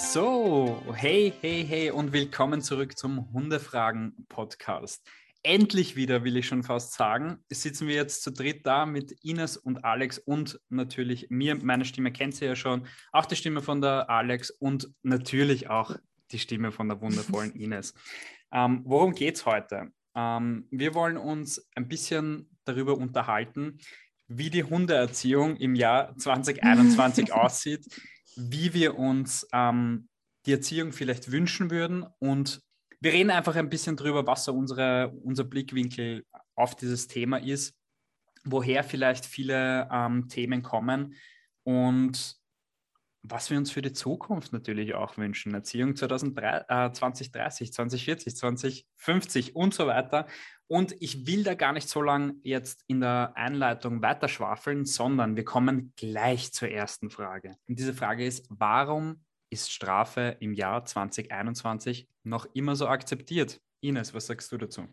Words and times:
So, 0.00 0.80
hey, 0.94 1.32
hey, 1.40 1.66
hey 1.66 1.90
und 1.90 2.12
willkommen 2.12 2.62
zurück 2.62 2.96
zum 2.96 3.32
Hundefragen-Podcast. 3.32 5.04
Endlich 5.42 5.96
wieder, 5.96 6.22
will 6.22 6.36
ich 6.36 6.46
schon 6.46 6.62
fast 6.62 6.94
sagen, 6.94 7.44
sitzen 7.50 7.88
wir 7.88 7.96
jetzt 7.96 8.22
zu 8.22 8.30
dritt 8.30 8.64
da 8.64 8.86
mit 8.86 9.12
Ines 9.24 9.56
und 9.56 9.84
Alex 9.84 10.18
und 10.18 10.60
natürlich 10.68 11.30
mir. 11.30 11.56
Meine 11.56 11.84
Stimme 11.84 12.12
kennt 12.12 12.40
ihr 12.40 12.48
ja 12.48 12.56
schon, 12.56 12.86
auch 13.10 13.26
die 13.26 13.34
Stimme 13.34 13.60
von 13.60 13.80
der 13.80 14.08
Alex 14.08 14.50
und 14.50 14.88
natürlich 15.02 15.68
auch 15.68 15.96
die 16.30 16.38
Stimme 16.38 16.70
von 16.70 16.88
der 16.88 17.00
wundervollen 17.00 17.52
Ines. 17.56 17.92
Ähm, 18.52 18.82
worum 18.84 19.14
geht 19.14 19.34
es 19.34 19.46
heute? 19.46 19.90
Ähm, 20.14 20.68
wir 20.70 20.94
wollen 20.94 21.16
uns 21.16 21.68
ein 21.74 21.88
bisschen 21.88 22.48
darüber 22.64 22.96
unterhalten, 22.96 23.78
wie 24.28 24.48
die 24.48 24.62
Hundeerziehung 24.62 25.56
im 25.56 25.74
Jahr 25.74 26.16
2021 26.18 27.32
aussieht, 27.32 27.84
wie 28.38 28.72
wir 28.72 28.98
uns 28.98 29.46
ähm, 29.52 30.08
die 30.46 30.52
Erziehung 30.52 30.92
vielleicht 30.92 31.32
wünschen 31.32 31.70
würden. 31.70 32.06
Und 32.20 32.62
wir 33.00 33.12
reden 33.12 33.30
einfach 33.30 33.56
ein 33.56 33.68
bisschen 33.68 33.96
darüber, 33.96 34.26
was 34.26 34.44
so 34.44 34.54
unsere, 34.54 35.10
unser 35.22 35.44
Blickwinkel 35.44 36.24
auf 36.54 36.76
dieses 36.76 37.08
Thema 37.08 37.38
ist, 37.38 37.74
woher 38.44 38.84
vielleicht 38.84 39.26
viele 39.26 39.88
ähm, 39.92 40.28
Themen 40.28 40.62
kommen 40.62 41.14
und 41.64 42.37
was 43.22 43.50
wir 43.50 43.58
uns 43.58 43.70
für 43.70 43.82
die 43.82 43.92
Zukunft 43.92 44.52
natürlich 44.52 44.94
auch 44.94 45.16
wünschen. 45.16 45.54
Erziehung 45.54 45.96
2003, 45.96 46.64
äh, 46.68 46.92
2030, 46.92 47.72
2040, 47.72 48.36
2050 48.36 49.56
und 49.56 49.74
so 49.74 49.86
weiter. 49.86 50.26
Und 50.66 50.94
ich 51.00 51.26
will 51.26 51.44
da 51.44 51.54
gar 51.54 51.72
nicht 51.72 51.88
so 51.88 52.02
lange 52.02 52.34
jetzt 52.42 52.84
in 52.86 53.00
der 53.00 53.32
Einleitung 53.34 54.02
weiterschwafeln, 54.02 54.84
sondern 54.84 55.36
wir 55.36 55.44
kommen 55.44 55.92
gleich 55.96 56.52
zur 56.52 56.68
ersten 56.68 57.10
Frage. 57.10 57.56
Und 57.66 57.78
diese 57.78 57.94
Frage 57.94 58.26
ist, 58.26 58.46
warum 58.50 59.24
ist 59.50 59.72
Strafe 59.72 60.36
im 60.40 60.52
Jahr 60.52 60.84
2021 60.84 62.08
noch 62.22 62.46
immer 62.52 62.76
so 62.76 62.86
akzeptiert? 62.86 63.60
Ines, 63.80 64.12
was 64.12 64.26
sagst 64.26 64.52
du 64.52 64.58
dazu? 64.58 64.86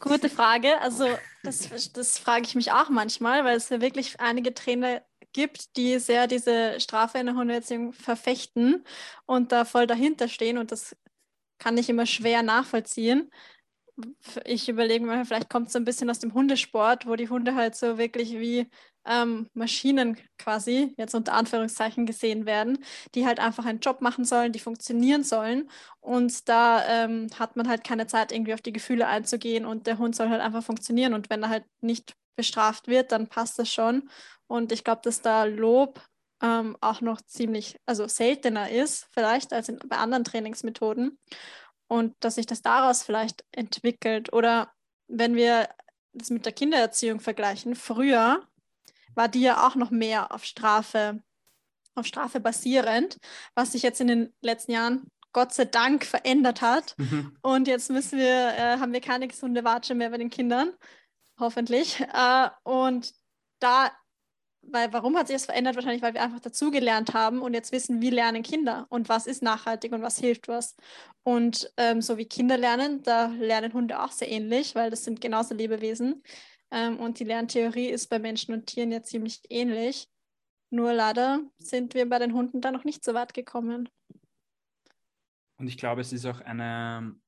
Gute 0.00 0.28
Frage. 0.28 0.80
Also 0.80 1.06
das, 1.42 1.92
das 1.92 2.18
frage 2.18 2.44
ich 2.44 2.54
mich 2.54 2.72
auch 2.72 2.88
manchmal, 2.88 3.44
weil 3.44 3.56
es 3.56 3.68
ja 3.68 3.80
wirklich 3.80 4.20
einige 4.20 4.54
Trainer 4.54 5.02
gibt, 5.32 5.76
die 5.76 5.98
sehr 5.98 6.26
diese 6.26 6.80
Strafe 6.80 7.18
in 7.18 7.26
der 7.26 7.34
Hundeerziehung 7.34 7.92
verfechten 7.92 8.84
und 9.26 9.52
da 9.52 9.64
voll 9.64 9.86
dahinter 9.86 10.28
stehen 10.28 10.58
und 10.58 10.72
das 10.72 10.96
kann 11.58 11.76
ich 11.76 11.88
immer 11.88 12.06
schwer 12.06 12.42
nachvollziehen 12.42 13.30
ich 14.44 14.68
überlege 14.68 15.04
mir, 15.04 15.24
vielleicht 15.24 15.50
kommt 15.50 15.68
es 15.68 15.72
so 15.72 15.78
ein 15.78 15.84
bisschen 15.84 16.10
aus 16.10 16.18
dem 16.18 16.34
Hundesport, 16.34 17.06
wo 17.06 17.16
die 17.16 17.28
Hunde 17.28 17.54
halt 17.54 17.74
so 17.74 17.98
wirklich 17.98 18.32
wie 18.32 18.68
ähm, 19.04 19.48
Maschinen 19.54 20.18
quasi, 20.38 20.94
jetzt 20.96 21.14
unter 21.14 21.32
Anführungszeichen 21.32 22.06
gesehen 22.06 22.46
werden, 22.46 22.78
die 23.14 23.26
halt 23.26 23.40
einfach 23.40 23.64
einen 23.64 23.80
Job 23.80 24.00
machen 24.00 24.24
sollen, 24.24 24.52
die 24.52 24.58
funktionieren 24.58 25.24
sollen. 25.24 25.70
Und 26.00 26.48
da 26.48 26.86
ähm, 26.86 27.28
hat 27.38 27.56
man 27.56 27.68
halt 27.68 27.84
keine 27.84 28.06
Zeit, 28.06 28.32
irgendwie 28.32 28.54
auf 28.54 28.60
die 28.60 28.72
Gefühle 28.72 29.06
einzugehen 29.06 29.64
und 29.64 29.86
der 29.86 29.98
Hund 29.98 30.14
soll 30.14 30.28
halt 30.28 30.42
einfach 30.42 30.62
funktionieren. 30.62 31.14
Und 31.14 31.30
wenn 31.30 31.42
er 31.42 31.48
halt 31.48 31.64
nicht 31.80 32.14
bestraft 32.36 32.86
wird, 32.86 33.12
dann 33.12 33.28
passt 33.28 33.58
das 33.58 33.72
schon. 33.72 34.08
Und 34.46 34.72
ich 34.72 34.84
glaube, 34.84 35.00
dass 35.02 35.22
da 35.22 35.44
Lob 35.44 36.00
ähm, 36.42 36.76
auch 36.80 37.00
noch 37.00 37.20
ziemlich, 37.22 37.76
also 37.86 38.06
seltener 38.06 38.70
ist, 38.70 39.08
vielleicht 39.10 39.52
als 39.52 39.68
in, 39.68 39.78
bei 39.88 39.96
anderen 39.96 40.24
Trainingsmethoden 40.24 41.18
und 41.88 42.14
dass 42.20 42.36
sich 42.36 42.46
das 42.46 42.62
daraus 42.62 43.02
vielleicht 43.02 43.44
entwickelt. 43.52 44.32
Oder 44.32 44.72
wenn 45.08 45.34
wir 45.34 45.68
das 46.12 46.30
mit 46.30 46.46
der 46.46 46.52
Kindererziehung 46.52 47.20
vergleichen, 47.20 47.74
früher 47.74 48.46
war 49.14 49.28
die 49.28 49.40
ja 49.40 49.66
auch 49.66 49.74
noch 49.74 49.90
mehr 49.90 50.32
auf 50.32 50.44
Strafe, 50.44 51.22
auf 51.94 52.06
Strafe 52.06 52.40
basierend, 52.40 53.18
was 53.54 53.72
sich 53.72 53.82
jetzt 53.82 54.00
in 54.00 54.06
den 54.06 54.34
letzten 54.40 54.72
Jahren 54.72 55.10
Gott 55.32 55.52
sei 55.52 55.64
Dank 55.64 56.04
verändert 56.04 56.62
hat. 56.62 56.94
Mhm. 56.98 57.36
Und 57.42 57.68
jetzt 57.68 57.90
müssen 57.90 58.18
wir, 58.18 58.54
äh, 58.56 58.78
haben 58.78 58.92
wir 58.92 59.00
keine 59.00 59.28
gesunde 59.28 59.64
Watsche 59.64 59.94
mehr 59.94 60.10
bei 60.10 60.18
den 60.18 60.30
Kindern, 60.30 60.72
hoffentlich. 61.38 62.00
Äh, 62.00 62.50
und 62.64 63.12
da 63.58 63.90
weil 64.72 64.92
warum 64.92 65.16
hat 65.16 65.28
sich 65.28 65.36
das 65.36 65.46
verändert? 65.46 65.76
Wahrscheinlich, 65.76 66.02
weil 66.02 66.14
wir 66.14 66.22
einfach 66.22 66.40
dazugelernt 66.40 67.14
haben 67.14 67.40
und 67.40 67.54
jetzt 67.54 67.72
wissen, 67.72 68.00
wie 68.00 68.10
lernen 68.10 68.42
Kinder 68.42 68.86
und 68.88 69.08
was 69.08 69.26
ist 69.26 69.42
nachhaltig 69.42 69.92
und 69.92 70.02
was 70.02 70.18
hilft 70.18 70.48
was. 70.48 70.76
Und 71.22 71.72
ähm, 71.76 72.02
so 72.02 72.18
wie 72.18 72.26
Kinder 72.26 72.56
lernen, 72.56 73.02
da 73.02 73.26
lernen 73.26 73.72
Hunde 73.72 74.02
auch 74.02 74.12
sehr 74.12 74.30
ähnlich, 74.30 74.74
weil 74.74 74.90
das 74.90 75.04
sind 75.04 75.20
genauso 75.20 75.54
Lebewesen. 75.54 76.22
Ähm, 76.70 76.98
und 76.98 77.18
die 77.18 77.24
Lerntheorie 77.24 77.88
ist 77.88 78.08
bei 78.08 78.18
Menschen 78.18 78.54
und 78.54 78.66
Tieren 78.66 78.92
ja 78.92 79.02
ziemlich 79.02 79.40
ähnlich. 79.48 80.08
Nur 80.70 80.92
leider 80.92 81.40
sind 81.58 81.94
wir 81.94 82.08
bei 82.08 82.18
den 82.18 82.34
Hunden 82.34 82.60
da 82.60 82.70
noch 82.70 82.84
nicht 82.84 83.04
so 83.04 83.14
weit 83.14 83.34
gekommen. 83.34 83.88
Und 85.56 85.66
ich 85.66 85.78
glaube, 85.78 86.00
es 86.02 86.12
ist 86.12 86.26
auch 86.26 86.40
ein 86.40 87.20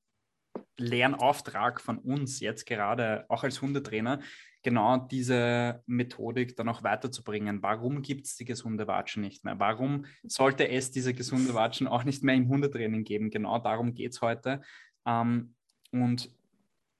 Lernauftrag 0.77 1.81
von 1.81 1.97
uns 1.97 2.39
jetzt 2.39 2.65
gerade, 2.65 3.25
auch 3.29 3.43
als 3.43 3.61
Hundetrainer, 3.61 4.19
genau 4.63 4.97
diese 4.97 5.83
Methodik 5.85 6.55
dann 6.55 6.69
auch 6.69 6.83
weiterzubringen. 6.83 7.61
Warum 7.63 8.01
gibt 8.01 8.25
es 8.27 8.35
die 8.35 8.45
gesunde 8.45 8.87
Watschen 8.87 9.21
nicht 9.21 9.43
mehr? 9.43 9.59
Warum 9.59 10.05
sollte 10.23 10.67
es 10.67 10.91
diese 10.91 11.13
gesunde 11.13 11.53
Watschen 11.53 11.87
auch 11.87 12.03
nicht 12.03 12.23
mehr 12.23 12.35
im 12.35 12.47
Hundetraining 12.47 13.03
geben? 13.03 13.29
Genau 13.29 13.59
darum 13.59 13.93
geht 13.93 14.13
es 14.13 14.21
heute. 14.21 14.61
Ähm, 15.05 15.55
und 15.91 16.29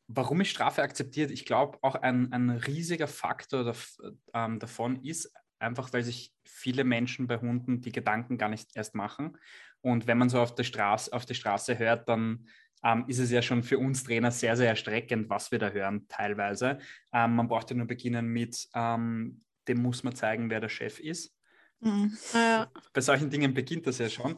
warum 0.07 0.41
ist 0.41 0.49
Strafe 0.49 0.81
akzeptiert? 0.81 1.31
Ich 1.31 1.45
glaube, 1.45 1.77
auch 1.81 1.95
ein, 1.95 2.31
ein 2.33 2.49
riesiger 2.49 3.07
Faktor 3.07 3.63
dav 3.63 3.97
ähm, 4.33 4.59
davon 4.59 5.03
ist 5.03 5.33
einfach, 5.59 5.93
weil 5.93 6.03
sich 6.03 6.33
viele 6.43 6.83
Menschen 6.83 7.27
bei 7.27 7.37
Hunden 7.37 7.81
die 7.81 7.91
Gedanken 7.91 8.37
gar 8.37 8.49
nicht 8.49 8.75
erst 8.75 8.95
machen. 8.95 9.37
Und 9.81 10.07
wenn 10.07 10.17
man 10.17 10.29
so 10.29 10.39
auf 10.39 10.55
der 10.55 10.63
Straße, 10.63 11.13
auf 11.13 11.25
der 11.25 11.35
Straße 11.35 11.77
hört, 11.77 12.09
dann 12.09 12.47
ähm, 12.83 13.05
ist 13.07 13.19
es 13.19 13.31
ja 13.31 13.41
schon 13.41 13.63
für 13.63 13.77
uns 13.77 14.03
Trainer 14.03 14.31
sehr, 14.31 14.55
sehr 14.57 14.69
erstreckend, 14.69 15.29
was 15.29 15.51
wir 15.51 15.59
da 15.59 15.69
hören 15.69 16.07
teilweise. 16.07 16.79
Ähm, 17.13 17.35
man 17.35 17.47
braucht 17.47 17.69
ja 17.69 17.75
nur 17.75 17.87
beginnen 17.87 18.27
mit, 18.27 18.67
ähm, 18.73 19.43
dem 19.67 19.81
muss 19.81 20.03
man 20.03 20.15
zeigen, 20.15 20.49
wer 20.49 20.59
der 20.59 20.69
Chef 20.69 20.99
ist. 20.99 21.35
Mhm. 21.79 22.17
Ja. 22.33 22.71
Bei 22.93 23.01
solchen 23.01 23.29
Dingen 23.29 23.53
beginnt 23.53 23.87
das 23.87 23.97
ja 23.97 24.09
schon. 24.09 24.37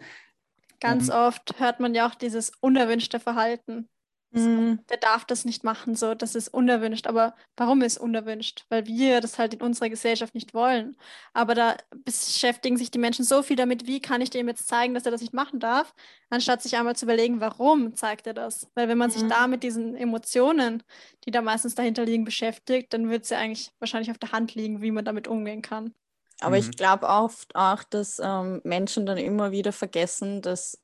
Ganz 0.80 1.10
oft 1.10 1.60
hört 1.60 1.80
man 1.80 1.96
ja 1.96 2.08
auch 2.08 2.16
dieses 2.16 2.52
unerwünschte 2.60 3.20
Verhalten. 3.20 3.90
Mhm. 4.34 4.80
Der 4.90 4.98
darf 4.98 5.26
das 5.26 5.46
nicht 5.46 5.64
machen, 5.64 5.96
so, 5.96 6.16
das 6.16 6.36
ist 6.36 6.48
unerwünscht. 6.48 7.08
Aber 7.08 7.36
warum 7.56 7.82
ist 7.82 7.98
unerwünscht? 7.98 8.66
Weil 8.70 8.86
wir 8.86 9.22
das 9.22 9.38
halt 9.38 9.54
in 9.54 9.62
unserer 9.62 9.90
Gesellschaft 9.90 10.34
nicht 10.34 10.54
wollen. 10.54 10.98
Aber 11.34 11.56
da 11.56 11.78
beschäftigen 12.04 12.78
sich 12.78 12.92
die 12.92 13.00
Menschen 13.00 13.26
so 13.26 13.44
viel 13.44 13.56
damit, 13.56 13.88
wie 13.88 14.02
kann 14.02 14.22
ich 14.22 14.30
dem 14.30 14.48
jetzt 14.48 14.68
zeigen, 14.68 14.94
dass 14.94 15.06
er 15.06 15.12
das 15.12 15.22
nicht 15.22 15.34
machen 15.34 15.60
darf, 15.60 15.94
anstatt 16.30 16.62
sich 16.62 16.76
einmal 16.78 16.96
zu 16.96 17.06
überlegen, 17.06 17.42
warum 17.42 17.96
zeigt 17.96 18.28
er 18.28 18.34
das? 18.34 18.68
Weil 18.76 18.88
wenn 18.88 18.98
man 18.98 19.10
mhm. 19.10 19.14
sich 19.14 19.24
da 19.28 19.48
mit 19.48 19.64
diesen 19.64 19.96
Emotionen, 19.96 20.84
die 21.26 21.32
da 21.32 21.42
meistens 21.42 21.76
dahinter 21.76 22.06
liegen, 22.06 22.26
beschäftigt, 22.26 22.94
dann 22.94 23.10
wird 23.10 23.24
es 23.24 23.30
ja 23.30 23.38
eigentlich 23.38 23.72
wahrscheinlich 23.80 24.12
auf 24.12 24.18
der 24.18 24.32
Hand 24.32 24.56
liegen, 24.56 24.82
wie 24.82 24.92
man 24.92 25.06
damit 25.06 25.28
umgehen 25.28 25.62
kann. 25.62 25.94
Aber 26.42 26.56
mhm. 26.58 26.62
ich 26.62 26.72
glaube 26.76 27.08
oft 27.08 27.56
auch, 27.56 27.84
dass 27.84 28.20
ähm, 28.20 28.62
Menschen 28.64 29.06
dann 29.06 29.18
immer 29.18 29.52
wieder 29.52 29.72
vergessen, 29.72 30.42
dass 30.42 30.83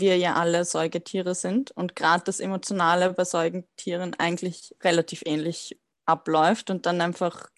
wir 0.00 0.18
ja 0.18 0.34
alle 0.34 0.64
Säugetiere 0.64 1.34
sind 1.34 1.70
und 1.70 1.94
gerade 1.94 2.24
das 2.24 2.40
Emotionale 2.40 3.12
bei 3.12 3.24
Säugetieren 3.24 4.14
eigentlich 4.18 4.74
relativ 4.82 5.22
ähnlich 5.24 5.78
abläuft 6.04 6.70
und 6.70 6.86
dann 6.86 7.00
einfach, 7.00 7.48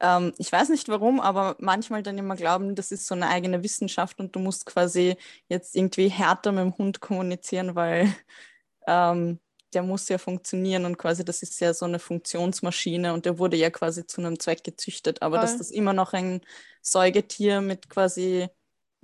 ähm, 0.00 0.32
ich 0.38 0.50
weiß 0.50 0.70
nicht 0.70 0.88
warum, 0.88 1.20
aber 1.20 1.56
manchmal 1.58 2.02
dann 2.02 2.16
immer 2.16 2.34
glauben, 2.34 2.74
das 2.74 2.92
ist 2.92 3.06
so 3.06 3.14
eine 3.14 3.28
eigene 3.28 3.62
Wissenschaft 3.62 4.20
und 4.20 4.34
du 4.34 4.40
musst 4.40 4.64
quasi 4.64 5.16
jetzt 5.48 5.76
irgendwie 5.76 6.08
härter 6.08 6.52
mit 6.52 6.64
dem 6.64 6.78
Hund 6.78 7.00
kommunizieren, 7.00 7.74
weil 7.74 8.12
ähm, 8.86 9.38
der 9.74 9.82
muss 9.82 10.08
ja 10.08 10.16
funktionieren 10.16 10.86
und 10.86 10.96
quasi 10.96 11.24
das 11.24 11.42
ist 11.42 11.60
ja 11.60 11.74
so 11.74 11.84
eine 11.84 11.98
Funktionsmaschine 11.98 13.12
und 13.12 13.26
der 13.26 13.38
wurde 13.38 13.58
ja 13.58 13.68
quasi 13.68 14.06
zu 14.06 14.22
einem 14.22 14.38
Zweck 14.40 14.64
gezüchtet, 14.64 15.20
aber 15.20 15.36
Voll. 15.36 15.42
dass 15.42 15.58
das 15.58 15.70
immer 15.70 15.92
noch 15.92 16.14
ein 16.14 16.40
Säugetier 16.80 17.60
mit 17.60 17.90
quasi 17.90 18.48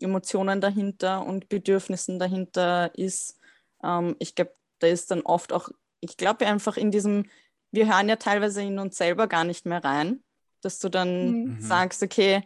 Emotionen 0.02 0.60
dahinter 0.60 1.25
und 1.25 1.49
Bedürfnissen 1.49 2.19
dahinter 2.19 2.96
ist. 2.96 3.38
Ähm, 3.82 4.16
ich 4.19 4.34
glaube, 4.34 4.54
da 4.78 4.87
ist 4.87 5.10
dann 5.10 5.22
oft 5.22 5.52
auch, 5.52 5.69
ich 6.00 6.16
glaube 6.16 6.46
einfach 6.46 6.76
in 6.76 6.90
diesem, 6.90 7.26
wir 7.70 7.87
hören 7.93 8.08
ja 8.08 8.16
teilweise 8.16 8.62
in 8.62 8.78
uns 8.78 8.96
selber 8.96 9.26
gar 9.26 9.44
nicht 9.44 9.66
mehr 9.66 9.84
rein, 9.84 10.22
dass 10.60 10.78
du 10.78 10.88
dann 10.88 11.31
mhm. 11.31 11.44
mhm. 11.54 11.60
sagst, 11.60 12.02
okay, 12.02 12.43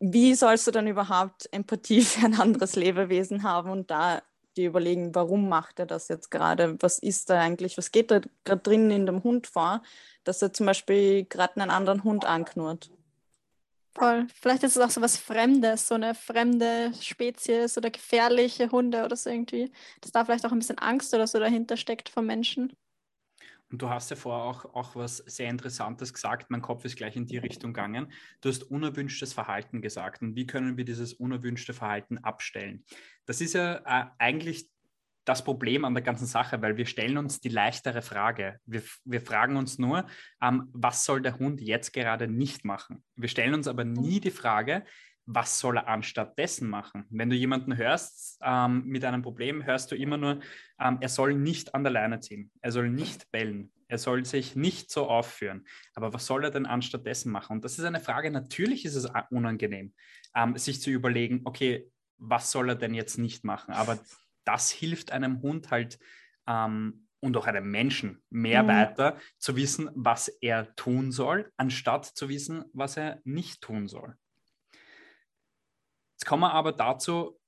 wie 0.00 0.34
sollst 0.34 0.66
du 0.66 0.70
dann 0.70 0.86
überhaupt 0.86 1.48
Empathie 1.52 2.00
für 2.02 2.26
ein 2.26 2.40
anderes 2.40 2.76
Lebewesen 2.76 3.42
haben 3.42 3.70
und 3.70 3.90
da 3.90 4.22
die 4.56 4.64
überlegen, 4.64 5.14
warum 5.14 5.48
macht 5.48 5.78
er 5.78 5.86
das 5.86 6.08
jetzt 6.08 6.30
gerade? 6.30 6.76
Was 6.82 6.98
ist 6.98 7.30
da 7.30 7.40
eigentlich? 7.40 7.78
Was 7.78 7.92
geht 7.92 8.10
da 8.10 8.20
gerade 8.44 8.60
drin 8.62 8.90
in 8.90 9.06
dem 9.06 9.22
Hund 9.22 9.46
vor, 9.46 9.82
dass 10.24 10.42
er 10.42 10.52
zum 10.52 10.66
Beispiel 10.66 11.24
gerade 11.24 11.60
einen 11.60 11.70
anderen 11.70 12.02
Hund 12.02 12.24
anknurrt? 12.24 12.90
Voll. 14.00 14.26
Vielleicht 14.34 14.62
ist 14.62 14.76
es 14.76 14.82
auch 14.82 14.88
so 14.88 15.02
was 15.02 15.18
Fremdes, 15.18 15.86
so 15.86 15.94
eine 15.94 16.14
fremde 16.14 16.90
Spezies 17.02 17.76
oder 17.76 17.90
gefährliche 17.90 18.70
Hunde 18.70 19.04
oder 19.04 19.14
so 19.14 19.28
irgendwie. 19.28 19.70
Dass 20.00 20.10
da 20.10 20.24
vielleicht 20.24 20.46
auch 20.46 20.52
ein 20.52 20.58
bisschen 20.58 20.78
Angst 20.78 21.12
oder 21.12 21.26
so 21.26 21.38
dahinter 21.38 21.76
steckt 21.76 22.08
vom 22.08 22.24
Menschen. 22.24 22.72
Und 23.70 23.82
du 23.82 23.90
hast 23.90 24.08
ja 24.08 24.16
vorher 24.16 24.44
auch, 24.44 24.64
auch 24.74 24.96
was 24.96 25.18
sehr 25.18 25.50
Interessantes 25.50 26.14
gesagt. 26.14 26.50
Mein 26.50 26.62
Kopf 26.62 26.86
ist 26.86 26.96
gleich 26.96 27.14
in 27.14 27.26
die 27.26 27.36
Richtung 27.36 27.74
gegangen. 27.74 28.10
Du 28.40 28.48
hast 28.48 28.62
unerwünschtes 28.62 29.34
Verhalten 29.34 29.82
gesagt. 29.82 30.22
Und 30.22 30.34
wie 30.34 30.46
können 30.46 30.78
wir 30.78 30.86
dieses 30.86 31.12
unerwünschte 31.12 31.74
Verhalten 31.74 32.16
abstellen? 32.16 32.86
Das 33.26 33.42
ist 33.42 33.52
ja 33.52 33.82
äh, 33.84 34.06
eigentlich 34.16 34.69
das 35.24 35.44
Problem 35.44 35.84
an 35.84 35.94
der 35.94 36.02
ganzen 36.02 36.26
Sache, 36.26 36.60
weil 36.62 36.76
wir 36.76 36.86
stellen 36.86 37.18
uns 37.18 37.40
die 37.40 37.48
leichtere 37.48 38.02
Frage. 38.02 38.58
Wir, 38.64 38.82
wir 39.04 39.20
fragen 39.20 39.56
uns 39.56 39.78
nur, 39.78 40.06
ähm, 40.42 40.68
was 40.72 41.04
soll 41.04 41.22
der 41.22 41.38
Hund 41.38 41.60
jetzt 41.60 41.92
gerade 41.92 42.26
nicht 42.26 42.64
machen? 42.64 43.04
Wir 43.16 43.28
stellen 43.28 43.54
uns 43.54 43.68
aber 43.68 43.84
nie 43.84 44.20
die 44.20 44.30
Frage, 44.30 44.84
was 45.26 45.60
soll 45.60 45.76
er 45.76 45.88
anstatt 45.88 46.38
dessen 46.38 46.68
machen? 46.68 47.04
Wenn 47.10 47.30
du 47.30 47.36
jemanden 47.36 47.76
hörst 47.76 48.38
ähm, 48.42 48.84
mit 48.86 49.04
einem 49.04 49.22
Problem, 49.22 49.64
hörst 49.64 49.92
du 49.92 49.96
immer 49.96 50.16
nur, 50.16 50.40
ähm, 50.80 50.98
er 51.00 51.08
soll 51.08 51.34
nicht 51.34 51.74
an 51.74 51.84
der 51.84 51.92
Leine 51.92 52.20
ziehen, 52.20 52.50
er 52.60 52.72
soll 52.72 52.90
nicht 52.90 53.30
bellen, 53.30 53.72
er 53.86 53.98
soll 53.98 54.24
sich 54.24 54.56
nicht 54.56 54.90
so 54.90 55.08
aufführen. 55.08 55.66
Aber 55.94 56.12
was 56.12 56.26
soll 56.26 56.44
er 56.44 56.50
denn 56.50 56.66
anstatt 56.66 57.06
dessen 57.06 57.30
machen? 57.30 57.56
Und 57.56 57.64
das 57.64 57.78
ist 57.78 57.84
eine 57.84 58.00
Frage, 58.00 58.30
natürlich 58.30 58.84
ist 58.84 58.96
es 58.96 59.08
unangenehm, 59.30 59.94
ähm, 60.34 60.56
sich 60.56 60.80
zu 60.80 60.90
überlegen, 60.90 61.42
okay, 61.44 61.88
was 62.18 62.50
soll 62.50 62.70
er 62.70 62.76
denn 62.76 62.94
jetzt 62.94 63.18
nicht 63.18 63.44
machen? 63.44 63.72
Aber 63.72 63.98
das 64.50 64.70
hilft 64.70 65.12
einem 65.12 65.42
Hund 65.42 65.70
halt 65.70 65.98
ähm, 66.48 67.06
und 67.20 67.36
auch 67.36 67.46
einem 67.46 67.70
Menschen 67.70 68.22
mehr 68.30 68.64
mhm. 68.64 68.68
weiter 68.68 69.18
zu 69.38 69.54
wissen, 69.54 69.90
was 69.94 70.28
er 70.28 70.74
tun 70.74 71.12
soll, 71.12 71.52
anstatt 71.56 72.06
zu 72.06 72.28
wissen, 72.28 72.64
was 72.72 72.96
er 72.96 73.20
nicht 73.24 73.60
tun 73.60 73.86
soll. 73.86 74.16
Jetzt 76.14 76.26
kommen 76.26 76.42
wir 76.42 76.52
aber 76.52 76.72
dazu, 76.72 77.38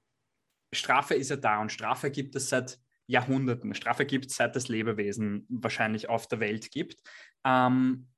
Strafe 0.72 1.14
ist 1.14 1.30
ja 1.30 1.36
da 1.36 1.60
und 1.60 1.72
Strafe 1.72 2.10
gibt 2.10 2.36
es 2.36 2.48
seit 2.48 2.78
Jahrhunderten. 3.06 3.74
Strafe 3.74 4.06
gibt 4.06 4.26
es 4.26 4.36
seit 4.36 4.54
es 4.54 4.68
Lebewesen 4.68 5.44
wahrscheinlich 5.48 6.08
auf 6.08 6.28
der 6.28 6.40
Welt 6.40 6.70
gibt. 6.70 7.02
Ähm, 7.44 8.08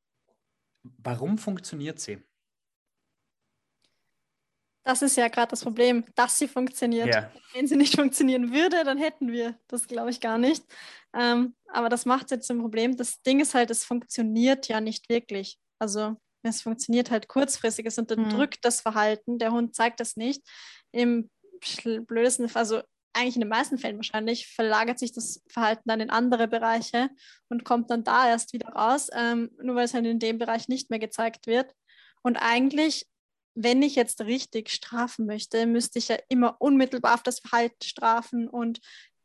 warum 0.82 1.38
funktioniert 1.38 1.98
sie? 1.98 2.22
Das 4.84 5.00
ist 5.00 5.16
ja 5.16 5.28
gerade 5.28 5.50
das 5.50 5.62
Problem, 5.62 6.04
dass 6.14 6.38
sie 6.38 6.46
funktioniert. 6.46 7.08
Yeah. 7.08 7.32
Wenn 7.54 7.66
sie 7.66 7.76
nicht 7.76 7.96
funktionieren 7.96 8.52
würde, 8.52 8.84
dann 8.84 8.98
hätten 8.98 9.32
wir 9.32 9.58
das, 9.66 9.88
glaube 9.88 10.10
ich, 10.10 10.20
gar 10.20 10.36
nicht. 10.36 10.62
Ähm, 11.14 11.54
aber 11.68 11.88
das 11.88 12.04
macht 12.04 12.30
jetzt 12.30 12.50
ein 12.50 12.60
Problem. 12.60 12.96
Das 12.96 13.22
Ding 13.22 13.40
ist 13.40 13.54
halt, 13.54 13.70
es 13.70 13.84
funktioniert 13.84 14.68
ja 14.68 14.80
nicht 14.80 15.08
wirklich. 15.08 15.58
Also 15.78 16.16
es 16.42 16.60
funktioniert 16.60 17.10
halt 17.10 17.28
kurzfristig, 17.28 17.86
es 17.86 17.98
unterdrückt 17.98 18.56
mhm. 18.56 18.62
das 18.62 18.82
Verhalten. 18.82 19.38
Der 19.38 19.52
Hund 19.52 19.74
zeigt 19.74 20.00
das 20.00 20.16
nicht. 20.16 20.42
Im 20.92 21.30
blödesten 22.06 22.48
Fall, 22.50 22.60
also 22.60 22.82
eigentlich 23.14 23.36
in 23.36 23.40
den 23.40 23.48
meisten 23.48 23.78
Fällen 23.78 23.96
wahrscheinlich, 23.96 24.48
verlagert 24.48 24.98
sich 24.98 25.12
das 25.12 25.40
Verhalten 25.48 25.84
dann 25.86 26.00
in 26.00 26.10
andere 26.10 26.48
Bereiche 26.48 27.08
und 27.48 27.64
kommt 27.64 27.90
dann 27.90 28.04
da 28.04 28.28
erst 28.28 28.52
wieder 28.52 28.68
raus, 28.68 29.08
ähm, 29.14 29.50
nur 29.62 29.76
weil 29.76 29.84
es 29.84 29.94
halt 29.94 30.04
in 30.04 30.18
dem 30.18 30.38
Bereich 30.38 30.68
nicht 30.68 30.90
mehr 30.90 30.98
gezeigt 30.98 31.46
wird. 31.46 31.72
Und 32.22 32.36
eigentlich 32.36 33.06
wenn 33.54 33.82
ich 33.82 33.94
jetzt 33.94 34.20
richtig 34.22 34.70
strafen 34.70 35.26
möchte, 35.26 35.66
müsste 35.66 35.98
ich 35.98 36.08
ja 36.08 36.16
immer 36.28 36.56
unmittelbar 36.60 37.14
auf 37.14 37.22
das 37.22 37.40
Verhalten 37.40 37.82
strafen 37.82 38.48
und 38.48 38.80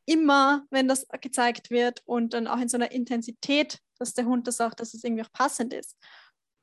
immer, 0.05 0.65
wenn 0.71 0.87
das 0.87 1.07
gezeigt 1.21 1.69
wird 1.69 2.01
und 2.05 2.33
dann 2.33 2.47
auch 2.47 2.59
in 2.59 2.69
so 2.69 2.77
einer 2.77 2.91
Intensität, 2.91 3.79
dass 3.99 4.13
der 4.13 4.25
Hund 4.25 4.47
das 4.47 4.61
auch, 4.61 4.73
dass 4.73 4.93
es 4.93 5.03
irgendwie 5.03 5.23
auch 5.23 5.31
passend 5.31 5.73
ist. 5.73 5.97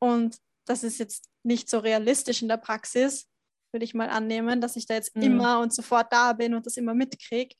Und 0.00 0.36
das 0.64 0.82
ist 0.82 0.98
jetzt 0.98 1.28
nicht 1.44 1.70
so 1.70 1.78
realistisch 1.78 2.42
in 2.42 2.48
der 2.48 2.56
Praxis, 2.56 3.28
würde 3.72 3.84
ich 3.84 3.94
mal 3.94 4.08
annehmen, 4.08 4.60
dass 4.60 4.76
ich 4.76 4.86
da 4.86 4.94
jetzt 4.94 5.14
mhm. 5.14 5.22
immer 5.22 5.60
und 5.60 5.72
sofort 5.72 6.12
da 6.12 6.32
bin 6.32 6.54
und 6.54 6.66
das 6.66 6.76
immer 6.76 6.94
mitkriege. 6.94 7.54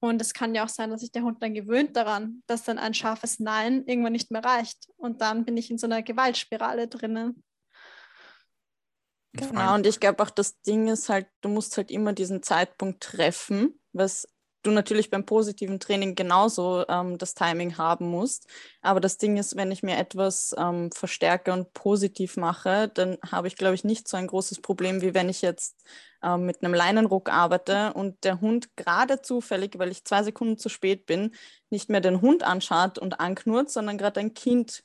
Und 0.00 0.20
es 0.20 0.34
kann 0.34 0.54
ja 0.54 0.64
auch 0.64 0.68
sein, 0.68 0.90
dass 0.90 1.00
sich 1.00 1.12
der 1.12 1.22
Hund 1.22 1.42
dann 1.42 1.54
gewöhnt 1.54 1.96
daran, 1.96 2.42
dass 2.46 2.64
dann 2.64 2.78
ein 2.78 2.94
scharfes 2.94 3.40
Nein 3.40 3.84
irgendwann 3.86 4.12
nicht 4.12 4.30
mehr 4.30 4.44
reicht. 4.44 4.88
Und 4.96 5.20
dann 5.20 5.44
bin 5.44 5.56
ich 5.56 5.70
in 5.70 5.78
so 5.78 5.86
einer 5.86 6.02
Gewaltspirale 6.02 6.86
drinnen. 6.86 7.42
Genau, 9.36 9.74
und 9.74 9.86
ich 9.86 10.00
glaube 10.00 10.22
auch, 10.22 10.30
das 10.30 10.60
Ding 10.62 10.88
ist 10.88 11.08
halt, 11.08 11.26
du 11.40 11.48
musst 11.48 11.76
halt 11.76 11.90
immer 11.90 12.12
diesen 12.12 12.42
Zeitpunkt 12.42 13.02
treffen, 13.02 13.78
was 13.92 14.26
du 14.66 14.70
natürlich 14.72 15.10
beim 15.10 15.24
positiven 15.24 15.78
Training 15.78 16.14
genauso 16.14 16.84
ähm, 16.88 17.18
das 17.18 17.34
Timing 17.34 17.78
haben 17.78 18.08
musst. 18.08 18.48
Aber 18.82 19.00
das 19.00 19.16
Ding 19.18 19.36
ist, 19.36 19.56
wenn 19.56 19.70
ich 19.70 19.82
mir 19.82 19.96
etwas 19.96 20.54
ähm, 20.58 20.90
verstärke 20.92 21.52
und 21.52 21.72
positiv 21.72 22.36
mache, 22.36 22.88
dann 22.88 23.18
habe 23.30 23.48
ich, 23.48 23.56
glaube 23.56 23.74
ich, 23.74 23.84
nicht 23.84 24.08
so 24.08 24.16
ein 24.16 24.26
großes 24.26 24.60
Problem, 24.60 25.02
wie 25.02 25.14
wenn 25.14 25.28
ich 25.28 25.42
jetzt 25.42 25.84
ähm, 26.22 26.46
mit 26.46 26.62
einem 26.62 26.74
Leinenruck 26.74 27.30
arbeite 27.30 27.92
und 27.94 28.24
der 28.24 28.40
Hund 28.40 28.76
gerade 28.76 29.22
zufällig, 29.22 29.78
weil 29.78 29.90
ich 29.90 30.04
zwei 30.04 30.22
Sekunden 30.22 30.58
zu 30.58 30.68
spät 30.68 31.06
bin, 31.06 31.34
nicht 31.70 31.88
mehr 31.88 32.00
den 32.00 32.20
Hund 32.20 32.42
anschaut 32.42 32.98
und 32.98 33.20
anknurrt, 33.20 33.70
sondern 33.70 33.98
gerade 33.98 34.20
ein 34.20 34.34
Kind 34.34 34.82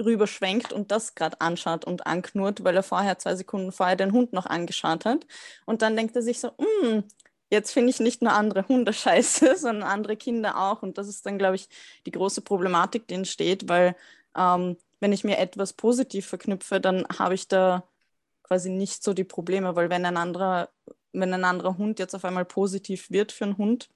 rüberschwenkt 0.00 0.72
und 0.72 0.90
das 0.90 1.14
gerade 1.14 1.40
anschaut 1.40 1.84
und 1.84 2.06
anknurrt, 2.06 2.64
weil 2.64 2.76
er 2.76 2.82
vorher 2.82 3.18
zwei 3.18 3.34
Sekunden 3.36 3.72
vorher 3.72 3.96
den 3.96 4.12
Hund 4.12 4.32
noch 4.32 4.46
angeschaut 4.46 5.04
hat. 5.04 5.26
Und 5.66 5.82
dann 5.82 5.96
denkt 5.96 6.16
er 6.16 6.22
sich 6.22 6.40
so, 6.40 6.48
mm, 6.48 7.04
jetzt 7.50 7.72
finde 7.72 7.90
ich 7.90 8.00
nicht 8.00 8.22
nur 8.22 8.32
andere 8.32 8.66
Hunde 8.68 8.92
scheiße, 8.92 9.56
sondern 9.58 9.88
andere 9.88 10.16
Kinder 10.16 10.58
auch. 10.58 10.82
Und 10.82 10.98
das 10.98 11.08
ist 11.08 11.26
dann, 11.26 11.38
glaube 11.38 11.56
ich, 11.56 11.68
die 12.06 12.12
große 12.12 12.40
Problematik, 12.42 13.08
die 13.08 13.14
entsteht, 13.14 13.68
weil 13.68 13.96
ähm, 14.36 14.76
wenn 15.00 15.12
ich 15.12 15.24
mir 15.24 15.38
etwas 15.38 15.72
positiv 15.72 16.26
verknüpfe, 16.26 16.80
dann 16.80 17.06
habe 17.18 17.34
ich 17.34 17.48
da 17.48 17.84
quasi 18.42 18.70
nicht 18.70 19.02
so 19.02 19.14
die 19.14 19.24
Probleme, 19.24 19.76
weil 19.76 19.90
wenn 19.90 20.04
ein 20.04 20.16
anderer, 20.16 20.68
wenn 21.12 21.32
ein 21.32 21.44
anderer 21.44 21.78
Hund 21.78 21.98
jetzt 21.98 22.14
auf 22.14 22.24
einmal 22.24 22.44
positiv 22.44 23.10
wird 23.10 23.32
für 23.32 23.44
einen 23.44 23.58
Hund, 23.58 23.88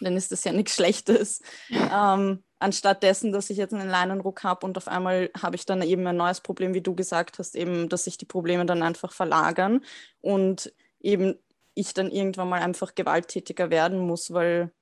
dann 0.00 0.16
ist 0.16 0.32
das 0.32 0.44
ja 0.44 0.52
nichts 0.52 0.74
Schlechtes. 0.74 1.40
Ähm, 1.70 2.42
anstatt 2.58 3.02
dessen, 3.02 3.32
dass 3.32 3.50
ich 3.50 3.56
jetzt 3.56 3.74
einen 3.74 3.88
Leinenruck 3.88 4.42
habe 4.44 4.66
und 4.66 4.76
auf 4.76 4.88
einmal 4.88 5.30
habe 5.40 5.56
ich 5.56 5.66
dann 5.66 5.82
eben 5.82 6.06
ein 6.06 6.16
neues 6.16 6.40
Problem, 6.40 6.74
wie 6.74 6.82
du 6.82 6.94
gesagt 6.94 7.38
hast, 7.38 7.54
eben, 7.54 7.88
dass 7.88 8.04
sich 8.04 8.18
die 8.18 8.26
Probleme 8.26 8.66
dann 8.66 8.82
einfach 8.82 9.12
verlagern 9.12 9.84
und 10.20 10.72
eben 11.00 11.36
ich 11.74 11.94
dann 11.94 12.10
irgendwann 12.10 12.48
mal 12.48 12.60
einfach 12.60 12.94
gewalttätiger 12.94 13.70
werden 13.70 14.00
muss, 14.00 14.32
weil 14.32 14.72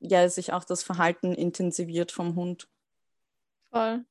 ja 0.00 0.28
sich 0.28 0.52
auch 0.52 0.64
das 0.64 0.82
Verhalten 0.82 1.34
intensiviert 1.34 2.12
vom 2.12 2.34
Hund. 2.34 2.68
Voll. 3.70 4.04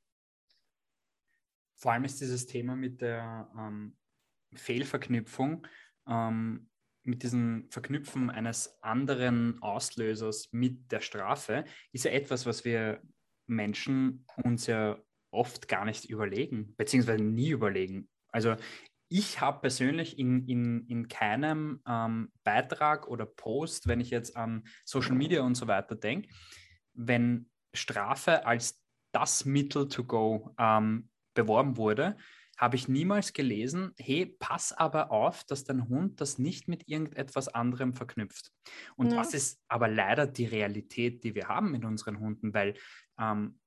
Vor 1.75 1.91
allem 1.91 2.03
ist 2.03 2.19
dieses 2.19 2.45
Thema 2.45 2.75
mit 2.75 3.01
der 3.01 3.49
ähm, 3.57 3.95
Fehlverknüpfung 4.53 5.65
ähm, 6.07 6.69
mit 7.03 7.23
diesem 7.23 7.67
Verknüpfen 7.69 8.29
eines 8.29 8.81
anderen 8.81 9.61
Auslösers 9.61 10.49
mit 10.51 10.91
der 10.91 11.01
Strafe 11.01 11.65
ist 11.91 12.05
ja 12.05 12.11
etwas, 12.11 12.45
was 12.45 12.65
wir 12.65 13.01
Menschen 13.47 14.25
uns 14.43 14.67
ja 14.67 14.99
oft 15.31 15.67
gar 15.67 15.85
nicht 15.85 16.05
überlegen, 16.09 16.75
beziehungsweise 16.77 17.23
nie 17.23 17.49
überlegen. 17.49 18.09
Also 18.31 18.55
ich 19.09 19.41
habe 19.41 19.61
persönlich 19.61 20.19
in, 20.19 20.47
in, 20.47 20.85
in 20.87 21.07
keinem 21.07 21.81
ähm, 21.87 22.31
Beitrag 22.43 23.07
oder 23.07 23.25
Post, 23.25 23.87
wenn 23.87 23.99
ich 23.99 24.11
jetzt 24.11 24.37
an 24.37 24.67
Social 24.85 25.15
Media 25.15 25.41
und 25.41 25.55
so 25.55 25.67
weiter 25.67 25.95
denke, 25.95 26.29
wenn 26.93 27.49
Strafe 27.73 28.45
als 28.45 28.79
das 29.11 29.45
Mittel 29.45 29.87
to 29.87 30.03
go 30.03 30.53
ähm, 30.59 31.09
beworben 31.33 31.77
wurde, 31.77 32.17
habe 32.59 32.75
ich 32.75 32.89
niemals 32.89 33.31
gelesen, 33.31 33.93
hey, 33.97 34.25
pass 34.25 34.73
aber 34.73 35.11
auf, 35.11 35.45
dass 35.45 35.63
dein 35.63 35.87
Hund 35.87 36.19
das 36.19 36.37
nicht 36.37 36.67
mit 36.67 36.89
irgendetwas 36.89 37.47
anderem 37.47 37.93
verknüpft. 37.93 38.51
Und 38.97 39.11
ja. 39.11 39.17
das 39.17 39.33
ist 39.33 39.61
aber 39.69 39.87
leider 39.87 40.27
die 40.27 40.45
Realität, 40.45 41.23
die 41.23 41.35
wir 41.35 41.47
haben 41.47 41.71
mit 41.71 41.85
unseren 41.85 42.19
Hunden, 42.19 42.53
weil 42.53 42.75
ähm, 43.17 43.57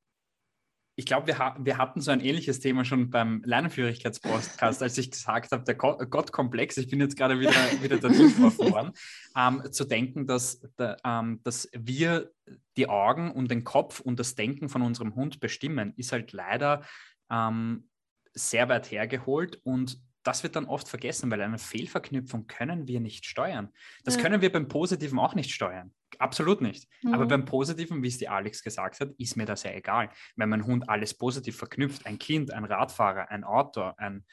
ich 0.94 1.06
glaube, 1.06 1.26
wir, 1.26 1.38
ha 1.38 1.56
wir 1.58 1.78
hatten 1.78 2.02
so 2.02 2.10
ein 2.10 2.20
ähnliches 2.20 2.60
Thema 2.60 2.84
schon 2.84 3.08
beim 3.08 3.40
Lernenführigkeitspodcast, 3.46 4.82
als 4.82 4.98
ich 4.98 5.10
gesagt 5.10 5.50
habe, 5.52 5.64
der 5.64 5.74
Gottkomplex, 5.74 6.76
ich 6.76 6.90
bin 6.90 7.00
jetzt 7.00 7.16
gerade 7.16 7.40
wieder, 7.40 7.54
wieder 7.82 7.96
dazu 7.96 8.24
geworden, 8.24 8.92
ähm, 9.36 9.72
zu 9.72 9.86
denken, 9.86 10.26
dass, 10.26 10.60
da, 10.76 10.98
ähm, 11.02 11.40
dass 11.44 11.66
wir 11.72 12.30
die 12.76 12.90
Augen 12.90 13.30
und 13.30 13.50
den 13.50 13.64
Kopf 13.64 14.00
und 14.00 14.20
das 14.20 14.34
Denken 14.34 14.68
von 14.68 14.82
unserem 14.82 15.14
Hund 15.14 15.40
bestimmen, 15.40 15.94
ist 15.96 16.12
halt 16.12 16.32
leider 16.32 16.84
ähm, 17.30 17.88
sehr 18.34 18.68
weit 18.68 18.90
hergeholt 18.90 19.60
und 19.64 20.00
das 20.22 20.42
wird 20.42 20.56
dann 20.56 20.66
oft 20.66 20.88
vergessen, 20.88 21.30
weil 21.30 21.42
eine 21.42 21.58
Fehlverknüpfung 21.58 22.46
können 22.46 22.86
wir 22.86 23.00
nicht 23.00 23.26
steuern. 23.26 23.72
Das 24.04 24.16
ja. 24.16 24.22
können 24.22 24.40
wir 24.40 24.52
beim 24.52 24.68
Positiven 24.68 25.18
auch 25.18 25.34
nicht 25.34 25.52
steuern. 25.52 25.92
Absolut 26.18 26.60
nicht. 26.60 26.88
Mhm. 27.02 27.14
Aber 27.14 27.26
beim 27.26 27.44
Positiven, 27.44 28.02
wie 28.02 28.08
es 28.08 28.18
die 28.18 28.28
Alex 28.28 28.62
gesagt 28.62 29.00
hat, 29.00 29.10
ist 29.18 29.36
mir 29.36 29.46
das 29.46 29.64
ja 29.64 29.72
egal. 29.72 30.10
Wenn 30.36 30.48
mein 30.48 30.66
Hund 30.66 30.88
alles 30.88 31.14
positiv 31.14 31.56
verknüpft, 31.56 32.06
ein 32.06 32.18
Kind, 32.18 32.52
ein 32.52 32.64
Radfahrer, 32.64 33.30
ein 33.30 33.44
Auto, 33.44 33.92
ein 33.96 34.24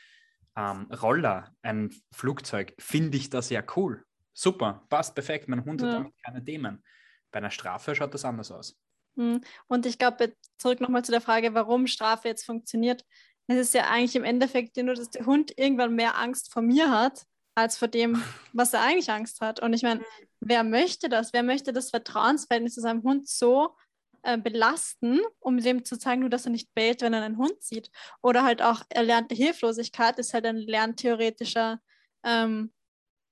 ähm, 0.55 0.91
Roller, 0.91 1.55
ein 1.61 1.91
Flugzeug, 2.11 2.73
finde 2.79 3.17
ich 3.17 3.29
das 3.29 3.49
ja 3.49 3.63
cool. 3.75 4.05
Super, 4.33 4.85
passt 4.89 5.15
perfekt. 5.15 5.47
Mein 5.47 5.65
Hund 5.65 5.81
ja. 5.81 5.87
hat 5.87 5.95
damit 5.95 6.13
keine 6.23 6.43
Themen. 6.43 6.83
Bei 7.31 7.39
einer 7.39 7.51
Strafe 7.51 7.95
schaut 7.95 8.13
das 8.13 8.25
anders 8.25 8.51
aus. 8.51 8.79
Mhm. 9.15 9.41
Und 9.67 9.85
ich 9.85 9.97
glaube, 9.97 10.33
zurück 10.57 10.81
nochmal 10.81 11.03
zu 11.03 11.11
der 11.11 11.21
Frage, 11.21 11.53
warum 11.53 11.87
Strafe 11.87 12.27
jetzt 12.27 12.45
funktioniert 12.45 13.05
es 13.49 13.57
ist 13.57 13.73
ja 13.73 13.89
eigentlich 13.89 14.15
im 14.15 14.23
Endeffekt 14.23 14.77
nur, 14.77 14.93
dass 14.93 15.09
der 15.09 15.25
Hund 15.25 15.51
irgendwann 15.57 15.95
mehr 15.95 16.17
Angst 16.17 16.53
vor 16.53 16.61
mir 16.61 16.91
hat, 16.91 17.25
als 17.55 17.77
vor 17.77 17.87
dem, 17.87 18.21
was 18.53 18.73
er 18.73 18.81
eigentlich 18.81 19.09
Angst 19.11 19.41
hat. 19.41 19.59
Und 19.61 19.73
ich 19.73 19.83
meine, 19.83 20.01
wer 20.39 20.63
möchte 20.63 21.09
das? 21.09 21.33
Wer 21.33 21.43
möchte 21.43 21.73
das 21.73 21.89
Vertrauensverhältnis 21.89 22.75
zu 22.75 22.81
seinem 22.81 23.03
Hund 23.03 23.27
so 23.27 23.75
äh, 24.21 24.37
belasten, 24.37 25.21
um 25.39 25.57
dem 25.59 25.83
zu 25.83 25.97
zeigen, 25.97 26.21
nur 26.21 26.29
dass 26.29 26.45
er 26.45 26.51
nicht 26.51 26.73
bellt, 26.75 27.01
wenn 27.01 27.13
er 27.13 27.23
einen 27.23 27.37
Hund 27.37 27.61
sieht. 27.61 27.89
Oder 28.21 28.43
halt 28.43 28.61
auch 28.61 28.83
erlernte 28.89 29.35
Hilflosigkeit 29.35 30.19
ist 30.19 30.33
halt 30.33 30.45
ein 30.45 30.57
lerntheoretischer 30.57 31.79
ähm, 32.23 32.71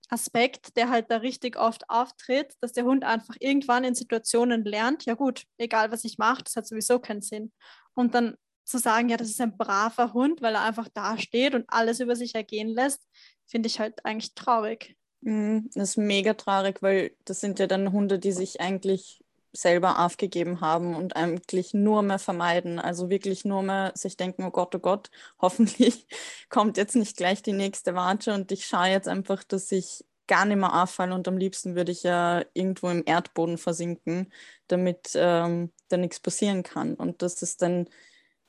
Aspekt, 0.10 0.78
der 0.78 0.90
halt 0.90 1.12
da 1.12 1.18
richtig 1.18 1.58
oft 1.58 1.90
auftritt, 1.90 2.56
dass 2.62 2.72
der 2.72 2.86
Hund 2.86 3.04
einfach 3.04 3.36
irgendwann 3.40 3.84
in 3.84 3.94
Situationen 3.94 4.64
lernt, 4.64 5.06
ja 5.06 5.16
gut, 5.16 5.44
egal 5.58 5.92
was 5.92 6.06
ich 6.06 6.18
mache, 6.18 6.44
das 6.44 6.56
hat 6.56 6.66
sowieso 6.66 7.00
keinen 7.00 7.22
Sinn. 7.22 7.52
Und 7.94 8.16
dann 8.16 8.38
zu 8.68 8.80
sagen, 8.80 9.10
ja, 9.10 9.18
das 9.18 9.30
ist 9.30 9.42
ein 9.42 9.58
braver 9.58 10.14
Hund, 10.14 10.42
weil 10.42 10.56
er 10.56 10.64
einfach 10.64 10.90
da 10.94 11.18
steht 11.18 11.56
und 11.56 11.66
alles 11.68 12.00
über 12.00 12.16
sich 12.16 12.36
ergehen 12.36 12.70
lässt, 12.70 13.02
finde 13.46 13.68
ich 13.68 13.80
halt 13.80 14.06
eigentlich 14.06 14.36
traurig. 14.36 14.96
Mhm, 15.22 15.70
das 15.74 15.92
ist 15.92 15.98
mega 15.98 16.34
traurig, 16.34 16.82
weil 16.82 17.12
das 17.26 17.40
sind 17.40 17.60
ja 17.60 17.68
dann 17.68 17.92
Hunde, 17.92 18.20
die 18.20 18.32
sich 18.32 18.62
eigentlich 18.62 19.24
selber 19.54 20.06
aufgegeben 20.06 20.62
haben 20.62 20.96
und 20.96 21.16
eigentlich 21.16 21.74
nur 21.74 22.02
mehr 22.04 22.20
vermeiden. 22.20 22.80
Also 22.80 23.10
wirklich 23.10 23.46
nur 23.46 23.64
mehr 23.64 23.92
sich 23.96 24.18
denken, 24.18 24.44
oh 24.44 24.52
Gott, 24.52 24.76
oh 24.76 24.80
Gott, 24.80 25.10
hoffentlich 25.42 26.06
kommt 26.50 26.78
jetzt 26.78 26.96
nicht 26.96 27.18
gleich 27.18 27.42
die 27.42 27.54
nächste 27.54 27.96
Watsche 27.96 28.34
und 28.34 28.52
ich 28.52 28.66
schaue 28.66 28.88
jetzt 28.88 29.08
einfach, 29.08 29.44
dass 29.44 29.72
ich 29.72 30.04
gar 30.28 30.46
nicht 30.46 30.58
mehr 30.58 30.84
auffalle 30.84 31.16
und 31.16 31.28
am 31.28 31.38
liebsten 31.38 31.76
würde 31.76 31.94
ich 31.94 32.04
ja 32.04 32.44
irgendwo 32.54 32.90
im 32.90 33.04
Erdboden 33.06 33.58
versinken, 33.58 34.32
damit 34.68 35.12
ähm, 35.16 35.72
da 35.88 35.96
nichts 35.96 36.20
passieren 36.20 36.64
kann. 36.64 36.96
Und 36.96 37.22
das 37.22 37.42
ist 37.42 37.62
dann, 37.62 37.88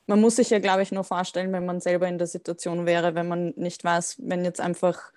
man 0.09 0.21
muss 0.21 0.37
sich 0.37 0.49
ja, 0.49 0.57
glaube 0.57 0.81
ich, 0.81 0.91
nur 0.91 1.03
vorstellen, 1.03 1.53
wenn 1.53 1.67
man 1.67 1.81
selber 1.81 2.07
in 2.07 2.17
der 2.17 2.25
Situation 2.25 2.87
wäre, 2.87 3.13
wenn 3.13 3.27
man 3.27 3.53
nicht 3.57 3.83
weiß, 3.83 4.17
wenn 4.23 4.43
jetzt 4.43 4.59
einfach 4.59 5.13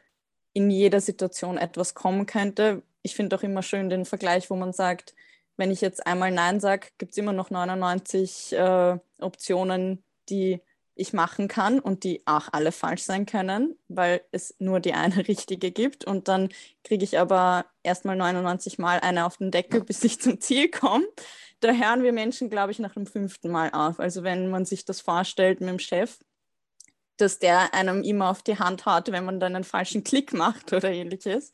in 0.52 0.70
jeder 0.70 1.00
Situation 1.00 1.56
etwas 1.56 1.94
kommen 1.94 2.26
könnte. 2.26 2.82
Ich 3.00 3.14
finde 3.14 3.34
auch 3.34 3.42
immer 3.42 3.62
schön 3.62 3.88
den 3.88 4.04
Vergleich, 4.04 4.50
wo 4.50 4.54
man 4.54 4.74
sagt, 4.74 5.14
wenn 5.56 5.70
ich 5.70 5.80
jetzt 5.80 6.06
einmal 6.06 6.30
Nein 6.30 6.60
sage, 6.60 6.88
gibt 6.98 7.12
es 7.12 7.18
immer 7.18 7.32
noch 7.32 7.48
99 7.48 8.52
äh, 8.52 8.98
Optionen, 9.18 10.04
die 10.28 10.60
ich 10.94 11.14
machen 11.14 11.48
kann 11.48 11.80
und 11.80 12.04
die 12.04 12.20
auch 12.26 12.48
alle 12.52 12.70
falsch 12.70 13.02
sein 13.02 13.24
können, 13.24 13.78
weil 13.88 14.20
es 14.30 14.54
nur 14.58 14.78
die 14.78 14.92
eine 14.92 15.26
richtige 15.26 15.70
gibt. 15.70 16.04
Und 16.04 16.28
dann 16.28 16.50
kriege 16.84 17.02
ich 17.02 17.18
aber 17.18 17.64
erstmal 17.82 18.16
99 18.16 18.78
Mal 18.78 19.00
eine 19.00 19.24
auf 19.24 19.38
den 19.38 19.50
Deckel, 19.50 19.82
bis 19.84 20.04
ich 20.04 20.20
zum 20.20 20.38
Ziel 20.38 20.70
komme. 20.70 21.06
Da 21.62 21.72
hören 21.72 22.02
wir 22.02 22.12
Menschen, 22.12 22.50
glaube 22.50 22.72
ich, 22.72 22.80
nach 22.80 22.94
dem 22.94 23.06
fünften 23.06 23.48
Mal 23.48 23.70
auf. 23.72 24.00
Also 24.00 24.24
wenn 24.24 24.50
man 24.50 24.64
sich 24.64 24.84
das 24.84 25.00
vorstellt 25.00 25.60
mit 25.60 25.70
dem 25.70 25.78
Chef, 25.78 26.18
dass 27.16 27.38
der 27.38 27.72
einem 27.72 28.02
immer 28.02 28.30
auf 28.30 28.42
die 28.42 28.58
Hand 28.58 28.84
hat, 28.84 29.12
wenn 29.12 29.24
man 29.24 29.38
dann 29.38 29.54
einen 29.54 29.64
falschen 29.64 30.02
Klick 30.02 30.32
macht 30.32 30.72
oder 30.72 30.90
ähnliches. 30.90 31.52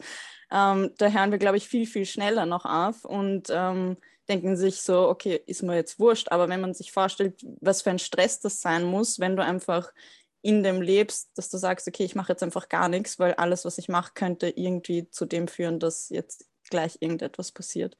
Ähm, 0.50 0.92
da 0.96 1.08
hören 1.08 1.30
wir, 1.30 1.38
glaube 1.38 1.58
ich, 1.58 1.68
viel, 1.68 1.86
viel 1.86 2.06
schneller 2.06 2.46
noch 2.46 2.64
auf 2.64 3.04
und 3.04 3.48
ähm, 3.50 3.98
denken 4.30 4.56
sich 4.56 4.80
so, 4.80 5.08
okay, 5.08 5.42
ist 5.46 5.62
mir 5.62 5.76
jetzt 5.76 5.98
wurscht. 5.98 6.30
Aber 6.30 6.48
wenn 6.48 6.62
man 6.62 6.72
sich 6.72 6.90
vorstellt, 6.90 7.44
was 7.60 7.82
für 7.82 7.90
ein 7.90 7.98
Stress 7.98 8.40
das 8.40 8.62
sein 8.62 8.84
muss, 8.84 9.20
wenn 9.20 9.36
du 9.36 9.44
einfach 9.44 9.92
in 10.40 10.62
dem 10.62 10.80
lebst, 10.80 11.32
dass 11.36 11.50
du 11.50 11.58
sagst, 11.58 11.86
okay, 11.86 12.04
ich 12.04 12.14
mache 12.14 12.32
jetzt 12.32 12.42
einfach 12.42 12.70
gar 12.70 12.88
nichts, 12.88 13.18
weil 13.18 13.34
alles, 13.34 13.66
was 13.66 13.76
ich 13.76 13.90
mache, 13.90 14.12
könnte 14.14 14.48
irgendwie 14.48 15.10
zu 15.10 15.26
dem 15.26 15.48
führen, 15.48 15.80
dass 15.80 16.08
jetzt 16.08 16.48
gleich 16.70 16.96
irgendetwas 17.00 17.52
passiert, 17.52 17.98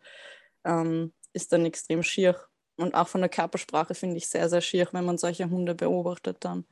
ähm, 0.65 1.13
ist 1.39 1.53
dann 1.53 1.65
extrem 1.65 2.03
schier. 2.03 2.37
Und 2.77 2.95
auch 2.95 3.09
von 3.09 3.21
der 3.23 3.31
Körpersprache 3.31 3.95
finde 3.95 4.17
ich 4.17 4.29
sehr, 4.29 4.49
sehr 4.49 4.61
schier, 4.61 4.89
wenn 4.93 5.05
man 5.05 5.19
solche 5.19 5.51
Hunde 5.51 5.75
beobachtet 5.75 6.37
dann 6.41 6.65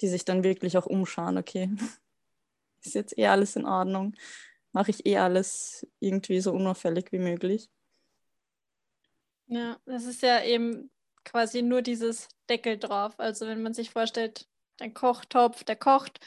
die 0.00 0.08
sich 0.08 0.24
dann 0.24 0.44
wirklich 0.44 0.76
auch 0.78 0.86
umschauen, 0.86 1.38
okay, 1.38 1.70
ist 2.84 2.94
jetzt 2.94 3.18
eh 3.18 3.26
alles 3.26 3.56
in 3.56 3.66
Ordnung, 3.66 4.14
mache 4.72 4.90
ich 4.90 5.06
eh 5.06 5.18
alles 5.18 5.86
irgendwie 6.00 6.40
so 6.40 6.52
unauffällig 6.52 7.12
wie 7.12 7.18
möglich. 7.18 7.70
Ja, 9.48 9.78
das 9.86 10.04
ist 10.04 10.22
ja 10.22 10.42
eben 10.42 10.90
quasi 11.24 11.62
nur 11.62 11.82
dieses 11.82 12.28
Deckel 12.48 12.78
drauf. 12.78 13.18
Also 13.18 13.46
wenn 13.46 13.62
man 13.62 13.74
sich 13.74 13.90
vorstellt, 13.90 14.48
ein 14.80 14.92
Kochtopf, 14.92 15.64
der 15.64 15.76
kocht, 15.76 16.20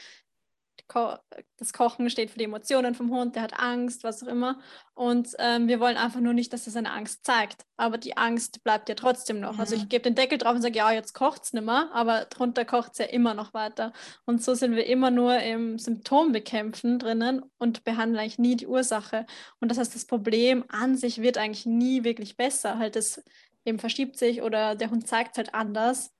Ko 0.90 1.14
das 1.56 1.72
Kochen 1.72 2.10
steht 2.10 2.30
für 2.30 2.38
die 2.38 2.44
Emotionen 2.44 2.94
vom 2.94 3.10
Hund, 3.10 3.36
der 3.36 3.42
hat 3.42 3.58
Angst, 3.58 4.02
was 4.02 4.22
auch 4.22 4.26
immer. 4.26 4.58
Und 4.94 5.28
ähm, 5.38 5.68
wir 5.68 5.78
wollen 5.78 5.96
einfach 5.96 6.20
nur 6.20 6.32
nicht, 6.32 6.52
dass 6.52 6.66
er 6.66 6.72
seine 6.72 6.92
Angst 6.92 7.24
zeigt. 7.24 7.64
Aber 7.76 7.96
die 7.96 8.16
Angst 8.16 8.64
bleibt 8.64 8.88
ja 8.88 8.94
trotzdem 8.94 9.40
noch. 9.40 9.54
Ja. 9.54 9.60
Also 9.60 9.76
ich 9.76 9.88
gebe 9.88 10.02
den 10.02 10.14
Deckel 10.14 10.38
drauf 10.38 10.56
und 10.56 10.62
sage, 10.62 10.76
ja, 10.76 10.90
jetzt 10.90 11.12
kocht 11.12 11.44
es 11.44 11.52
nicht 11.52 11.64
mehr, 11.64 11.90
aber 11.92 12.24
drunter 12.24 12.64
kocht 12.64 12.92
es 12.92 12.98
ja 12.98 13.04
immer 13.04 13.34
noch 13.34 13.54
weiter. 13.54 13.92
Und 14.24 14.42
so 14.42 14.54
sind 14.54 14.74
wir 14.74 14.86
immer 14.86 15.10
nur 15.10 15.38
im 15.38 15.78
Symptombekämpfen 15.78 16.98
drinnen 16.98 17.42
und 17.58 17.84
behandeln 17.84 18.18
eigentlich 18.18 18.38
nie 18.38 18.56
die 18.56 18.66
Ursache. 18.66 19.26
Und 19.60 19.70
das 19.70 19.78
heißt, 19.78 19.94
das 19.94 20.06
Problem 20.06 20.64
an 20.68 20.96
sich 20.96 21.22
wird 21.22 21.38
eigentlich 21.38 21.66
nie 21.66 22.04
wirklich 22.04 22.36
besser. 22.36 22.78
Halt, 22.78 22.96
es 22.96 23.22
eben 23.64 23.78
verschiebt 23.78 24.16
sich 24.18 24.42
oder 24.42 24.74
der 24.74 24.90
Hund 24.90 25.06
zeigt 25.06 25.36
halt 25.36 25.54
anders. 25.54 26.10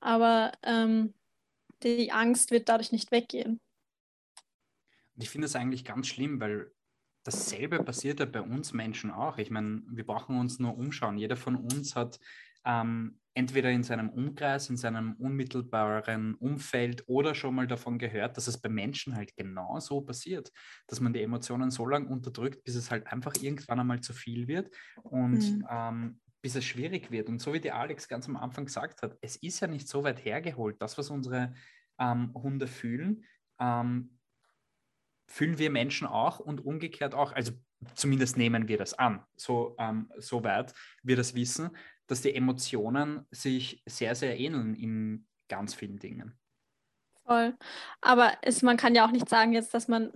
Aber 0.00 0.52
ähm, 0.62 1.14
die 1.82 2.12
Angst 2.12 2.50
wird 2.50 2.68
dadurch 2.68 2.92
nicht 2.92 3.10
weggehen. 3.10 3.60
Und 5.14 5.22
ich 5.22 5.30
finde 5.30 5.46
es 5.46 5.56
eigentlich 5.56 5.84
ganz 5.84 6.08
schlimm, 6.08 6.40
weil 6.40 6.70
dasselbe 7.24 7.82
passiert 7.82 8.20
ja 8.20 8.26
bei 8.26 8.42
uns 8.42 8.72
Menschen 8.72 9.10
auch. 9.10 9.38
Ich 9.38 9.50
meine, 9.50 9.82
wir 9.90 10.04
brauchen 10.04 10.38
uns 10.38 10.58
nur 10.58 10.76
umschauen. 10.76 11.18
Jeder 11.18 11.36
von 11.36 11.56
uns 11.56 11.94
hat 11.94 12.18
ähm, 12.64 13.20
entweder 13.34 13.70
in 13.70 13.82
seinem 13.82 14.10
Umkreis, 14.10 14.68
in 14.68 14.76
seinem 14.76 15.14
unmittelbaren 15.14 16.34
Umfeld 16.34 17.04
oder 17.06 17.34
schon 17.34 17.54
mal 17.54 17.66
davon 17.66 17.98
gehört, 17.98 18.36
dass 18.36 18.46
es 18.46 18.60
bei 18.60 18.68
Menschen 18.68 19.16
halt 19.16 19.34
genau 19.36 19.78
so 19.80 20.00
passiert, 20.02 20.52
dass 20.86 21.00
man 21.00 21.12
die 21.12 21.22
Emotionen 21.22 21.70
so 21.70 21.86
lange 21.86 22.08
unterdrückt, 22.08 22.62
bis 22.64 22.74
es 22.74 22.90
halt 22.90 23.06
einfach 23.06 23.34
irgendwann 23.40 23.80
einmal 23.80 24.00
zu 24.00 24.12
viel 24.12 24.48
wird 24.48 24.74
und 25.02 25.38
mhm. 25.38 25.66
ähm, 25.70 26.20
bis 26.42 26.56
es 26.56 26.64
schwierig 26.64 27.10
wird. 27.10 27.28
Und 27.28 27.40
so 27.40 27.52
wie 27.52 27.60
die 27.60 27.72
Alex 27.72 28.08
ganz 28.08 28.28
am 28.28 28.36
Anfang 28.36 28.66
gesagt 28.66 29.02
hat, 29.02 29.16
es 29.20 29.36
ist 29.36 29.60
ja 29.60 29.68
nicht 29.68 29.88
so 29.88 30.02
weit 30.02 30.24
hergeholt. 30.24 30.76
Das, 30.80 30.98
was 30.98 31.08
unsere 31.08 31.54
ähm, 31.98 32.34
Hunde 32.34 32.66
fühlen, 32.66 33.24
ähm, 33.60 34.18
fühlen 35.32 35.56
wir 35.56 35.70
Menschen 35.70 36.06
auch 36.06 36.40
und 36.40 36.62
umgekehrt 36.62 37.14
auch, 37.14 37.32
also 37.32 37.52
zumindest 37.94 38.36
nehmen 38.36 38.68
wir 38.68 38.76
das 38.76 38.92
an, 38.92 39.24
so, 39.34 39.74
ähm, 39.78 40.12
so 40.18 40.44
weit 40.44 40.74
wir 41.02 41.16
das 41.16 41.34
wissen, 41.34 41.70
dass 42.06 42.20
die 42.20 42.34
Emotionen 42.34 43.26
sich 43.30 43.82
sehr, 43.86 44.14
sehr 44.14 44.38
ähneln 44.38 44.74
in 44.74 45.26
ganz 45.48 45.72
vielen 45.72 45.98
Dingen. 45.98 46.38
Voll. 47.24 47.56
Aber 48.02 48.34
es, 48.42 48.60
man 48.60 48.76
kann 48.76 48.94
ja 48.94 49.06
auch 49.06 49.10
nicht 49.10 49.30
sagen 49.30 49.54
jetzt, 49.54 49.72
dass 49.72 49.88
man 49.88 50.12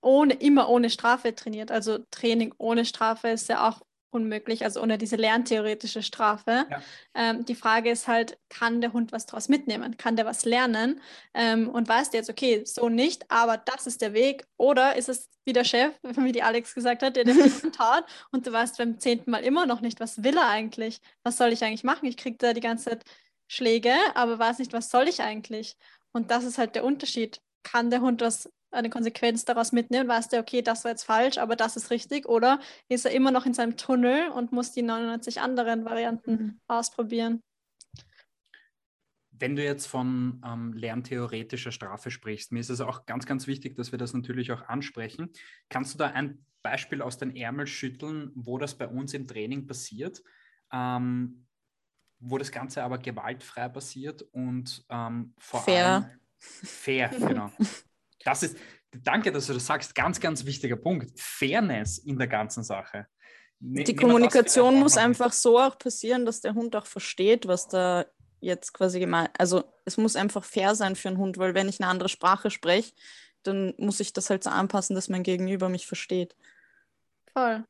ohne, 0.00 0.34
immer 0.34 0.68
ohne 0.68 0.88
Strafe 0.88 1.34
trainiert. 1.34 1.72
Also 1.72 1.98
Training 2.12 2.54
ohne 2.58 2.84
Strafe 2.84 3.28
ist 3.28 3.48
ja 3.48 3.68
auch 3.68 3.82
unmöglich, 4.10 4.64
also 4.64 4.80
ohne 4.82 4.98
diese 4.98 5.16
lerntheoretische 5.16 6.02
Strafe. 6.02 6.66
Ja. 6.70 6.82
Ähm, 7.14 7.44
die 7.44 7.54
Frage 7.54 7.90
ist 7.90 8.08
halt, 8.08 8.38
kann 8.48 8.80
der 8.80 8.92
Hund 8.92 9.12
was 9.12 9.26
daraus 9.26 9.48
mitnehmen? 9.48 9.96
Kann 9.96 10.16
der 10.16 10.26
was 10.26 10.44
lernen? 10.44 11.00
Ähm, 11.34 11.68
und 11.68 11.88
weiß 11.88 12.10
der 12.10 12.20
jetzt, 12.20 12.30
okay, 12.30 12.62
so 12.64 12.88
nicht, 12.88 13.30
aber 13.30 13.56
das 13.58 13.86
ist 13.86 14.00
der 14.00 14.12
Weg? 14.14 14.46
Oder 14.56 14.96
ist 14.96 15.08
es 15.08 15.28
wie 15.44 15.52
der 15.52 15.64
Chef, 15.64 15.94
wie 16.02 16.32
die 16.32 16.42
Alex 16.42 16.74
gesagt 16.74 17.02
hat, 17.02 17.16
der 17.16 17.24
den 17.24 17.36
Hund 17.36 17.78
hat 17.78 18.04
und 18.30 18.46
du 18.46 18.52
weißt 18.52 18.78
beim 18.78 18.98
zehnten 18.98 19.30
Mal 19.30 19.44
immer 19.44 19.66
noch 19.66 19.80
nicht, 19.80 20.00
was 20.00 20.22
will 20.22 20.36
er 20.36 20.48
eigentlich? 20.48 21.00
Was 21.22 21.36
soll 21.36 21.52
ich 21.52 21.64
eigentlich 21.64 21.84
machen? 21.84 22.06
Ich 22.06 22.16
kriege 22.16 22.36
da 22.38 22.52
die 22.52 22.60
ganze 22.60 22.90
Zeit 22.90 23.04
Schläge, 23.46 23.94
aber 24.14 24.38
weiß 24.38 24.58
nicht, 24.58 24.72
was 24.72 24.90
soll 24.90 25.08
ich 25.08 25.22
eigentlich? 25.22 25.76
Und 26.12 26.30
das 26.30 26.44
ist 26.44 26.58
halt 26.58 26.74
der 26.74 26.84
Unterschied. 26.84 27.40
Kann 27.62 27.90
der 27.90 28.00
Hund 28.00 28.20
was 28.20 28.50
eine 28.70 28.90
Konsequenz 28.90 29.44
daraus 29.44 29.72
mitnehmen, 29.72 30.08
weiß 30.08 30.28
der, 30.28 30.40
okay, 30.40 30.62
das 30.62 30.84
war 30.84 30.90
jetzt 30.90 31.04
falsch, 31.04 31.38
aber 31.38 31.56
das 31.56 31.76
ist 31.76 31.90
richtig, 31.90 32.28
oder 32.28 32.60
ist 32.88 33.06
er 33.06 33.12
immer 33.12 33.30
noch 33.30 33.46
in 33.46 33.54
seinem 33.54 33.76
Tunnel 33.76 34.28
und 34.28 34.52
muss 34.52 34.72
die 34.72 34.82
99 34.82 35.40
anderen 35.40 35.84
Varianten 35.84 36.32
mhm. 36.32 36.60
ausprobieren? 36.66 37.42
Wenn 39.30 39.54
du 39.54 39.62
jetzt 39.62 39.86
von 39.86 40.42
ähm, 40.44 40.72
lerntheoretischer 40.72 41.70
Strafe 41.70 42.10
sprichst, 42.10 42.50
mir 42.50 42.58
ist 42.58 42.70
es 42.70 42.80
auch 42.80 43.06
ganz, 43.06 43.24
ganz 43.24 43.46
wichtig, 43.46 43.76
dass 43.76 43.92
wir 43.92 43.98
das 43.98 44.12
natürlich 44.12 44.50
auch 44.50 44.62
ansprechen. 44.62 45.30
Kannst 45.68 45.94
du 45.94 45.98
da 45.98 46.08
ein 46.08 46.44
Beispiel 46.62 47.02
aus 47.02 47.18
den 47.18 47.36
Ärmel 47.36 47.68
schütteln, 47.68 48.32
wo 48.34 48.58
das 48.58 48.76
bei 48.76 48.88
uns 48.88 49.14
im 49.14 49.28
Training 49.28 49.66
passiert, 49.66 50.22
ähm, 50.72 51.46
wo 52.18 52.36
das 52.36 52.50
Ganze 52.50 52.82
aber 52.82 52.98
gewaltfrei 52.98 53.68
passiert 53.68 54.22
und 54.32 54.84
ähm, 54.88 55.34
vor 55.38 55.62
fair. 55.62 55.86
allem 55.86 56.06
fair, 56.38 57.08
genau. 57.08 57.52
Das 58.24 58.42
ist, 58.42 58.56
danke, 58.90 59.32
dass 59.32 59.46
du 59.46 59.54
das 59.54 59.66
sagst, 59.66 59.94
ganz, 59.94 60.20
ganz 60.20 60.44
wichtiger 60.44 60.76
Punkt. 60.76 61.18
Fairness 61.18 61.98
in 61.98 62.18
der 62.18 62.28
ganzen 62.28 62.64
Sache. 62.64 63.06
Ne, 63.60 63.84
die 63.84 63.96
Kommunikation 63.96 64.78
muss 64.78 64.96
einfach 64.96 65.32
so 65.32 65.58
auch 65.58 65.78
passieren, 65.78 66.24
dass 66.24 66.40
der 66.40 66.54
Hund 66.54 66.76
auch 66.76 66.86
versteht, 66.86 67.48
was 67.48 67.68
da 67.68 68.06
jetzt 68.40 68.72
quasi 68.72 69.00
gemeint 69.00 69.30
Also 69.38 69.64
es 69.84 69.96
muss 69.96 70.14
einfach 70.14 70.44
fair 70.44 70.74
sein 70.74 70.94
für 70.94 71.08
einen 71.08 71.18
Hund, 71.18 71.38
weil 71.38 71.54
wenn 71.54 71.68
ich 71.68 71.80
eine 71.80 71.90
andere 71.90 72.08
Sprache 72.08 72.50
spreche, 72.50 72.92
dann 73.42 73.74
muss 73.78 74.00
ich 74.00 74.12
das 74.12 74.30
halt 74.30 74.44
so 74.44 74.50
anpassen, 74.50 74.94
dass 74.94 75.08
mein 75.08 75.22
Gegenüber 75.22 75.68
mich 75.68 75.86
versteht. 75.86 76.36
Voll. 77.32 77.64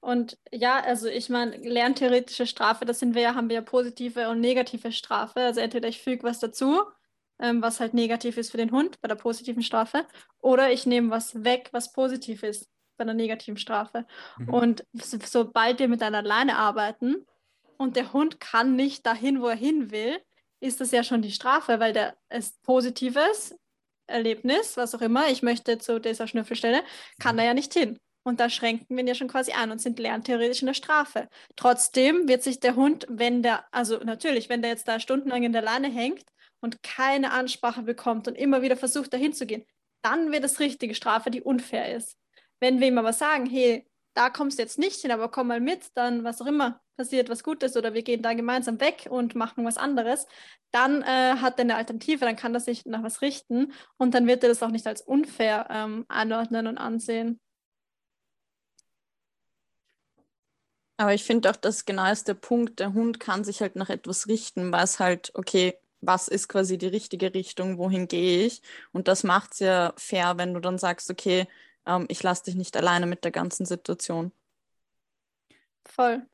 Und 0.00 0.38
ja, 0.52 0.80
also 0.80 1.08
ich 1.08 1.30
meine, 1.30 1.56
lerntheoretische 1.56 2.46
Strafe, 2.46 2.84
das 2.84 2.98
sind 2.98 3.14
wir 3.14 3.22
ja, 3.22 3.34
haben 3.34 3.48
wir 3.48 3.56
ja 3.56 3.62
positive 3.62 4.28
und 4.28 4.40
negative 4.40 4.92
Strafe. 4.92 5.40
Also 5.40 5.60
entweder 5.60 5.88
ich 5.88 6.02
füge 6.02 6.24
was 6.24 6.40
dazu 6.40 6.82
ähm, 7.40 7.62
was 7.62 7.80
halt 7.80 7.94
negativ 7.94 8.36
ist 8.36 8.50
für 8.50 8.56
den 8.56 8.70
Hund 8.70 9.00
bei 9.00 9.08
der 9.08 9.16
positiven 9.16 9.62
Strafe, 9.62 10.06
oder 10.40 10.72
ich 10.72 10.86
nehme 10.86 11.10
was 11.10 11.44
weg, 11.44 11.68
was 11.72 11.92
positiv 11.92 12.42
ist 12.42 12.68
bei 12.96 13.04
der 13.04 13.14
negativen 13.14 13.56
Strafe. 13.56 14.06
Mhm. 14.38 14.48
Und 14.48 14.84
so, 14.92 15.18
sobald 15.24 15.78
wir 15.78 15.88
mit 15.88 16.02
einer 16.02 16.22
Leine 16.22 16.56
arbeiten, 16.56 17.26
und 17.76 17.96
der 17.96 18.12
Hund 18.12 18.40
kann 18.40 18.76
nicht 18.76 19.06
dahin, 19.06 19.40
wo 19.40 19.48
er 19.48 19.56
hin 19.56 19.90
will, 19.90 20.20
ist 20.60 20.80
das 20.80 20.90
ja 20.90 21.02
schon 21.02 21.22
die 21.22 21.32
Strafe, 21.32 21.80
weil 21.80 21.92
der 21.92 22.16
ist 22.30 22.62
positives 22.62 23.54
Erlebnis, 24.06 24.76
was 24.76 24.94
auch 24.94 25.00
immer, 25.00 25.28
ich 25.28 25.42
möchte 25.42 25.78
zu 25.78 26.00
dieser 26.00 26.26
Schnüffelstelle, 26.26 26.82
kann 27.18 27.38
er 27.38 27.46
ja 27.46 27.54
nicht 27.54 27.72
hin. 27.74 27.98
Und 28.22 28.40
da 28.40 28.48
schränken 28.48 28.96
wir 28.96 29.02
ihn 29.02 29.06
ja 29.06 29.14
schon 29.14 29.28
quasi 29.28 29.52
an 29.52 29.70
und 29.70 29.80
sind 29.80 29.98
lerntheoretisch 29.98 30.62
in 30.62 30.66
der 30.66 30.74
Strafe. 30.74 31.28
Trotzdem 31.56 32.26
wird 32.26 32.42
sich 32.42 32.58
der 32.58 32.74
Hund, 32.74 33.06
wenn 33.10 33.42
der, 33.42 33.66
also 33.70 33.98
natürlich, 33.98 34.48
wenn 34.48 34.62
der 34.62 34.70
jetzt 34.70 34.88
da 34.88 34.98
stundenlang 34.98 35.42
in 35.42 35.52
der 35.52 35.62
Leine 35.62 35.88
hängt 35.88 36.24
und 36.64 36.82
keine 36.82 37.30
Ansprache 37.32 37.82
bekommt 37.82 38.26
und 38.26 38.34
immer 38.34 38.62
wieder 38.62 38.76
versucht, 38.76 39.12
dahin 39.12 39.34
zu 39.34 39.46
gehen, 39.46 39.64
dann 40.02 40.32
wird 40.32 40.44
es 40.44 40.60
richtige 40.60 40.94
Strafe, 40.94 41.30
die 41.30 41.42
unfair 41.42 41.94
ist. 41.94 42.18
Wenn 42.58 42.80
wir 42.80 42.88
ihm 42.88 42.98
aber 42.98 43.12
sagen, 43.12 43.46
hey, 43.46 43.86
da 44.14 44.30
kommst 44.30 44.58
du 44.58 44.62
jetzt 44.62 44.78
nicht 44.78 45.00
hin, 45.00 45.10
aber 45.10 45.28
komm 45.30 45.48
mal 45.48 45.60
mit, 45.60 45.88
dann 45.94 46.24
was 46.24 46.40
auch 46.40 46.46
immer 46.46 46.80
passiert, 46.96 47.28
was 47.28 47.42
Gutes 47.42 47.76
oder 47.76 47.94
wir 47.94 48.02
gehen 48.02 48.22
da 48.22 48.32
gemeinsam 48.32 48.80
weg 48.80 49.08
und 49.10 49.34
machen 49.34 49.64
was 49.64 49.76
anderes, 49.76 50.26
dann 50.70 51.02
äh, 51.02 51.36
hat 51.40 51.58
er 51.58 51.62
eine 51.64 51.76
Alternative, 51.76 52.24
dann 52.24 52.36
kann 52.36 52.54
er 52.54 52.60
sich 52.60 52.86
nach 52.86 53.02
was 53.02 53.22
richten 53.22 53.72
und 53.96 54.14
dann 54.14 54.26
wird 54.26 54.42
er 54.42 54.48
das 54.48 54.62
auch 54.62 54.70
nicht 54.70 54.86
als 54.86 55.02
unfair 55.02 55.66
ähm, 55.70 56.04
anordnen 56.08 56.66
und 56.66 56.78
ansehen. 56.78 57.40
Aber 60.96 61.12
ich 61.12 61.24
finde 61.24 61.50
auch, 61.50 61.56
dass 61.56 61.84
genau 61.84 62.10
ist 62.10 62.28
der 62.28 62.34
Punkt, 62.34 62.78
der 62.78 62.94
Hund 62.94 63.18
kann 63.18 63.42
sich 63.42 63.60
halt 63.60 63.74
nach 63.74 63.90
etwas 63.90 64.28
richten, 64.28 64.70
was 64.70 65.00
halt, 65.00 65.32
okay, 65.34 65.76
was 66.06 66.28
ist 66.28 66.48
quasi 66.48 66.78
die 66.78 66.86
richtige 66.86 67.34
Richtung, 67.34 67.78
wohin 67.78 68.08
gehe 68.08 68.46
ich? 68.46 68.62
Und 68.92 69.08
das 69.08 69.24
macht 69.24 69.52
es 69.52 69.58
ja 69.60 69.92
fair, 69.96 70.38
wenn 70.38 70.54
du 70.54 70.60
dann 70.60 70.78
sagst, 70.78 71.10
okay, 71.10 71.46
ähm, 71.86 72.06
ich 72.08 72.22
lasse 72.22 72.44
dich 72.44 72.54
nicht 72.54 72.76
alleine 72.76 73.06
mit 73.06 73.24
der 73.24 73.30
ganzen 73.30 73.66
Situation. 73.66 74.32
Voll. 75.84 76.26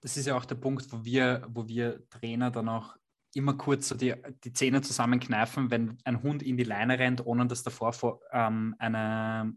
Das 0.00 0.16
ist 0.16 0.26
ja 0.26 0.36
auch 0.36 0.44
der 0.44 0.56
Punkt, 0.56 0.92
wo 0.92 1.04
wir, 1.04 1.46
wo 1.48 1.66
wir 1.66 2.08
Trainer 2.10 2.50
dann 2.50 2.68
auch 2.68 2.96
immer 3.34 3.54
kurz 3.54 3.88
so 3.88 3.94
die, 3.94 4.14
die 4.44 4.52
Zähne 4.52 4.82
zusammenkneifen, 4.82 5.70
wenn 5.70 5.98
ein 6.04 6.22
Hund 6.22 6.42
in 6.42 6.56
die 6.56 6.64
Leine 6.64 6.98
rennt, 6.98 7.24
ohne 7.26 7.46
dass 7.46 7.62
davor 7.62 7.92
vor, 7.92 8.20
ähm, 8.30 8.74
eine, 8.78 9.56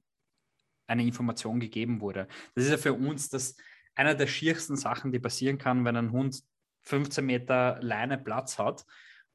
eine 0.87 1.03
Information 1.03 1.59
gegeben 1.59 2.01
wurde. 2.01 2.27
Das 2.55 2.63
ist 2.63 2.71
ja 2.71 2.77
für 2.77 2.93
uns 2.93 3.29
das, 3.29 3.55
einer 3.93 4.15
der 4.15 4.27
schiersten 4.27 4.77
Sachen, 4.77 5.11
die 5.11 5.19
passieren 5.19 5.57
kann, 5.57 5.85
wenn 5.85 5.95
ein 5.95 6.11
Hund 6.11 6.41
15 6.83 7.25
Meter 7.25 7.79
Leine 7.81 8.17
Platz 8.17 8.57
hat 8.57 8.85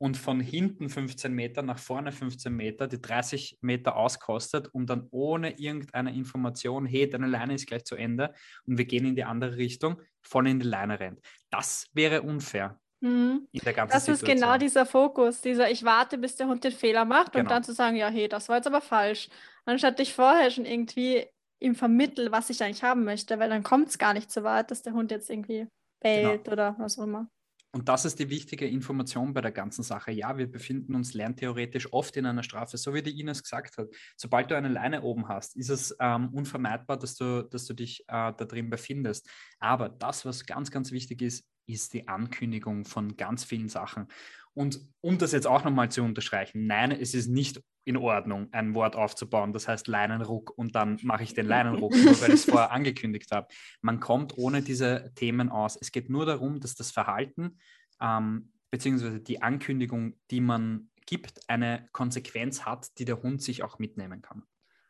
und 0.02 0.16
von 0.16 0.40
hinten 0.40 0.88
15 0.88 1.32
Meter 1.32 1.62
nach 1.62 1.78
vorne 1.78 2.10
15 2.10 2.52
Meter 2.52 2.88
die 2.88 3.00
30 3.00 3.58
Meter 3.60 3.94
auskostet 3.94 4.66
und 4.74 4.90
dann 4.90 5.06
ohne 5.12 5.60
irgendeine 5.60 6.12
Information, 6.12 6.86
hey, 6.86 7.08
deine 7.08 7.28
Leine 7.28 7.54
ist 7.54 7.68
gleich 7.68 7.84
zu 7.84 7.94
Ende 7.94 8.34
und 8.66 8.78
wir 8.78 8.84
gehen 8.84 9.06
in 9.06 9.14
die 9.14 9.22
andere 9.22 9.56
Richtung, 9.56 10.02
voll 10.20 10.48
in 10.48 10.58
die 10.58 10.66
Leine 10.66 10.98
rennt. 10.98 11.20
Das 11.50 11.86
wäre 11.92 12.22
unfair. 12.22 12.80
Mhm. 12.98 13.46
In 13.52 13.60
der 13.60 13.74
ganzen 13.74 13.92
das 13.92 14.06
Situation. 14.06 14.36
ist 14.36 14.42
genau 14.42 14.58
dieser 14.58 14.86
Fokus, 14.86 15.40
dieser 15.40 15.70
ich 15.70 15.84
warte, 15.84 16.18
bis 16.18 16.34
der 16.34 16.48
Hund 16.48 16.64
den 16.64 16.72
Fehler 16.72 17.04
macht 17.04 17.34
genau. 17.34 17.44
und 17.44 17.50
dann 17.52 17.62
zu 17.62 17.72
sagen, 17.72 17.94
ja, 17.94 18.08
hey, 18.08 18.26
das 18.28 18.48
war 18.48 18.56
jetzt 18.56 18.66
aber 18.66 18.80
falsch. 18.80 19.28
Anstatt 19.66 20.00
dich 20.00 20.14
vorher 20.14 20.50
schon 20.50 20.64
irgendwie 20.64 21.26
ihm 21.60 21.76
vermitteln, 21.76 22.32
was 22.32 22.50
ich 22.50 22.60
eigentlich 22.60 22.82
haben 22.82 23.04
möchte, 23.04 23.38
weil 23.38 23.50
dann 23.50 23.62
kommt 23.62 23.86
es 23.86 23.98
gar 23.98 24.14
nicht 24.14 24.32
so 24.32 24.42
weit, 24.42 24.72
dass 24.72 24.82
der 24.82 24.94
Hund 24.94 25.12
jetzt 25.12 25.30
irgendwie 25.30 25.68
bellt 26.00 26.42
genau. 26.42 26.52
oder 26.52 26.74
was 26.80 26.98
auch 26.98 27.04
immer. 27.04 27.28
Und 27.74 27.88
das 27.88 28.04
ist 28.04 28.18
die 28.18 28.28
wichtige 28.28 28.66
Information 28.66 29.32
bei 29.32 29.40
der 29.40 29.50
ganzen 29.50 29.82
Sache. 29.82 30.12
Ja, 30.12 30.36
wir 30.36 30.46
befinden 30.46 30.94
uns 30.94 31.14
lerntheoretisch 31.14 31.90
oft 31.90 32.14
in 32.18 32.26
einer 32.26 32.42
Strafe, 32.42 32.76
so 32.76 32.92
wie 32.92 33.02
die 33.02 33.18
Ines 33.18 33.42
gesagt 33.42 33.78
hat. 33.78 33.88
Sobald 34.16 34.50
du 34.50 34.56
eine 34.56 34.68
Leine 34.68 35.00
oben 35.00 35.28
hast, 35.28 35.56
ist 35.56 35.70
es 35.70 35.96
ähm, 35.98 36.28
unvermeidbar, 36.34 36.98
dass 36.98 37.14
du, 37.14 37.42
dass 37.42 37.64
du 37.64 37.72
dich 37.72 38.00
äh, 38.08 38.32
da 38.36 38.44
drin 38.44 38.68
befindest. 38.68 39.26
Aber 39.58 39.88
das, 39.88 40.26
was 40.26 40.44
ganz, 40.44 40.70
ganz 40.70 40.92
wichtig 40.92 41.22
ist, 41.22 41.48
ist 41.66 41.94
die 41.94 42.08
Ankündigung 42.08 42.84
von 42.84 43.16
ganz 43.16 43.44
vielen 43.44 43.70
Sachen. 43.70 44.08
Und 44.52 44.80
um 45.00 45.16
das 45.16 45.32
jetzt 45.32 45.46
auch 45.46 45.64
nochmal 45.64 45.90
zu 45.90 46.02
unterstreichen, 46.02 46.66
nein, 46.66 46.90
es 46.92 47.14
ist 47.14 47.28
nicht 47.28 47.62
in 47.84 47.96
Ordnung, 47.96 48.48
ein 48.52 48.74
Wort 48.74 48.96
aufzubauen, 48.96 49.52
das 49.52 49.68
heißt 49.68 49.88
Leinenruck 49.88 50.56
und 50.56 50.74
dann 50.74 50.98
mache 51.02 51.22
ich 51.22 51.34
den 51.34 51.46
Leinenruck, 51.48 51.94
nur 51.96 52.20
weil 52.20 52.28
ich 52.28 52.34
es 52.34 52.44
vorher 52.44 52.70
angekündigt 52.70 53.30
habe. 53.32 53.48
Man 53.80 54.00
kommt 54.00 54.38
ohne 54.38 54.62
diese 54.62 55.12
Themen 55.14 55.48
aus. 55.48 55.76
Es 55.80 55.92
geht 55.92 56.08
nur 56.08 56.26
darum, 56.26 56.60
dass 56.60 56.74
das 56.74 56.90
Verhalten 56.90 57.58
ähm, 58.00 58.52
bzw. 58.70 59.18
die 59.18 59.42
Ankündigung, 59.42 60.14
die 60.30 60.40
man 60.40 60.90
gibt, 61.06 61.48
eine 61.48 61.88
Konsequenz 61.92 62.64
hat, 62.64 62.98
die 62.98 63.04
der 63.04 63.22
Hund 63.22 63.42
sich 63.42 63.62
auch 63.62 63.78
mitnehmen 63.78 64.22
kann. 64.22 64.44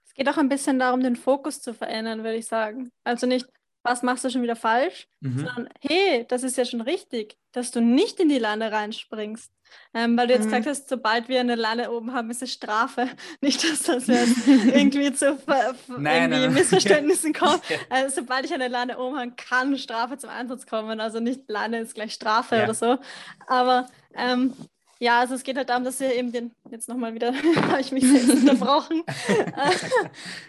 Es 0.05 0.14
geht 0.14 0.28
auch 0.28 0.37
ein 0.37 0.50
bisschen 0.50 0.78
darum, 0.78 1.00
den 1.00 1.16
Fokus 1.16 1.62
zu 1.62 1.72
verändern, 1.72 2.18
würde 2.18 2.37
ich 2.37 2.46
sagen. 2.46 2.90
Also 3.02 3.26
nicht, 3.26 3.46
was 3.83 4.02
machst 4.02 4.24
du 4.24 4.31
schon 4.31 4.42
wieder 4.42 4.57
falsch, 4.57 5.09
mhm. 5.20 5.38
sondern 5.38 5.68
hey, 5.81 6.26
das 6.28 6.42
ist 6.42 6.57
ja 6.57 6.64
schon 6.64 6.83
richtig, 6.83 7.37
dass 7.52 7.70
du 7.70 7.81
nicht 7.81 8.20
in 8.20 8.28
die 8.28 8.38
Leine 8.38 8.72
reinspringst. 8.72 9.50
Ähm, 9.94 10.16
weil 10.16 10.26
du 10.26 10.32
jetzt 10.32 10.44
mhm. 10.44 10.50
gesagt 10.50 10.66
hast, 10.66 10.88
sobald 10.88 11.28
wir 11.28 11.40
eine 11.40 11.54
Leine 11.54 11.90
oben 11.90 12.14
haben, 12.14 12.30
ist 12.30 12.42
es 12.42 12.52
Strafe. 12.52 13.08
Nicht, 13.40 13.62
dass 13.62 13.82
das 13.82 14.06
jetzt 14.08 14.46
irgendwie 14.46 15.12
zu 15.12 15.38
nein, 15.46 15.74
irgendwie 15.87 16.02
nein, 16.02 16.30
nein. 16.30 16.52
Missverständnissen 16.54 17.32
kommt. 17.35 17.62
Also, 17.90 18.22
sobald 18.22 18.46
ich 18.46 18.54
eine 18.54 18.68
Leine 18.68 18.98
oben 18.98 19.18
habe, 19.18 19.32
kann 19.32 19.76
Strafe 19.76 20.16
zum 20.16 20.30
Einsatz 20.30 20.66
kommen. 20.66 21.00
Also 21.00 21.20
nicht 21.20 21.42
Leine 21.48 21.80
ist 21.80 21.94
gleich 21.94 22.12
Strafe 22.12 22.56
ja. 22.56 22.64
oder 22.64 22.74
so. 22.74 22.98
Aber 23.46 23.88
ähm, 24.14 24.54
ja, 24.98 25.20
also 25.20 25.35
es 25.35 25.42
geht 25.42 25.56
halt 25.56 25.68
darum, 25.68 25.85
dass 25.85 26.00
wir 26.00 26.14
eben 26.14 26.32
den, 26.32 26.52
jetzt 26.70 26.88
nochmal 26.88 27.14
wieder, 27.14 27.35
habe 27.68 27.80
ich 27.80 27.92
mich 27.92 28.06
selbst 28.06 28.30
unterbrochen, 28.30 29.02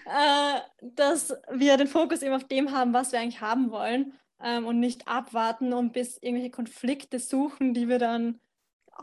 äh, 0.05 0.59
dass 0.81 1.33
wir 1.51 1.77
den 1.77 1.87
Fokus 1.87 2.21
eben 2.21 2.35
auf 2.35 2.43
dem 2.43 2.71
haben, 2.71 2.93
was 2.93 3.11
wir 3.11 3.19
eigentlich 3.19 3.41
haben 3.41 3.71
wollen 3.71 4.13
ähm, 4.43 4.65
und 4.65 4.79
nicht 4.79 5.07
abwarten 5.07 5.73
und 5.73 5.93
bis 5.93 6.17
irgendwelche 6.17 6.51
Konflikte 6.51 7.19
suchen, 7.19 7.73
die 7.73 7.87
wir 7.87 7.97
dann 7.97 8.39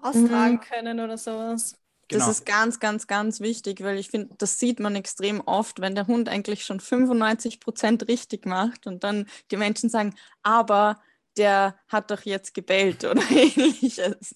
austragen 0.02 0.54
mhm. 0.54 0.60
können 0.60 1.00
oder 1.00 1.18
sowas. 1.18 1.76
Genau. 2.08 2.26
Das 2.26 2.38
ist 2.38 2.46
ganz, 2.46 2.80
ganz, 2.80 3.06
ganz 3.06 3.40
wichtig, 3.40 3.82
weil 3.84 3.96
ich 3.96 4.10
finde, 4.10 4.34
das 4.36 4.58
sieht 4.58 4.80
man 4.80 4.96
extrem 4.96 5.40
oft, 5.42 5.80
wenn 5.80 5.94
der 5.94 6.08
Hund 6.08 6.28
eigentlich 6.28 6.64
schon 6.64 6.80
95 6.80 7.60
Prozent 7.60 8.08
richtig 8.08 8.46
macht 8.46 8.88
und 8.88 9.04
dann 9.04 9.26
die 9.52 9.56
Menschen 9.56 9.88
sagen, 9.88 10.16
aber 10.42 11.00
der 11.36 11.76
hat 11.86 12.10
doch 12.10 12.22
jetzt 12.22 12.52
gebellt 12.52 13.04
oder 13.04 13.22
ähnliches. 13.30 14.34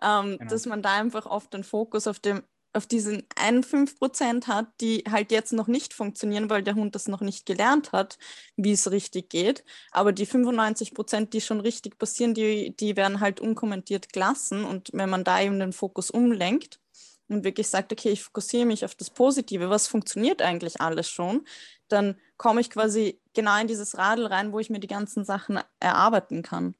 Ähm, 0.00 0.38
genau. 0.38 0.50
Dass 0.50 0.66
man 0.66 0.82
da 0.82 0.92
einfach 0.94 1.26
oft 1.26 1.52
den 1.52 1.64
Fokus 1.64 2.06
auf 2.06 2.20
dem 2.20 2.44
auf 2.76 2.86
diesen 2.86 3.24
einen 3.36 3.62
5% 3.62 4.46
hat, 4.46 4.66
die 4.80 5.04
halt 5.10 5.32
jetzt 5.32 5.52
noch 5.52 5.66
nicht 5.66 5.94
funktionieren, 5.94 6.50
weil 6.50 6.62
der 6.62 6.74
Hund 6.74 6.94
das 6.94 7.08
noch 7.08 7.20
nicht 7.20 7.46
gelernt 7.46 7.92
hat, 7.92 8.18
wie 8.56 8.72
es 8.72 8.90
richtig 8.90 9.30
geht. 9.30 9.64
Aber 9.90 10.12
die 10.12 10.26
95%, 10.26 11.30
die 11.30 11.40
schon 11.40 11.60
richtig 11.60 11.98
passieren, 11.98 12.34
die, 12.34 12.76
die 12.76 12.96
werden 12.96 13.20
halt 13.20 13.40
unkommentiert 13.40 14.12
gelassen. 14.12 14.64
Und 14.64 14.90
wenn 14.92 15.10
man 15.10 15.24
da 15.24 15.40
eben 15.40 15.58
den 15.58 15.72
Fokus 15.72 16.10
umlenkt 16.10 16.80
und 17.28 17.44
wirklich 17.44 17.68
sagt, 17.68 17.92
okay, 17.92 18.10
ich 18.10 18.22
fokussiere 18.22 18.66
mich 18.66 18.84
auf 18.84 18.94
das 18.94 19.10
Positive, 19.10 19.70
was 19.70 19.88
funktioniert 19.88 20.42
eigentlich 20.42 20.80
alles 20.80 21.08
schon, 21.08 21.46
dann 21.88 22.18
komme 22.36 22.60
ich 22.60 22.70
quasi 22.70 23.20
genau 23.34 23.58
in 23.60 23.68
dieses 23.68 23.96
Radl 23.96 24.26
rein, 24.26 24.52
wo 24.52 24.58
ich 24.58 24.70
mir 24.70 24.80
die 24.80 24.86
ganzen 24.86 25.24
Sachen 25.24 25.60
erarbeiten 25.80 26.42
kann. 26.42 26.74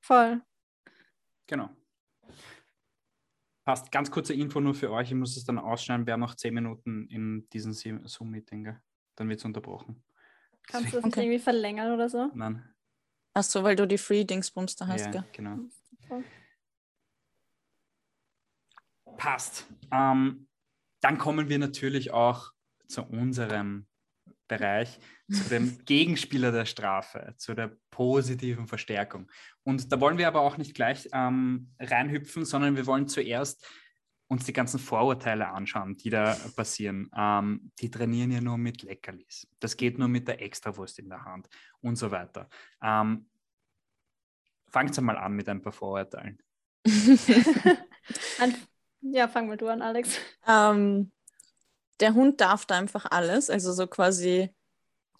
Voll. 0.00 0.40
Genau. 1.46 1.70
Passt. 3.64 3.92
Ganz 3.92 4.10
kurze 4.10 4.34
Info 4.34 4.60
nur 4.60 4.74
für 4.74 4.90
euch. 4.90 5.08
Ich 5.08 5.14
muss 5.14 5.36
es 5.36 5.44
dann 5.44 5.58
ausschneiden. 5.58 6.06
Wir 6.06 6.14
haben 6.14 6.20
noch 6.20 6.34
zehn 6.34 6.54
Minuten 6.54 7.06
in 7.08 7.48
diesem 7.50 7.72
Zoom-Meeting. 7.72 8.76
Dann 9.16 9.28
wird 9.28 9.38
es 9.38 9.44
unterbrochen. 9.44 10.02
Kannst 10.66 10.92
du 10.92 10.96
das 10.96 11.04
okay. 11.04 11.20
irgendwie 11.20 11.38
verlängern 11.38 11.92
oder 11.92 12.08
so? 12.08 12.30
Nein. 12.34 12.64
Ach 13.34 13.42
so, 13.42 13.62
weil 13.62 13.76
du 13.76 13.86
die 13.86 13.98
Free-Dingsbums 13.98 14.76
da 14.76 14.86
hast, 14.86 15.06
ja, 15.06 15.10
gell? 15.10 15.24
genau. 15.32 15.58
Passt. 19.16 19.66
Ähm, 19.92 20.48
dann 21.00 21.18
kommen 21.18 21.48
wir 21.48 21.58
natürlich 21.58 22.12
auch 22.12 22.52
zu 22.86 23.02
unserem 23.04 23.86
Bereich, 24.50 24.98
zu 25.30 25.48
dem 25.48 25.78
Gegenspieler 25.86 26.50
der 26.50 26.66
Strafe, 26.66 27.34
zu 27.38 27.54
der 27.54 27.76
positiven 27.90 28.66
Verstärkung. 28.66 29.30
Und 29.62 29.92
da 29.92 30.00
wollen 30.00 30.18
wir 30.18 30.26
aber 30.26 30.40
auch 30.40 30.58
nicht 30.58 30.74
gleich 30.74 31.08
ähm, 31.12 31.72
reinhüpfen, 31.78 32.44
sondern 32.44 32.76
wir 32.76 32.86
wollen 32.86 33.08
zuerst 33.08 33.66
uns 34.26 34.44
die 34.44 34.52
ganzen 34.52 34.78
Vorurteile 34.78 35.48
anschauen, 35.48 35.96
die 35.96 36.10
da 36.10 36.36
passieren. 36.56 37.10
Ähm, 37.16 37.72
die 37.80 37.90
trainieren 37.90 38.32
ja 38.32 38.40
nur 38.40 38.58
mit 38.58 38.82
Leckerlis. 38.82 39.46
Das 39.60 39.76
geht 39.76 39.98
nur 39.98 40.08
mit 40.08 40.28
der 40.28 40.42
Extrawurst 40.42 40.98
in 40.98 41.08
der 41.08 41.24
Hand 41.24 41.48
und 41.80 41.96
so 41.96 42.10
weiter. 42.10 42.48
Ähm, 42.82 43.26
Fangt 44.70 45.00
mal 45.00 45.16
an 45.16 45.32
mit 45.32 45.48
ein 45.48 45.62
paar 45.62 45.72
Vorurteilen. 45.72 46.38
ja, 49.00 49.26
fang 49.26 49.48
mal 49.48 49.56
du 49.56 49.66
an, 49.66 49.82
Alex. 49.82 50.16
Ähm, 50.46 51.10
der 52.00 52.14
Hund 52.14 52.40
darf 52.40 52.66
da 52.66 52.76
einfach 52.76 53.06
alles, 53.10 53.50
also 53.50 53.72
so 53.72 53.86
quasi 53.86 54.50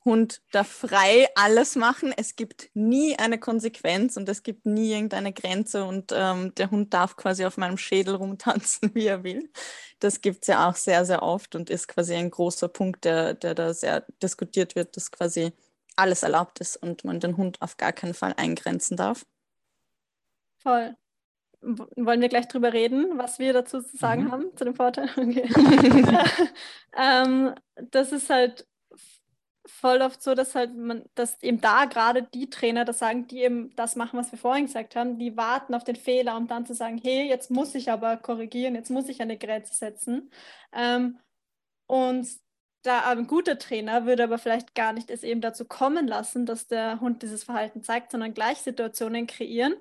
Hund 0.05 0.41
darf 0.53 0.69
frei 0.69 1.29
alles 1.35 1.77
machen. 1.77 2.13
Es 2.17 2.35
gibt 2.35 2.71
nie 2.75 3.19
eine 3.19 3.39
Konsequenz 3.39 4.17
und 4.17 4.29
es 4.29 4.43
gibt 4.43 4.65
nie 4.65 4.93
irgendeine 4.93 5.33
Grenze 5.33 5.85
und 5.85 6.13
ähm, 6.15 6.55
der 6.55 6.71
Hund 6.71 6.95
darf 6.95 7.17
quasi 7.17 7.45
auf 7.45 7.59
meinem 7.59 7.77
Schädel 7.77 8.15
rumtanzen, 8.15 8.91
wie 8.95 9.07
er 9.07 9.25
will. 9.25 9.51
Das 9.99 10.23
gibt 10.23 10.43
es 10.43 10.49
ja 10.49 10.69
auch 10.69 10.77
sehr, 10.77 11.05
sehr 11.05 11.23
oft 11.23 11.55
und 11.55 11.69
ist 11.69 11.89
quasi 11.89 12.15
ein 12.15 12.31
großer 12.31 12.69
Punkt, 12.69 13.05
der, 13.05 13.35
der 13.35 13.55
da 13.55 13.75
sehr 13.75 14.07
diskutiert 14.23 14.75
wird, 14.75 14.97
dass 14.97 15.11
quasi 15.11 15.53
alles 15.97 16.23
erlaubt 16.23 16.61
ist 16.61 16.77
und 16.77 17.05
man 17.05 17.21
den 17.21 17.37
Hund 17.37 17.61
auf 17.61 17.77
gar 17.77 17.93
keinen 17.93 18.15
Fall 18.15 18.33
eingrenzen 18.37 18.97
darf. 18.97 19.27
Voll. 20.59 20.97
Wollen 21.63 22.21
wir 22.21 22.29
gleich 22.29 22.49
drüber 22.49 22.73
reden, 22.73 23.19
was 23.19 23.39
wir 23.39 23.53
dazu 23.53 23.83
zu 23.83 23.97
sagen 23.97 24.25
mhm. 24.25 24.33
haben, 24.33 24.57
zu 24.57 24.65
dem 24.65 24.75
Vorteil? 24.75 25.09
Okay. 25.17 25.49
ähm, 26.97 27.55
das 27.91 28.13
ist 28.13 28.31
halt 28.31 28.67
voll 29.67 30.03
oft 30.03 30.23
so, 30.23 30.35
dass 30.35 30.55
halt 30.55 30.75
man, 30.77 31.05
dass 31.15 31.41
eben 31.43 31.61
da 31.61 31.85
gerade 31.85 32.23
die 32.23 32.51
Trainer 32.51 32.85
das 32.85 32.99
sagen, 32.99 33.27
die 33.27 33.43
eben 33.43 33.75
das 33.77 33.97
machen, 33.97 34.19
was 34.19 34.33
wir 34.33 34.39
vorhin 34.39 34.67
gesagt 34.67 34.97
haben, 34.97 35.19
die 35.19 35.37
warten 35.37 35.75
auf 35.75 35.85
den 35.85 35.97
Fehler, 35.97 36.37
um 36.37 36.47
dann 36.49 36.67
zu 36.67 36.75
sagen, 36.75 36.99
hey, 37.03 37.29
jetzt 37.29 37.51
muss 37.51 37.75
ich 37.75 37.91
aber 37.91 38.17
korrigieren, 38.17 38.75
jetzt 38.75 38.91
muss 38.91 39.09
ich 39.09 39.21
eine 39.21 39.39
Grenze 39.39 39.75
setzen. 39.75 40.31
Ähm, 40.73 41.19
und 41.87 42.27
da 42.83 43.01
ein 43.11 43.27
guter 43.27 43.59
Trainer 43.59 44.07
würde 44.07 44.25
aber 44.25 44.39
vielleicht 44.39 44.75
gar 44.75 44.93
nicht 44.93 45.11
es 45.11 45.23
eben 45.23 45.41
dazu 45.41 45.65
kommen 45.65 46.07
lassen, 46.07 46.47
dass 46.47 46.67
der 46.67 47.01
Hund 47.01 47.23
dieses 47.23 47.45
Verhalten 47.45 47.83
zeigt, 47.83 48.11
sondern 48.11 48.35
gleich 48.35 48.59
Situationen 48.59 49.27
kreieren, 49.27 49.75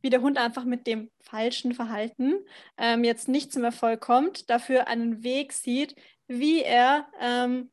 wie 0.00 0.10
der 0.10 0.22
Hund 0.22 0.38
einfach 0.38 0.64
mit 0.64 0.86
dem 0.86 1.10
falschen 1.20 1.74
Verhalten 1.74 2.34
ähm, 2.78 3.04
jetzt 3.04 3.28
nicht 3.28 3.52
zum 3.52 3.64
Erfolg 3.64 4.00
kommt, 4.00 4.48
dafür 4.48 4.88
einen 4.88 5.22
Weg 5.22 5.52
sieht, 5.52 5.94
wie 6.28 6.62
er 6.62 7.06
ähm, 7.20 7.70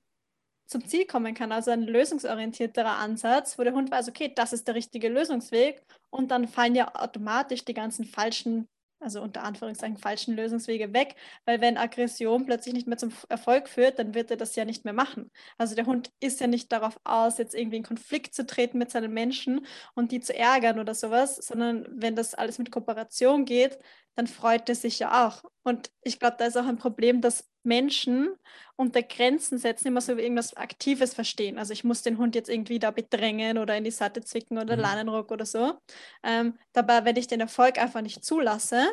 zum 0.68 0.86
Ziel 0.88 1.06
kommen 1.06 1.34
kann. 1.34 1.52
Also 1.52 1.72
ein 1.72 1.84
lösungsorientierterer 1.84 2.98
Ansatz, 2.98 3.58
wo 3.58 3.64
der 3.64 3.74
Hund 3.74 3.92
weiß, 3.92 4.10
okay, 4.10 4.32
das 4.36 4.54
ist 4.54 4.68
der 4.68 4.76
richtige 4.76 5.08
Lösungsweg 5.10 5.82
und 6.10 6.32
dann 6.32 6.48
fallen 6.48 6.76
ja 6.76 6.94
automatisch 6.96 7.64
die 7.64 7.74
ganzen 7.74 8.06
falschen 8.06 8.68
also 9.04 9.22
unter 9.22 9.44
Anführungszeichen 9.44 9.98
falschen 9.98 10.36
Lösungswege 10.36 10.94
weg, 10.94 11.16
weil 11.46 11.62
wenn 11.62 11.78
Aggression 11.78 12.46
plötzlich 12.46 12.74
nicht 12.74 12.88
mehr 12.88 12.98
zum 12.98 13.12
Erfolg 13.30 13.68
führt, 13.70 14.00
dann 14.00 14.14
wird 14.14 14.32
er 14.32 14.38
das 14.38 14.56
ja 14.56 14.66
nicht 14.66 14.86
mehr 14.86 14.94
machen. 14.94 15.30
Also 15.58 15.76
der 15.76 15.86
Hund 15.86 16.12
ist 16.20 16.40
ja 16.40 16.48
nicht 16.48 16.72
darauf 16.72 17.00
aus, 17.04 17.38
jetzt 17.38 17.56
irgendwie 17.56 17.78
in 17.78 17.84
Konflikt 17.84 18.34
zu 18.34 18.46
treten 18.46 18.78
mit 18.78 18.92
seinen 18.92 19.14
Menschen 19.14 19.66
und 19.96 20.12
die 20.12 20.20
zu 20.20 20.36
ärgern 20.36 20.80
oder 20.80 20.94
sowas, 20.96 21.36
sondern 21.38 21.86
wenn 21.90 22.16
das 22.16 22.34
alles 22.34 22.58
mit 22.58 22.72
Kooperation 22.72 23.46
geht, 23.46 23.80
dann 24.16 24.28
freut 24.28 24.70
er 24.70 24.76
sich 24.76 25.00
ja 25.00 25.28
auch. 25.28 25.44
Und 25.64 25.92
ich 26.02 26.20
glaube, 26.20 26.36
da 26.38 26.46
ist 26.46 26.58
auch 26.58 26.66
ein 26.68 26.78
Problem, 26.78 27.22
dass 27.22 27.50
Menschen 27.64 28.36
unter 28.76 29.04
Grenzen 29.04 29.58
setzen 29.58 29.88
immer 29.88 30.02
so 30.02 30.18
wie 30.18 30.22
irgendwas 30.22 30.56
Aktives 30.56 31.14
verstehen. 31.14 31.58
Also 31.58 31.74
ich 31.74 31.84
muss 31.84 32.02
den 32.02 32.18
Hund 32.18 32.36
jetzt 32.36 32.50
irgendwie 32.50 32.80
da 32.80 32.92
bedrängen 32.92 33.58
oder 33.58 33.78
in 33.78 33.84
die 33.84 33.92
Seite 33.92 34.22
zwicken 34.22 34.58
oder 34.58 34.76
mhm. 34.76 34.82
Leinenrock 34.82 35.32
oder 35.32 35.46
so. 35.46 35.78
Ähm, 36.24 36.58
dabei, 36.74 37.06
wenn 37.06 37.16
ich 37.16 37.28
den 37.28 37.40
Erfolg 37.40 37.78
einfach 37.78 38.02
nicht 38.02 38.24
zulasse, 38.24 38.86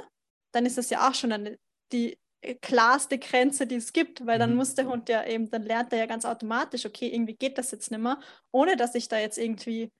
dann 0.53 0.67
ist 0.67 0.79
das 0.79 0.91
ja 0.91 1.09
auch 1.09 1.15
schon 1.15 1.33
eine, 1.33 1.59
die 1.93 2.19
klarste 2.63 3.19
Grenze, 3.19 3.67
die 3.67 3.77
es 3.77 3.93
gibt, 3.93 4.25
weil 4.27 4.39
dann 4.39 4.51
mhm. 4.51 4.57
muss 4.57 4.75
der 4.75 4.87
Hund 4.87 5.09
ja 5.09 5.25
eben, 5.27 5.51
dann 5.51 5.63
lernt 5.63 5.93
er 5.93 5.99
ja 5.99 6.07
ganz 6.07 6.25
automatisch, 6.25 6.87
okay, 6.87 7.09
irgendwie 7.09 7.35
geht 7.35 7.59
das 7.59 7.71
jetzt 7.71 7.91
nicht 7.91 8.01
mehr, 8.01 8.21
ohne 8.51 8.77
dass 8.77 8.95
ich 8.95 9.09
da 9.09 9.19
jetzt 9.19 9.39
irgendwie 9.39 9.93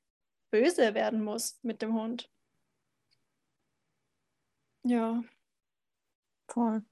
böse 0.51 0.95
werden 0.95 1.23
muss 1.23 1.59
mit 1.63 1.83
dem 1.83 1.95
Hund. 1.95 2.29
Ja. 4.85 5.23
Voll. 6.49 6.83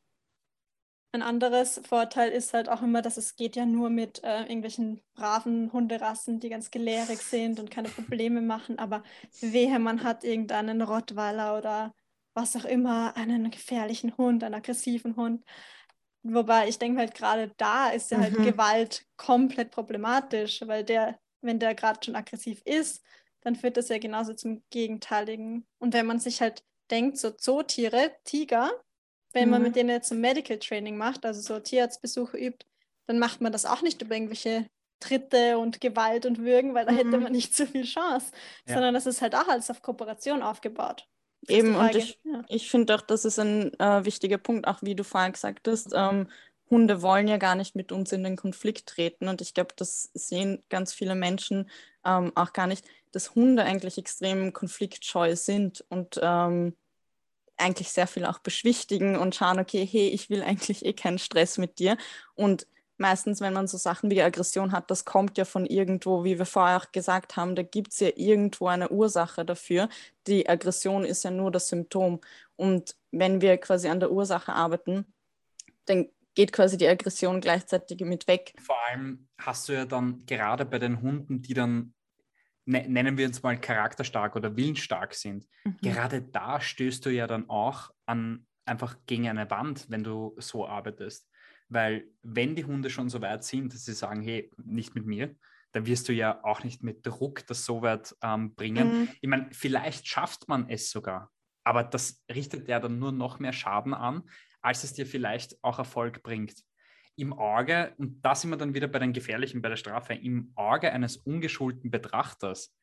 Ein 1.12 1.22
anderes 1.22 1.80
Vorteil 1.88 2.30
ist 2.30 2.52
halt 2.52 2.68
auch 2.68 2.82
immer, 2.82 3.00
dass 3.00 3.16
es 3.16 3.34
geht 3.34 3.56
ja 3.56 3.64
nur 3.64 3.88
mit 3.88 4.22
äh, 4.24 4.42
irgendwelchen 4.42 5.00
braven 5.14 5.72
Hunderassen, 5.72 6.38
die 6.38 6.50
ganz 6.50 6.70
gelehrig 6.70 7.20
sind 7.20 7.58
und 7.58 7.70
keine 7.70 7.88
Probleme 7.88 8.42
machen. 8.42 8.78
Aber 8.78 9.02
wehe, 9.40 9.78
man 9.78 10.04
hat 10.04 10.22
irgendeinen 10.22 10.82
Rottweiler 10.82 11.56
oder 11.56 11.94
was 12.34 12.56
auch 12.56 12.66
immer, 12.66 13.16
einen 13.16 13.50
gefährlichen 13.50 14.16
Hund, 14.18 14.44
einen 14.44 14.54
aggressiven 14.54 15.16
Hund. 15.16 15.44
Wobei 16.22 16.68
ich 16.68 16.78
denke 16.78 17.00
halt 17.00 17.14
gerade 17.14 17.52
da 17.56 17.88
ist 17.88 18.10
ja 18.10 18.18
halt 18.18 18.38
mhm. 18.38 18.44
Gewalt 18.44 19.06
komplett 19.16 19.70
problematisch, 19.70 20.62
weil 20.66 20.84
der, 20.84 21.18
wenn 21.40 21.58
der 21.58 21.74
gerade 21.74 22.00
schon 22.04 22.16
aggressiv 22.16 22.60
ist, 22.64 23.02
dann 23.40 23.56
führt 23.56 23.76
das 23.76 23.88
ja 23.88 23.98
genauso 23.98 24.34
zum 24.34 24.62
Gegenteiligen. 24.70 25.66
Und 25.78 25.94
wenn 25.94 26.06
man 26.06 26.18
sich 26.18 26.42
halt 26.42 26.62
denkt, 26.90 27.18
so 27.18 27.30
Zootiere, 27.30 28.12
Tiger, 28.24 28.70
wenn 29.32 29.46
mhm. 29.46 29.50
man 29.50 29.62
mit 29.62 29.76
denen 29.76 29.90
jetzt 29.90 30.08
so 30.08 30.14
Medical 30.14 30.58
Training 30.58 30.96
macht, 30.96 31.24
also 31.24 31.40
so 31.40 31.58
Tierarztbesuche 31.58 32.36
übt, 32.36 32.66
dann 33.06 33.18
macht 33.18 33.40
man 33.40 33.52
das 33.52 33.66
auch 33.66 33.82
nicht 33.82 34.02
über 34.02 34.14
irgendwelche 34.14 34.66
Tritte 35.00 35.58
und 35.58 35.80
Gewalt 35.80 36.26
und 36.26 36.38
Würgen, 36.38 36.74
weil 36.74 36.86
da 36.86 36.92
mhm. 36.92 36.96
hätte 36.96 37.18
man 37.18 37.32
nicht 37.32 37.54
so 37.54 37.66
viel 37.66 37.84
Chance, 37.84 38.32
ja. 38.66 38.74
sondern 38.74 38.94
das 38.94 39.06
ist 39.06 39.22
halt 39.22 39.34
auch 39.34 39.48
alles 39.48 39.70
auf 39.70 39.82
Kooperation 39.82 40.42
aufgebaut. 40.42 41.06
Eben, 41.46 41.76
und 41.76 41.94
ich, 41.94 42.18
ja. 42.24 42.44
ich 42.48 42.68
finde 42.70 42.94
auch, 42.96 43.00
das 43.00 43.24
ist 43.24 43.38
ein 43.38 43.72
äh, 43.78 44.04
wichtiger 44.04 44.38
Punkt, 44.38 44.66
auch 44.66 44.82
wie 44.82 44.96
du 44.96 45.04
vorhin 45.04 45.32
gesagt 45.32 45.68
hast, 45.68 45.92
ähm, 45.94 46.28
Hunde 46.68 47.00
wollen 47.00 47.28
ja 47.28 47.38
gar 47.38 47.54
nicht 47.54 47.76
mit 47.76 47.92
uns 47.92 48.12
in 48.12 48.24
den 48.24 48.36
Konflikt 48.36 48.88
treten 48.88 49.28
und 49.28 49.40
ich 49.40 49.54
glaube, 49.54 49.72
das 49.76 50.10
sehen 50.14 50.62
ganz 50.68 50.92
viele 50.92 51.14
Menschen 51.14 51.70
ähm, 52.04 52.32
auch 52.34 52.52
gar 52.52 52.66
nicht, 52.66 52.84
dass 53.12 53.34
Hunde 53.34 53.62
eigentlich 53.64 53.96
extrem 53.96 54.52
konfliktscheu 54.52 55.34
sind 55.36 55.84
und 55.88 56.18
ähm, 56.20 56.76
eigentlich 57.58 57.90
sehr 57.90 58.06
viel 58.06 58.24
auch 58.24 58.38
beschwichtigen 58.38 59.16
und 59.16 59.34
schauen, 59.34 59.58
okay, 59.58 59.84
hey, 59.84 60.08
ich 60.08 60.30
will 60.30 60.42
eigentlich 60.42 60.84
eh 60.84 60.92
keinen 60.92 61.18
Stress 61.18 61.58
mit 61.58 61.78
dir. 61.78 61.96
Und 62.34 62.66
meistens, 62.98 63.40
wenn 63.40 63.52
man 63.52 63.66
so 63.66 63.76
Sachen 63.78 64.10
wie 64.10 64.22
Aggression 64.22 64.72
hat, 64.72 64.90
das 64.90 65.04
kommt 65.04 65.38
ja 65.38 65.44
von 65.44 65.66
irgendwo, 65.66 66.24
wie 66.24 66.38
wir 66.38 66.46
vorher 66.46 66.78
auch 66.78 66.92
gesagt 66.92 67.36
haben, 67.36 67.54
da 67.54 67.62
gibt 67.62 67.92
es 67.92 68.00
ja 68.00 68.10
irgendwo 68.14 68.66
eine 68.66 68.90
Ursache 68.90 69.44
dafür. 69.44 69.88
Die 70.26 70.48
Aggression 70.48 71.04
ist 71.04 71.24
ja 71.24 71.30
nur 71.30 71.50
das 71.50 71.68
Symptom. 71.68 72.20
Und 72.56 72.96
wenn 73.10 73.40
wir 73.40 73.56
quasi 73.58 73.88
an 73.88 74.00
der 74.00 74.10
Ursache 74.10 74.52
arbeiten, 74.52 75.06
dann 75.86 76.08
geht 76.34 76.52
quasi 76.52 76.76
die 76.76 76.88
Aggression 76.88 77.40
gleichzeitig 77.40 78.00
mit 78.00 78.28
weg. 78.28 78.54
Vor 78.60 78.76
allem 78.88 79.28
hast 79.38 79.68
du 79.68 79.72
ja 79.72 79.84
dann 79.84 80.24
gerade 80.26 80.64
bei 80.64 80.78
den 80.78 81.00
Hunden, 81.00 81.42
die 81.42 81.54
dann 81.54 81.94
nennen 82.68 83.16
wir 83.16 83.26
uns 83.26 83.42
mal 83.42 83.58
charakterstark 83.58 84.36
oder 84.36 84.56
willensstark 84.56 85.14
sind, 85.14 85.46
mhm. 85.64 85.76
gerade 85.82 86.22
da 86.22 86.60
stößt 86.60 87.04
du 87.06 87.10
ja 87.10 87.26
dann 87.26 87.48
auch 87.48 87.90
an 88.06 88.46
einfach 88.66 88.96
gegen 89.06 89.28
eine 89.28 89.50
Wand, 89.50 89.86
wenn 89.88 90.04
du 90.04 90.34
so 90.36 90.68
arbeitest. 90.68 91.28
Weil 91.70 92.06
wenn 92.22 92.54
die 92.54 92.64
Hunde 92.64 92.90
schon 92.90 93.08
so 93.08 93.20
weit 93.22 93.44
sind, 93.44 93.72
dass 93.72 93.84
sie 93.84 93.94
sagen, 93.94 94.22
hey, 94.22 94.50
nicht 94.62 94.94
mit 94.94 95.06
mir, 95.06 95.34
dann 95.72 95.86
wirst 95.86 96.08
du 96.08 96.12
ja 96.12 96.42
auch 96.44 96.62
nicht 96.64 96.82
mit 96.82 97.06
Druck 97.06 97.46
das 97.46 97.64
so 97.64 97.82
weit 97.82 98.14
ähm, 98.22 98.54
bringen. 98.54 99.00
Mhm. 99.00 99.08
Ich 99.20 99.28
meine, 99.28 99.48
vielleicht 99.52 100.06
schafft 100.06 100.48
man 100.48 100.68
es 100.68 100.90
sogar, 100.90 101.30
aber 101.64 101.84
das 101.84 102.22
richtet 102.30 102.68
ja 102.68 102.80
dann 102.80 102.98
nur 102.98 103.12
noch 103.12 103.38
mehr 103.38 103.52
Schaden 103.52 103.94
an, 103.94 104.28
als 104.60 104.84
es 104.84 104.92
dir 104.92 105.06
vielleicht 105.06 105.56
auch 105.62 105.78
Erfolg 105.78 106.22
bringt 106.22 106.64
im 107.18 107.32
Auge, 107.32 107.94
und 107.98 108.24
da 108.24 108.34
sind 108.34 108.50
wir 108.50 108.56
dann 108.56 108.74
wieder 108.74 108.88
bei 108.88 108.98
den 108.98 109.12
Gefährlichen, 109.12 109.62
bei 109.62 109.68
der 109.68 109.76
Strafe, 109.76 110.14
im 110.14 110.52
Auge 110.54 110.92
eines 110.92 111.16
ungeschulten 111.16 111.90
Betrachters 111.90 112.74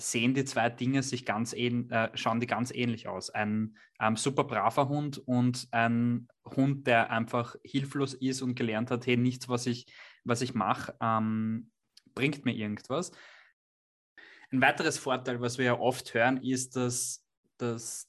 sehen 0.00 0.32
die 0.32 0.44
zwei 0.44 0.70
Dinge 0.70 1.02
sich 1.02 1.26
ganz 1.26 1.52
äh, 1.52 2.10
schauen 2.14 2.38
die 2.40 2.46
ganz 2.46 2.70
ähnlich 2.70 3.08
aus. 3.08 3.30
Ein 3.30 3.76
ähm, 4.00 4.16
super 4.16 4.44
braver 4.44 4.88
Hund 4.88 5.18
und 5.18 5.66
ein 5.72 6.28
Hund, 6.44 6.86
der 6.86 7.10
einfach 7.10 7.56
hilflos 7.64 8.14
ist 8.14 8.40
und 8.40 8.54
gelernt 8.54 8.92
hat, 8.92 9.06
hey, 9.06 9.16
nichts, 9.16 9.48
was 9.48 9.66
ich, 9.66 9.86
was 10.24 10.40
ich 10.40 10.54
mache, 10.54 10.94
ähm, 11.00 11.72
bringt 12.14 12.44
mir 12.44 12.54
irgendwas. 12.54 13.10
Ein 14.52 14.60
weiteres 14.60 14.98
Vorteil, 14.98 15.40
was 15.40 15.58
wir 15.58 15.64
ja 15.64 15.78
oft 15.78 16.14
hören, 16.14 16.42
ist, 16.42 16.76
dass, 16.76 17.24
dass 17.58 18.08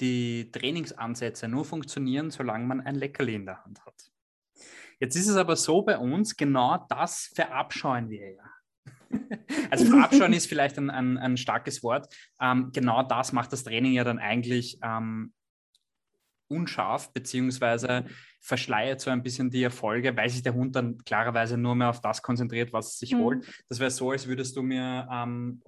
die 0.00 0.50
Trainingsansätze 0.52 1.48
nur 1.48 1.64
funktionieren, 1.64 2.30
solange 2.30 2.64
man 2.66 2.80
ein 2.80 2.94
Leckerli 2.94 3.34
in 3.34 3.46
der 3.46 3.64
Hand 3.64 3.84
hat. 3.84 4.13
Jetzt 5.00 5.16
ist 5.16 5.28
es 5.28 5.36
aber 5.36 5.56
so 5.56 5.82
bei 5.82 5.98
uns, 5.98 6.36
genau 6.36 6.84
das 6.88 7.30
verabscheuen 7.34 8.10
wir 8.10 8.32
ja. 8.32 8.44
Also 9.70 9.86
verabscheuen 9.86 10.32
ist 10.32 10.46
vielleicht 10.46 10.78
ein, 10.78 10.90
ein, 10.90 11.18
ein 11.18 11.36
starkes 11.36 11.82
Wort. 11.82 12.14
Ähm, 12.40 12.70
genau 12.72 13.02
das 13.02 13.32
macht 13.32 13.52
das 13.52 13.64
Training 13.64 13.92
ja 13.92 14.04
dann 14.04 14.18
eigentlich 14.18 14.78
ähm, 14.82 15.32
unscharf, 16.48 17.12
beziehungsweise 17.12 18.04
verschleiert 18.40 19.00
so 19.00 19.10
ein 19.10 19.22
bisschen 19.22 19.50
die 19.50 19.62
Erfolge, 19.62 20.16
weil 20.16 20.28
sich 20.28 20.42
der 20.42 20.54
Hund 20.54 20.76
dann 20.76 20.98
klarerweise 20.98 21.56
nur 21.56 21.74
mehr 21.74 21.88
auf 21.88 22.00
das 22.00 22.22
konzentriert, 22.22 22.72
was 22.72 22.92
es 22.92 22.98
sich 22.98 23.14
mhm. 23.14 23.18
holt. 23.18 23.64
Das 23.68 23.80
wäre 23.80 23.90
so, 23.90 24.10
als 24.10 24.26
würdest 24.26 24.56
du 24.56 24.62
mir 24.62 25.08
ähm, 25.10 25.62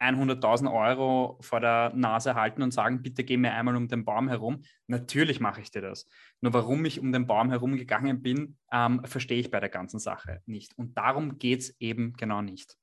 100.000 0.00 0.72
Euro 0.72 1.38
vor 1.40 1.60
der 1.60 1.92
Nase 1.94 2.34
halten 2.34 2.62
und 2.62 2.72
sagen, 2.72 3.02
bitte 3.02 3.22
geh 3.22 3.36
mir 3.36 3.52
einmal 3.52 3.76
um 3.76 3.86
den 3.86 4.04
Baum 4.04 4.28
herum. 4.28 4.62
Natürlich 4.86 5.40
mache 5.40 5.60
ich 5.60 5.70
dir 5.70 5.82
das. 5.82 6.08
Nur 6.40 6.54
warum 6.54 6.84
ich 6.84 7.00
um 7.00 7.12
den 7.12 7.26
Baum 7.26 7.50
herum 7.50 7.76
gegangen 7.76 8.22
bin, 8.22 8.56
ähm, 8.72 9.02
verstehe 9.04 9.38
ich 9.38 9.50
bei 9.50 9.60
der 9.60 9.68
ganzen 9.68 9.98
Sache 9.98 10.40
nicht. 10.46 10.76
Und 10.78 10.96
darum 10.96 11.38
geht 11.38 11.60
es 11.60 11.80
eben 11.80 12.14
genau 12.14 12.40
nicht. 12.40 12.79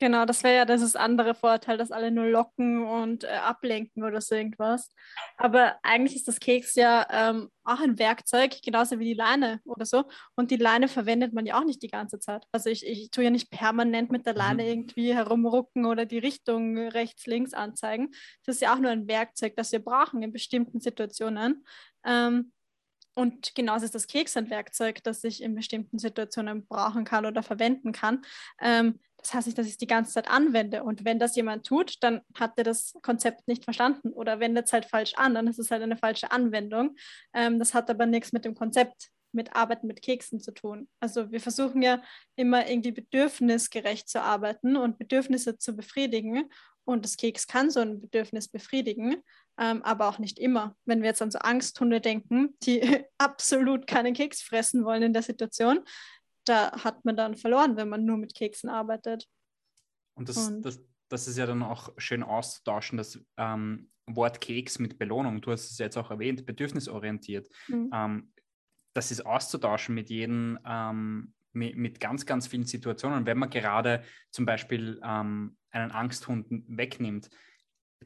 Genau, 0.00 0.24
das 0.26 0.44
wäre 0.44 0.56
ja 0.56 0.64
das 0.64 0.94
andere 0.94 1.34
Vorteil, 1.34 1.76
dass 1.76 1.90
alle 1.90 2.12
nur 2.12 2.26
locken 2.26 2.86
und 2.86 3.24
äh, 3.24 3.28
ablenken 3.28 4.04
oder 4.04 4.20
so 4.20 4.36
irgendwas. 4.36 4.94
Aber 5.36 5.76
eigentlich 5.82 6.14
ist 6.14 6.28
das 6.28 6.38
Keks 6.38 6.76
ja 6.76 7.04
ähm, 7.10 7.50
auch 7.64 7.80
ein 7.80 7.98
Werkzeug, 7.98 8.62
genauso 8.64 9.00
wie 9.00 9.06
die 9.06 9.14
Leine 9.14 9.60
oder 9.64 9.84
so. 9.84 10.04
Und 10.36 10.52
die 10.52 10.56
Leine 10.56 10.86
verwendet 10.86 11.32
man 11.32 11.46
ja 11.46 11.58
auch 11.58 11.64
nicht 11.64 11.82
die 11.82 11.88
ganze 11.88 12.20
Zeit. 12.20 12.44
Also 12.52 12.70
ich, 12.70 12.86
ich 12.86 13.10
tue 13.10 13.24
ja 13.24 13.30
nicht 13.30 13.50
permanent 13.50 14.12
mit 14.12 14.24
der 14.24 14.34
mhm. 14.34 14.38
Leine 14.38 14.62
mhm. 14.62 14.68
irgendwie 14.68 15.14
herumrucken 15.14 15.84
oder 15.84 16.06
die 16.06 16.18
Richtung 16.18 16.78
rechts, 16.78 17.26
links 17.26 17.52
anzeigen. 17.52 18.10
Das 18.44 18.56
ist 18.56 18.62
ja 18.62 18.74
auch 18.74 18.78
nur 18.78 18.92
ein 18.92 19.08
Werkzeug, 19.08 19.56
das 19.56 19.72
wir 19.72 19.80
brauchen 19.80 20.22
in 20.22 20.32
bestimmten 20.32 20.80
Situationen. 20.80 21.66
Ähm, 22.04 22.52
und 23.14 23.56
genauso 23.56 23.84
ist 23.84 23.96
das 23.96 24.06
Keks 24.06 24.36
ein 24.36 24.48
Werkzeug, 24.48 25.02
das 25.02 25.24
ich 25.24 25.42
in 25.42 25.56
bestimmten 25.56 25.98
Situationen 25.98 26.68
brauchen 26.68 27.04
kann 27.04 27.26
oder 27.26 27.42
verwenden 27.42 27.90
kann. 27.90 28.22
Ähm, 28.60 29.00
Das 29.18 29.34
heißt 29.34 29.46
nicht, 29.46 29.58
dass 29.58 29.66
ich 29.66 29.72
es 29.72 29.78
die 29.78 29.86
ganze 29.86 30.12
Zeit 30.12 30.30
anwende. 30.30 30.84
Und 30.84 31.04
wenn 31.04 31.18
das 31.18 31.36
jemand 31.36 31.66
tut, 31.66 31.96
dann 32.00 32.20
hat 32.34 32.52
er 32.56 32.64
das 32.64 32.94
Konzept 33.02 33.48
nicht 33.48 33.64
verstanden 33.64 34.12
oder 34.12 34.40
wendet 34.40 34.66
es 34.66 34.72
halt 34.72 34.84
falsch 34.84 35.14
an. 35.16 35.34
Dann 35.34 35.48
ist 35.48 35.58
es 35.58 35.70
halt 35.70 35.82
eine 35.82 35.96
falsche 35.96 36.30
Anwendung. 36.30 36.96
Ähm, 37.34 37.58
das 37.58 37.74
hat 37.74 37.90
aber 37.90 38.06
nichts 38.06 38.32
mit 38.32 38.44
dem 38.44 38.54
Konzept 38.54 39.10
mit 39.32 39.54
Arbeiten 39.54 39.86
mit 39.86 40.02
Keksen 40.02 40.40
zu 40.40 40.52
tun. 40.52 40.88
Also 41.00 41.30
wir 41.30 41.40
versuchen 41.40 41.82
ja 41.82 42.02
immer 42.36 42.68
irgendwie 42.68 42.92
bedürfnisgerecht 42.92 44.08
zu 44.08 44.22
arbeiten 44.22 44.76
und 44.76 44.98
Bedürfnisse 44.98 45.58
zu 45.58 45.76
befriedigen. 45.76 46.48
Und 46.84 47.04
das 47.04 47.18
Keks 47.18 47.46
kann 47.46 47.70
so 47.70 47.80
ein 47.80 48.00
Bedürfnis 48.00 48.48
befriedigen, 48.48 49.16
ähm, 49.60 49.82
aber 49.82 50.08
auch 50.08 50.18
nicht 50.18 50.38
immer. 50.38 50.74
Wenn 50.86 51.02
wir 51.02 51.08
jetzt 51.10 51.20
an 51.20 51.30
so 51.30 51.38
Angsthunde 51.38 52.00
denken, 52.00 52.56
die 52.62 52.80
absolut 53.18 53.86
keinen 53.86 54.14
Keks 54.14 54.40
fressen 54.40 54.84
wollen 54.84 55.02
in 55.02 55.12
der 55.12 55.22
Situation, 55.22 55.80
da 56.48 56.72
hat 56.72 57.04
man 57.04 57.16
dann 57.16 57.36
verloren, 57.36 57.76
wenn 57.76 57.88
man 57.88 58.04
nur 58.04 58.16
mit 58.16 58.34
Keksen 58.34 58.70
arbeitet. 58.70 59.26
Und 60.14 60.28
das, 60.28 60.48
und 60.48 60.62
das, 60.62 60.80
das 61.08 61.28
ist 61.28 61.38
ja 61.38 61.46
dann 61.46 61.62
auch 61.62 61.92
schön 61.96 62.22
auszutauschen, 62.22 62.98
das 62.98 63.20
ähm, 63.36 63.90
Wort 64.06 64.40
Keks 64.40 64.78
mit 64.78 64.98
Belohnung. 64.98 65.40
Du 65.40 65.52
hast 65.52 65.70
es 65.70 65.78
jetzt 65.78 65.96
auch 65.96 66.10
erwähnt, 66.10 66.46
bedürfnisorientiert. 66.46 67.48
Mhm. 67.68 67.90
Ähm, 67.92 68.32
das 68.94 69.10
ist 69.10 69.24
auszutauschen 69.24 69.94
mit 69.94 70.10
jedem, 70.10 70.58
ähm, 70.64 71.34
mit, 71.52 71.76
mit, 71.76 72.00
ganz, 72.00 72.26
ganz 72.26 72.46
vielen 72.46 72.64
Situationen. 72.64 73.26
Wenn 73.26 73.38
man 73.38 73.50
gerade 73.50 74.02
zum 74.30 74.46
Beispiel 74.46 75.00
ähm, 75.04 75.56
einen 75.70 75.90
Angsthund 75.92 76.46
wegnimmt, 76.50 77.30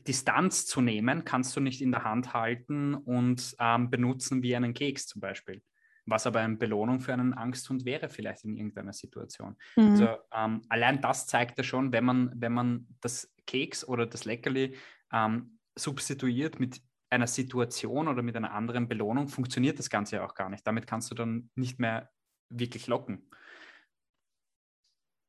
Distanz 0.06 0.66
zu 0.66 0.80
nehmen, 0.80 1.24
kannst 1.24 1.56
du 1.56 1.60
nicht 1.60 1.80
in 1.82 1.92
der 1.92 2.04
Hand 2.04 2.34
halten 2.34 2.94
und 2.94 3.54
ähm, 3.58 3.90
benutzen 3.90 4.42
wie 4.42 4.56
einen 4.56 4.74
Keks 4.74 5.06
zum 5.06 5.20
Beispiel. 5.20 5.62
Was 6.06 6.26
aber 6.26 6.40
eine 6.40 6.56
Belohnung 6.56 7.00
für 7.00 7.12
einen 7.12 7.34
Angsthund 7.34 7.84
wäre, 7.84 8.08
vielleicht 8.08 8.44
in 8.44 8.56
irgendeiner 8.56 8.92
Situation. 8.92 9.56
Mhm. 9.76 9.90
Also 9.90 10.08
ähm, 10.34 10.62
allein 10.68 11.00
das 11.00 11.26
zeigt 11.26 11.58
ja 11.58 11.64
schon, 11.64 11.92
wenn 11.92 12.04
man, 12.04 12.32
wenn 12.34 12.52
man 12.52 12.86
das 13.00 13.32
Keks 13.46 13.86
oder 13.86 14.06
das 14.06 14.24
Leckerli 14.24 14.76
ähm, 15.12 15.58
substituiert 15.76 16.60
mit 16.60 16.80
einer 17.10 17.26
Situation 17.26 18.08
oder 18.08 18.22
mit 18.22 18.36
einer 18.36 18.52
anderen 18.52 18.88
Belohnung, 18.88 19.28
funktioniert 19.28 19.78
das 19.78 19.90
Ganze 19.90 20.16
ja 20.16 20.26
auch 20.26 20.34
gar 20.34 20.48
nicht. 20.48 20.66
Damit 20.66 20.86
kannst 20.86 21.10
du 21.10 21.14
dann 21.14 21.50
nicht 21.54 21.78
mehr 21.78 22.10
wirklich 22.48 22.86
locken. 22.86 23.28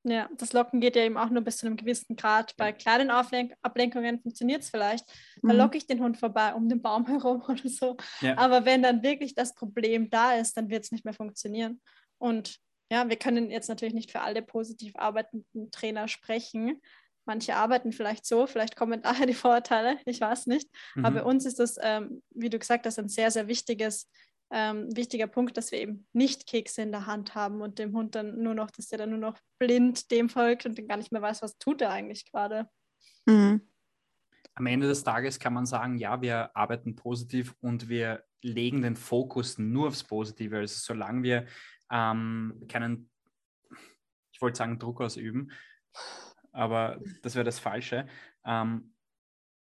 Ja, 0.05 0.29
das 0.37 0.51
Locken 0.51 0.81
geht 0.81 0.97
ja 0.97 1.03
eben 1.03 1.17
auch 1.17 1.29
nur 1.29 1.41
bis 1.41 1.57
zu 1.57 1.65
einem 1.65 1.77
gewissen 1.77 2.17
Grad. 2.17 2.55
Bei 2.57 2.73
kleinen 2.73 3.09
Auflenk 3.09 3.53
Ablenkungen 3.61 4.19
funktioniert 4.21 4.61
es 4.61 4.69
vielleicht. 4.69 5.05
Da 5.41 5.53
mhm. 5.53 5.59
locke 5.59 5.77
ich 5.77 5.87
den 5.87 6.01
Hund 6.01 6.17
vorbei 6.17 6.53
um 6.53 6.67
den 6.67 6.81
Baum 6.81 7.05
herum 7.07 7.41
oder 7.47 7.69
so. 7.69 7.95
Ja. 8.19 8.37
Aber 8.37 8.65
wenn 8.65 8.83
dann 8.83 9.01
wirklich 9.01 9.33
das 9.33 9.55
Problem 9.55 10.09
da 10.09 10.33
ist, 10.33 10.57
dann 10.57 10.69
wird 10.69 10.83
es 10.83 10.91
nicht 10.91 11.05
mehr 11.05 11.13
funktionieren. 11.13 11.81
Und 12.17 12.59
ja, 12.91 13.07
wir 13.09 13.15
können 13.15 13.49
jetzt 13.49 13.69
natürlich 13.69 13.93
nicht 13.93 14.11
für 14.11 14.21
alle 14.21 14.41
positiv 14.41 14.93
arbeitenden 14.95 15.71
Trainer 15.71 16.07
sprechen. 16.09 16.81
Manche 17.25 17.55
arbeiten 17.55 17.93
vielleicht 17.93 18.25
so, 18.25 18.45
vielleicht 18.45 18.75
kommen 18.75 19.01
daher 19.01 19.25
die 19.25 19.33
Vorurteile, 19.33 19.97
ich 20.05 20.19
weiß 20.19 20.47
nicht. 20.47 20.69
Mhm. 20.95 21.05
Aber 21.05 21.19
bei 21.21 21.23
uns 21.23 21.45
ist 21.45 21.59
das, 21.59 21.77
ähm, 21.81 22.21
wie 22.31 22.49
du 22.49 22.59
gesagt 22.59 22.85
hast, 22.85 22.99
ein 22.99 23.07
sehr, 23.07 23.31
sehr 23.31 23.47
wichtiges 23.47 24.09
ähm, 24.55 24.95
wichtiger 24.95 25.25
Punkt, 25.25 25.57
dass 25.57 25.71
wir 25.71 25.81
eben 25.81 26.05
nicht 26.13 26.45
Kekse 26.45 26.83
in 26.83 26.91
der 26.91 27.07
Hand 27.07 27.33
haben 27.33 27.61
und 27.61 27.79
dem 27.79 27.91
Hund 27.93 28.13
dann 28.13 28.41
nur 28.43 28.53
noch, 28.53 28.69
dass 28.69 28.87
der 28.87 28.99
dann 28.99 29.09
nur 29.09 29.19
noch 29.19 29.37
blind 29.57 30.11
dem 30.11 30.29
folgt 30.29 30.67
und 30.67 30.77
dann 30.77 30.87
gar 30.87 30.97
nicht 30.97 31.11
mehr 31.11 31.23
weiß, 31.23 31.41
was 31.41 31.57
tut 31.57 31.81
er 31.81 31.89
eigentlich 31.89 32.31
gerade. 32.31 32.69
Mhm. 33.25 33.61
Am 34.53 34.65
Ende 34.67 34.87
des 34.87 35.03
Tages 35.03 35.39
kann 35.39 35.53
man 35.53 35.65
sagen, 35.65 35.97
ja, 35.97 36.21
wir 36.21 36.55
arbeiten 36.55 36.95
positiv 36.95 37.55
und 37.61 37.89
wir 37.89 38.23
legen 38.43 38.83
den 38.83 38.95
Fokus 38.95 39.57
nur 39.57 39.87
aufs 39.87 40.03
Positive. 40.03 40.59
Also 40.59 40.75
solange 40.77 41.23
wir 41.23 41.47
ähm, 41.91 42.63
keinen, 42.69 43.09
ich 44.31 44.39
wollte 44.39 44.59
sagen, 44.59 44.77
Druck 44.77 45.01
ausüben, 45.01 45.51
aber 46.51 47.01
das 47.23 47.33
wäre 47.33 47.43
das 47.43 47.57
Falsche. 47.57 48.05
Ähm, 48.45 48.93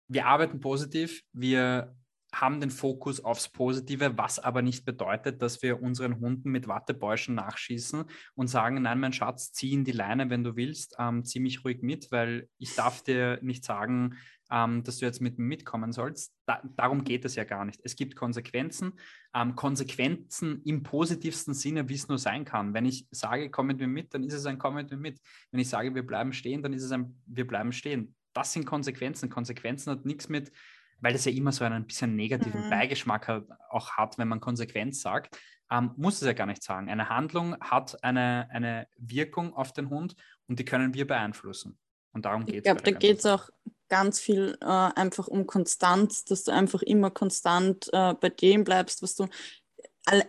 wir 0.07 0.27
arbeiten 0.27 0.61
positiv, 0.61 1.23
wir 1.33 1.93
haben 2.41 2.59
den 2.59 2.71
Fokus 2.71 3.23
aufs 3.23 3.49
Positive, 3.49 4.17
was 4.17 4.39
aber 4.39 4.61
nicht 4.61 4.85
bedeutet, 4.85 5.41
dass 5.41 5.61
wir 5.61 5.81
unseren 5.81 6.19
Hunden 6.19 6.51
mit 6.51 6.67
Wattebäuschen 6.67 7.35
nachschießen 7.35 8.05
und 8.35 8.47
sagen, 8.47 8.81
nein, 8.81 8.99
mein 8.99 9.13
Schatz, 9.13 9.51
zieh 9.51 9.73
in 9.73 9.83
die 9.83 9.91
Leine, 9.91 10.29
wenn 10.29 10.43
du 10.43 10.55
willst, 10.55 10.95
ähm, 10.99 11.25
zieh 11.25 11.39
mich 11.39 11.63
ruhig 11.63 11.81
mit, 11.81 12.11
weil 12.11 12.47
ich 12.57 12.75
darf 12.75 13.03
dir 13.03 13.39
nicht 13.41 13.63
sagen, 13.63 14.17
ähm, 14.51 14.83
dass 14.83 14.97
du 14.97 15.05
jetzt 15.05 15.21
mit 15.21 15.37
mir 15.37 15.45
mitkommen 15.45 15.91
sollst. 15.91 16.33
Da, 16.45 16.61
darum 16.75 17.03
geht 17.03 17.25
es 17.25 17.35
ja 17.35 17.43
gar 17.43 17.65
nicht. 17.65 17.81
Es 17.83 17.95
gibt 17.95 18.15
Konsequenzen, 18.15 18.93
ähm, 19.33 19.55
Konsequenzen 19.55 20.61
im 20.63 20.83
positivsten 20.83 21.53
Sinne, 21.53 21.89
wie 21.89 21.95
es 21.95 22.07
nur 22.07 22.17
sein 22.17 22.45
kann. 22.45 22.73
Wenn 22.73 22.85
ich 22.85 23.07
sage, 23.11 23.49
komm 23.49 23.67
mit 23.67 23.79
mir 23.79 23.87
mit, 23.87 24.13
dann 24.13 24.23
ist 24.23 24.33
es 24.33 24.45
ein 24.45 24.57
komm 24.57 24.75
mit 24.75 24.89
mir 24.91 24.97
mit. 24.97 25.19
Wenn 25.51 25.59
ich 25.59 25.69
sage, 25.69 25.93
wir 25.93 26.05
bleiben 26.05 26.33
stehen, 26.33 26.63
dann 26.63 26.73
ist 26.73 26.83
es 26.83 26.91
ein 26.91 27.21
wir 27.25 27.47
bleiben 27.47 27.73
stehen. 27.73 28.15
Das 28.33 28.53
sind 28.53 28.65
Konsequenzen. 28.65 29.29
Konsequenzen 29.29 29.91
hat 29.91 30.05
nichts 30.05 30.29
mit 30.29 30.51
weil 30.99 31.13
das 31.13 31.25
ja 31.25 31.31
immer 31.31 31.51
so 31.51 31.63
einen 31.63 31.85
bisschen 31.85 32.15
negativen 32.15 32.65
mhm. 32.65 32.69
Beigeschmack 32.69 33.27
hat, 33.27 33.45
auch 33.69 33.91
hat, 33.91 34.17
wenn 34.17 34.27
man 34.27 34.39
konsequent 34.39 34.95
sagt, 34.95 35.37
ähm, 35.71 35.91
muss 35.97 36.21
es 36.21 36.27
ja 36.27 36.33
gar 36.33 36.45
nicht 36.45 36.63
sagen. 36.63 36.89
Eine 36.89 37.09
Handlung 37.09 37.59
hat 37.59 38.03
eine, 38.03 38.47
eine 38.51 38.87
Wirkung 38.97 39.53
auf 39.53 39.73
den 39.73 39.89
Hund 39.89 40.15
und 40.47 40.59
die 40.59 40.65
können 40.65 40.93
wir 40.93 41.05
beeinflussen. 41.05 41.77
Und 42.13 42.25
darum 42.25 42.45
geht 42.45 42.55
es. 42.55 42.57
Ich 42.57 42.63
glaube, 42.63 42.81
da 42.81 42.91
geht 42.91 43.19
es 43.19 43.25
auch 43.25 43.49
ganz 43.89 44.19
viel 44.19 44.57
äh, 44.61 44.65
einfach 44.65 45.27
um 45.27 45.45
Konstanz, 45.45 46.25
dass 46.25 46.43
du 46.43 46.51
einfach 46.51 46.81
immer 46.81 47.11
konstant 47.11 47.89
äh, 47.93 48.13
bei 48.13 48.29
dem 48.29 48.63
bleibst, 48.63 49.01
was 49.01 49.15
du. 49.15 49.27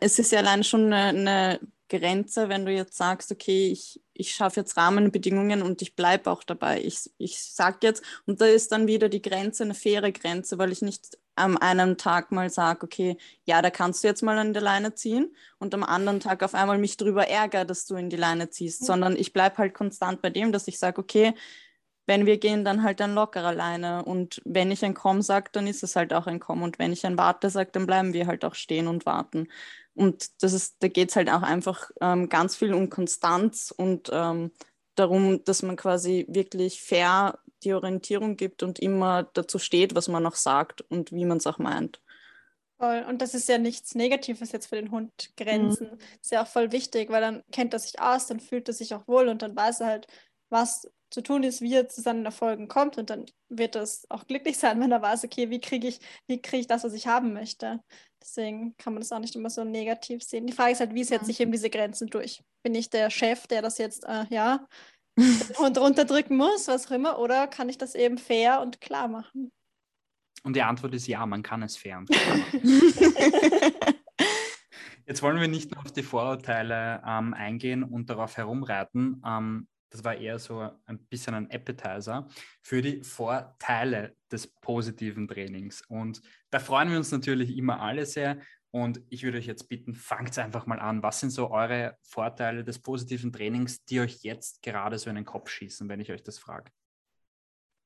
Es 0.00 0.18
ist 0.18 0.32
ja 0.32 0.40
allein 0.40 0.64
schon 0.64 0.92
eine, 0.92 1.18
eine 1.18 1.60
Grenze, 1.88 2.48
wenn 2.48 2.66
du 2.66 2.72
jetzt 2.72 2.96
sagst, 2.96 3.32
okay, 3.32 3.68
ich, 3.70 4.00
ich 4.12 4.32
schaffe 4.32 4.60
jetzt 4.60 4.76
Rahmenbedingungen 4.76 5.62
und 5.62 5.82
ich 5.82 5.96
bleibe 5.96 6.30
auch 6.30 6.42
dabei. 6.44 6.82
Ich, 6.82 7.10
ich 7.18 7.42
sage 7.42 7.78
jetzt, 7.82 8.02
und 8.26 8.40
da 8.40 8.46
ist 8.46 8.72
dann 8.72 8.86
wieder 8.86 9.08
die 9.08 9.22
Grenze 9.22 9.64
eine 9.64 9.74
faire 9.74 10.12
Grenze, 10.12 10.58
weil 10.58 10.72
ich 10.72 10.82
nicht 10.82 11.18
am 11.36 11.56
einen 11.56 11.96
Tag 11.96 12.32
mal 12.32 12.50
sage, 12.50 12.84
okay, 12.84 13.16
ja, 13.44 13.62
da 13.62 13.70
kannst 13.70 14.02
du 14.02 14.08
jetzt 14.08 14.22
mal 14.22 14.38
an 14.38 14.52
der 14.52 14.62
Leine 14.62 14.94
ziehen 14.94 15.34
und 15.58 15.74
am 15.74 15.84
anderen 15.84 16.20
Tag 16.20 16.42
auf 16.42 16.54
einmal 16.54 16.78
mich 16.78 16.96
darüber 16.96 17.28
ärgere, 17.28 17.64
dass 17.64 17.86
du 17.86 17.96
in 17.96 18.10
die 18.10 18.16
Leine 18.16 18.50
ziehst, 18.50 18.82
mhm. 18.82 18.86
sondern 18.86 19.16
ich 19.16 19.32
bleibe 19.32 19.58
halt 19.58 19.74
konstant 19.74 20.20
bei 20.20 20.30
dem, 20.30 20.52
dass 20.52 20.68
ich 20.68 20.78
sage, 20.78 21.00
okay, 21.00 21.34
wenn 22.08 22.24
wir 22.24 22.38
gehen, 22.38 22.64
dann 22.64 22.82
halt 22.82 23.02
ein 23.02 23.14
lockerer 23.14 23.52
Leine. 23.52 24.02
Und 24.02 24.40
wenn 24.46 24.70
ich 24.70 24.82
ein 24.82 24.94
Komm 24.94 25.20
sage, 25.20 25.50
dann 25.52 25.66
ist 25.66 25.82
es 25.82 25.94
halt 25.94 26.14
auch 26.14 26.26
ein 26.26 26.40
Komm. 26.40 26.62
Und 26.62 26.78
wenn 26.78 26.90
ich 26.90 27.04
ein 27.04 27.18
Warte 27.18 27.50
sage, 27.50 27.68
dann 27.70 27.86
bleiben 27.86 28.14
wir 28.14 28.26
halt 28.26 28.46
auch 28.46 28.54
stehen 28.54 28.88
und 28.88 29.04
warten. 29.04 29.48
Und 29.98 30.42
das 30.42 30.52
ist, 30.52 30.76
da 30.80 30.88
geht 30.88 31.10
es 31.10 31.16
halt 31.16 31.28
auch 31.28 31.42
einfach 31.42 31.90
ähm, 32.00 32.28
ganz 32.28 32.56
viel 32.56 32.72
um 32.72 32.88
Konstanz 32.88 33.74
und 33.76 34.10
ähm, 34.12 34.52
darum, 34.94 35.44
dass 35.44 35.62
man 35.62 35.76
quasi 35.76 36.24
wirklich 36.28 36.82
fair 36.82 37.38
die 37.64 37.74
Orientierung 37.74 38.36
gibt 38.36 38.62
und 38.62 38.78
immer 38.78 39.24
dazu 39.24 39.58
steht, 39.58 39.94
was 39.94 40.08
man 40.08 40.22
noch 40.22 40.36
sagt 40.36 40.82
und 40.82 41.12
wie 41.12 41.24
man 41.24 41.38
es 41.38 41.46
auch 41.46 41.58
meint. 41.58 42.00
Voll. 42.78 43.04
Und 43.08 43.22
das 43.22 43.34
ist 43.34 43.48
ja 43.48 43.58
nichts 43.58 43.96
Negatives 43.96 44.52
jetzt 44.52 44.66
für 44.66 44.76
den 44.76 44.92
Hund, 44.92 45.32
Grenzen. 45.36 45.90
Mhm. 45.90 45.98
Ist 46.22 46.30
ja 46.30 46.42
auch 46.42 46.46
voll 46.46 46.70
wichtig, 46.70 47.10
weil 47.10 47.20
dann 47.20 47.42
kennt 47.50 47.72
er 47.72 47.80
sich 47.80 48.00
aus, 48.00 48.26
dann 48.26 48.38
fühlt 48.38 48.68
er 48.68 48.74
sich 48.74 48.94
auch 48.94 49.08
wohl 49.08 49.28
und 49.28 49.42
dann 49.42 49.56
weiß 49.56 49.80
er 49.80 49.88
halt, 49.88 50.06
was 50.48 50.88
zu 51.10 51.22
tun 51.22 51.42
ist, 51.42 51.60
wie 51.60 51.74
er 51.74 51.88
zu 51.88 52.02
seinen 52.02 52.24
Erfolgen 52.24 52.68
kommt 52.68 52.98
und 52.98 53.10
dann 53.10 53.26
wird 53.48 53.76
es 53.76 54.08
auch 54.10 54.26
glücklich 54.26 54.58
sein, 54.58 54.80
wenn 54.80 54.92
er 54.92 55.02
weiß, 55.02 55.24
okay, 55.24 55.50
wie 55.50 55.60
kriege 55.60 55.88
ich, 55.88 56.00
wie 56.28 56.40
kriege 56.40 56.60
ich 56.60 56.66
das, 56.68 56.84
was 56.84 56.92
ich 56.92 57.08
haben 57.08 57.32
möchte. 57.32 57.80
Deswegen 58.20 58.76
kann 58.76 58.94
man 58.94 59.00
das 59.00 59.12
auch 59.12 59.18
nicht 59.18 59.36
immer 59.36 59.50
so 59.50 59.64
negativ 59.64 60.22
sehen. 60.22 60.46
Die 60.46 60.52
Frage 60.52 60.72
ist 60.72 60.80
halt, 60.80 60.94
wie 60.94 61.04
setze 61.04 61.30
ich 61.30 61.40
eben 61.40 61.52
diese 61.52 61.70
Grenzen 61.70 62.08
durch? 62.08 62.42
Bin 62.62 62.74
ich 62.74 62.90
der 62.90 63.10
Chef, 63.10 63.46
der 63.46 63.62
das 63.62 63.78
jetzt, 63.78 64.04
äh, 64.04 64.26
ja, 64.30 64.66
und 65.58 65.78
runterdrücken 65.78 66.36
muss, 66.36 66.68
was 66.68 66.86
auch 66.86 66.92
immer, 66.92 67.18
oder 67.18 67.46
kann 67.46 67.68
ich 67.68 67.78
das 67.78 67.94
eben 67.94 68.18
fair 68.18 68.60
und 68.60 68.80
klar 68.80 69.08
machen? 69.08 69.50
Und 70.42 70.54
die 70.54 70.62
Antwort 70.62 70.94
ist 70.94 71.06
ja, 71.06 71.26
man 71.26 71.42
kann 71.42 71.62
es 71.62 71.76
fair 71.76 71.98
und 71.98 72.08
klar 72.08 72.36
machen. 72.36 72.62
Jetzt 75.06 75.22
wollen 75.22 75.40
wir 75.40 75.48
nicht 75.48 75.74
nur 75.74 75.80
auf 75.82 75.90
die 75.90 76.02
Vorurteile 76.02 77.02
ähm, 77.06 77.32
eingehen 77.32 77.82
und 77.82 78.10
darauf 78.10 78.36
herumreiten. 78.36 79.22
Ähm, 79.24 79.66
das 79.90 80.04
war 80.04 80.16
eher 80.16 80.38
so 80.38 80.70
ein 80.86 80.98
bisschen 81.06 81.34
ein 81.34 81.50
Appetizer 81.50 82.28
für 82.62 82.82
die 82.82 83.02
Vorteile 83.02 84.16
des 84.30 84.46
positiven 84.46 85.28
Trainings. 85.28 85.82
Und 85.88 86.20
da 86.50 86.58
freuen 86.58 86.90
wir 86.90 86.98
uns 86.98 87.10
natürlich 87.10 87.56
immer 87.56 87.80
alle 87.80 88.06
sehr. 88.06 88.38
Und 88.70 89.00
ich 89.08 89.22
würde 89.22 89.38
euch 89.38 89.46
jetzt 89.46 89.68
bitten, 89.68 89.94
fangt 89.94 90.38
einfach 90.38 90.66
mal 90.66 90.78
an. 90.78 91.02
Was 91.02 91.20
sind 91.20 91.30
so 91.30 91.50
eure 91.50 91.96
Vorteile 92.02 92.64
des 92.64 92.78
positiven 92.78 93.32
Trainings, 93.32 93.84
die 93.84 94.00
euch 94.00 94.22
jetzt 94.22 94.62
gerade 94.62 94.98
so 94.98 95.08
in 95.08 95.16
den 95.16 95.24
Kopf 95.24 95.48
schießen, 95.48 95.88
wenn 95.88 96.00
ich 96.00 96.12
euch 96.12 96.22
das 96.22 96.38
frage? 96.38 96.70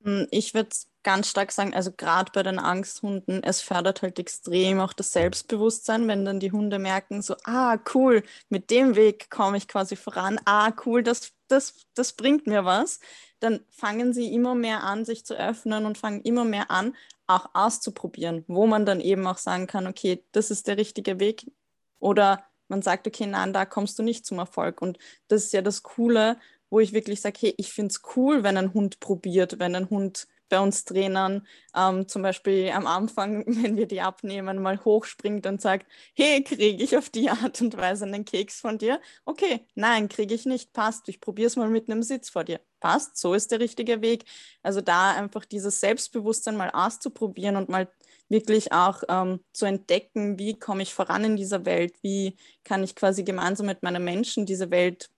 Hm, 0.04 0.26
ich 0.30 0.54
würde 0.54 0.70
ganz 1.04 1.28
stark 1.28 1.52
sagen, 1.52 1.74
also 1.74 1.92
gerade 1.92 2.32
bei 2.32 2.42
den 2.42 2.58
Angsthunden, 2.58 3.42
es 3.42 3.60
fördert 3.60 4.02
halt 4.02 4.18
extrem 4.18 4.80
auch 4.80 4.92
das 4.92 5.12
Selbstbewusstsein, 5.12 6.08
wenn 6.08 6.24
dann 6.24 6.40
die 6.40 6.52
Hunde 6.52 6.78
merken, 6.78 7.22
so, 7.22 7.36
ah, 7.44 7.78
cool, 7.94 8.22
mit 8.48 8.70
dem 8.70 8.96
Weg 8.96 9.30
komme 9.30 9.56
ich 9.56 9.68
quasi 9.68 9.96
voran, 9.96 10.40
ah, 10.44 10.72
cool, 10.84 11.02
das, 11.02 11.32
das, 11.52 11.86
das 11.94 12.14
bringt 12.14 12.46
mir 12.46 12.64
was. 12.64 13.00
Dann 13.40 13.60
fangen 13.70 14.12
sie 14.12 14.32
immer 14.32 14.54
mehr 14.54 14.82
an, 14.82 15.04
sich 15.04 15.24
zu 15.24 15.34
öffnen 15.34 15.86
und 15.86 15.98
fangen 15.98 16.22
immer 16.22 16.44
mehr 16.44 16.70
an, 16.70 16.96
auch 17.26 17.50
auszuprobieren, 17.54 18.44
wo 18.48 18.66
man 18.66 18.86
dann 18.86 19.00
eben 19.00 19.26
auch 19.26 19.38
sagen 19.38 19.66
kann, 19.66 19.86
okay, 19.86 20.24
das 20.32 20.50
ist 20.50 20.66
der 20.66 20.76
richtige 20.76 21.20
Weg. 21.20 21.50
Oder 21.98 22.44
man 22.68 22.82
sagt, 22.82 23.06
okay, 23.06 23.26
nein, 23.26 23.52
da 23.52 23.64
kommst 23.64 23.98
du 23.98 24.02
nicht 24.02 24.26
zum 24.26 24.38
Erfolg. 24.38 24.80
Und 24.82 24.98
das 25.28 25.44
ist 25.44 25.52
ja 25.52 25.62
das 25.62 25.82
Coole, 25.82 26.38
wo 26.70 26.80
ich 26.80 26.92
wirklich 26.92 27.20
sage, 27.20 27.38
hey, 27.40 27.54
ich 27.58 27.72
finde 27.72 27.92
es 27.92 28.02
cool, 28.16 28.42
wenn 28.42 28.56
ein 28.56 28.74
Hund 28.74 28.98
probiert, 29.00 29.58
wenn 29.58 29.76
ein 29.76 29.90
Hund 29.90 30.26
bei 30.52 30.60
uns 30.60 30.84
Trainern 30.84 31.46
ähm, 31.74 32.06
zum 32.06 32.20
Beispiel 32.20 32.70
am 32.72 32.86
Anfang, 32.86 33.42
wenn 33.62 33.76
wir 33.78 33.86
die 33.86 34.02
abnehmen, 34.02 34.60
mal 34.60 34.84
hochspringt 34.84 35.46
und 35.46 35.62
sagt, 35.62 35.90
hey, 36.14 36.44
kriege 36.44 36.84
ich 36.84 36.94
auf 36.94 37.08
die 37.08 37.30
Art 37.30 37.62
und 37.62 37.74
Weise 37.78 38.04
einen 38.04 38.26
Keks 38.26 38.60
von 38.60 38.76
dir? 38.76 39.00
Okay, 39.24 39.66
nein, 39.74 40.10
kriege 40.10 40.34
ich 40.34 40.44
nicht, 40.44 40.74
passt, 40.74 41.08
ich 41.08 41.22
probiere 41.22 41.46
es 41.46 41.56
mal 41.56 41.70
mit 41.70 41.88
einem 41.88 42.02
Sitz 42.02 42.28
vor 42.28 42.44
dir. 42.44 42.60
Passt, 42.80 43.16
so 43.16 43.32
ist 43.32 43.50
der 43.50 43.60
richtige 43.60 44.02
Weg. 44.02 44.26
Also 44.62 44.82
da 44.82 45.12
einfach 45.12 45.46
dieses 45.46 45.80
Selbstbewusstsein 45.80 46.56
mal 46.56 46.70
auszuprobieren 46.70 47.56
und 47.56 47.70
mal 47.70 47.90
wirklich 48.28 48.72
auch 48.72 49.02
ähm, 49.08 49.40
zu 49.54 49.64
entdecken, 49.64 50.38
wie 50.38 50.58
komme 50.58 50.82
ich 50.82 50.92
voran 50.92 51.24
in 51.24 51.36
dieser 51.36 51.64
Welt, 51.64 51.94
wie 52.02 52.36
kann 52.62 52.84
ich 52.84 52.94
quasi 52.94 53.22
gemeinsam 53.22 53.66
mit 53.66 53.82
meinen 53.82 54.04
Menschen 54.04 54.44
diese 54.44 54.70
Welt 54.70 55.08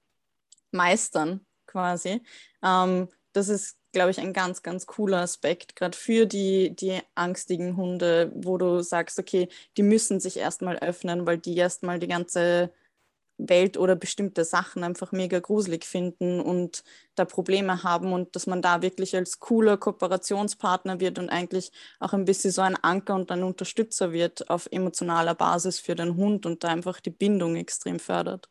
meistern, 0.70 1.44
quasi. 1.66 2.23
Ähm, 2.62 3.09
das 3.33 3.49
ist 3.49 3.79
glaube 3.94 4.11
ich, 4.11 4.20
ein 4.20 4.35
ganz, 4.35 4.62
ganz 4.62 4.87
cooler 4.87 5.20
Aspekt, 5.20 5.76
gerade 5.76 5.96
für 5.96 6.26
die, 6.26 6.76
die 6.76 7.00
angstigen 7.14 7.76
Hunde, 7.76 8.30
wo 8.35 8.59
du 8.59 8.83
sagst, 8.83 9.18
okay, 9.18 9.48
die 9.76 9.83
müssen 9.83 10.20
sich 10.20 10.37
erstmal 10.37 10.78
öffnen, 10.78 11.26
weil 11.26 11.38
die 11.38 11.57
erstmal 11.57 11.98
die 11.98 12.09
ganze 12.09 12.70
Welt 13.38 13.76
oder 13.76 13.96
bestimmte 13.96 14.44
Sachen 14.44 14.85
einfach 14.85 15.12
mega 15.12 15.40
gruselig 15.40 15.85
finden 15.85 16.40
und 16.40 16.85
da 17.16 17.24
Probleme 17.24 17.83
haben 17.83 18.12
und 18.12 18.37
dass 18.37 18.46
man 18.46 18.62
da 18.62 18.83
wirklich 18.83 19.16
als 19.16 19.40
cooler 19.40 19.76
Kooperationspartner 19.76 21.00
wird 21.00 21.18
und 21.18 21.30
eigentlich 21.30 21.72
auch 21.98 22.12
ein 22.12 22.24
bisschen 22.26 22.52
so 22.52 22.62
ein 22.62 22.76
Anker 22.83 23.14
und 23.14 23.33
ein 23.33 23.42
Unterstützer 23.42 24.12
wird 24.12 24.50
auf 24.50 24.68
emotionaler 24.70 25.35
Basis 25.35 25.80
für 25.80 25.94
den 25.96 26.16
Hund 26.16 26.46
und 26.46 26.62
da 26.62 26.68
einfach 26.68 27.00
die 27.00 27.11
Bindung 27.11 27.57
extrem 27.57 27.98
fördert. 27.98 28.48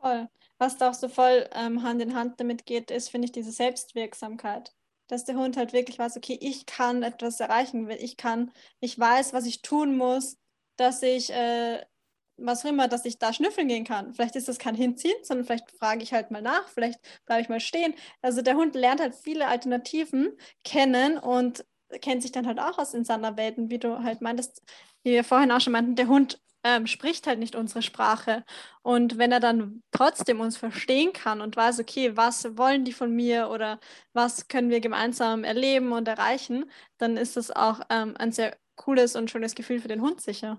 Voll 0.00 0.28
was 0.58 0.76
da 0.76 0.90
auch 0.90 0.94
so 0.94 1.08
voll 1.08 1.48
ähm, 1.54 1.82
Hand 1.82 2.02
in 2.02 2.14
Hand 2.14 2.40
damit 2.40 2.66
geht, 2.66 2.90
ist, 2.90 3.08
finde 3.10 3.26
ich, 3.26 3.32
diese 3.32 3.52
Selbstwirksamkeit. 3.52 4.74
Dass 5.08 5.24
der 5.24 5.36
Hund 5.36 5.56
halt 5.56 5.72
wirklich 5.72 5.98
weiß, 5.98 6.16
okay, 6.16 6.38
ich 6.40 6.66
kann 6.66 7.02
etwas 7.02 7.40
erreichen, 7.40 7.88
ich 7.90 8.16
kann, 8.16 8.52
ich 8.80 8.98
weiß, 8.98 9.32
was 9.32 9.46
ich 9.46 9.62
tun 9.62 9.96
muss, 9.96 10.36
dass 10.76 11.02
ich, 11.02 11.30
äh, 11.30 11.82
was 12.36 12.64
auch 12.64 12.68
immer, 12.70 12.88
dass 12.88 13.04
ich 13.04 13.18
da 13.18 13.32
schnüffeln 13.32 13.68
gehen 13.68 13.84
kann. 13.84 14.12
Vielleicht 14.14 14.36
ist 14.36 14.48
das 14.48 14.58
kein 14.58 14.74
Hinziehen, 14.74 15.16
sondern 15.22 15.46
vielleicht 15.46 15.70
frage 15.72 16.02
ich 16.02 16.12
halt 16.12 16.30
mal 16.30 16.42
nach, 16.42 16.68
vielleicht 16.68 17.00
bleibe 17.26 17.42
ich 17.42 17.48
mal 17.48 17.60
stehen. 17.60 17.94
Also 18.22 18.42
der 18.42 18.56
Hund 18.56 18.74
lernt 18.74 19.00
halt 19.00 19.14
viele 19.14 19.46
Alternativen 19.46 20.36
kennen 20.62 21.18
und 21.18 21.64
kennt 22.00 22.22
sich 22.22 22.32
dann 22.32 22.46
halt 22.46 22.60
auch 22.60 22.78
aus 22.78 22.94
in 22.94 23.04
seiner 23.04 23.36
Welt. 23.36 23.58
Und 23.58 23.70
wie 23.70 23.78
du 23.78 24.02
halt 24.02 24.20
meintest, 24.20 24.62
wie 25.02 25.12
wir 25.12 25.24
vorhin 25.24 25.50
auch 25.50 25.60
schon 25.60 25.72
meinten, 25.72 25.96
der 25.96 26.08
Hund 26.08 26.40
ähm, 26.68 26.86
spricht 26.86 27.26
halt 27.26 27.38
nicht 27.38 27.56
unsere 27.56 27.82
Sprache. 27.82 28.44
Und 28.82 29.16
wenn 29.16 29.32
er 29.32 29.40
dann 29.40 29.82
trotzdem 29.90 30.40
uns 30.40 30.56
verstehen 30.56 31.12
kann 31.12 31.40
und 31.40 31.56
weiß, 31.56 31.80
okay, 31.80 32.16
was 32.16 32.56
wollen 32.58 32.84
die 32.84 32.92
von 32.92 33.14
mir 33.14 33.48
oder 33.48 33.80
was 34.12 34.48
können 34.48 34.70
wir 34.70 34.80
gemeinsam 34.80 35.44
erleben 35.44 35.92
und 35.92 36.08
erreichen, 36.08 36.70
dann 36.98 37.16
ist 37.16 37.36
das 37.36 37.50
auch 37.50 37.80
ähm, 37.90 38.14
ein 38.18 38.32
sehr 38.32 38.56
cooles 38.76 39.16
und 39.16 39.30
schönes 39.30 39.54
Gefühl 39.54 39.80
für 39.80 39.88
den 39.88 40.02
Hund 40.02 40.20
sicher. 40.20 40.58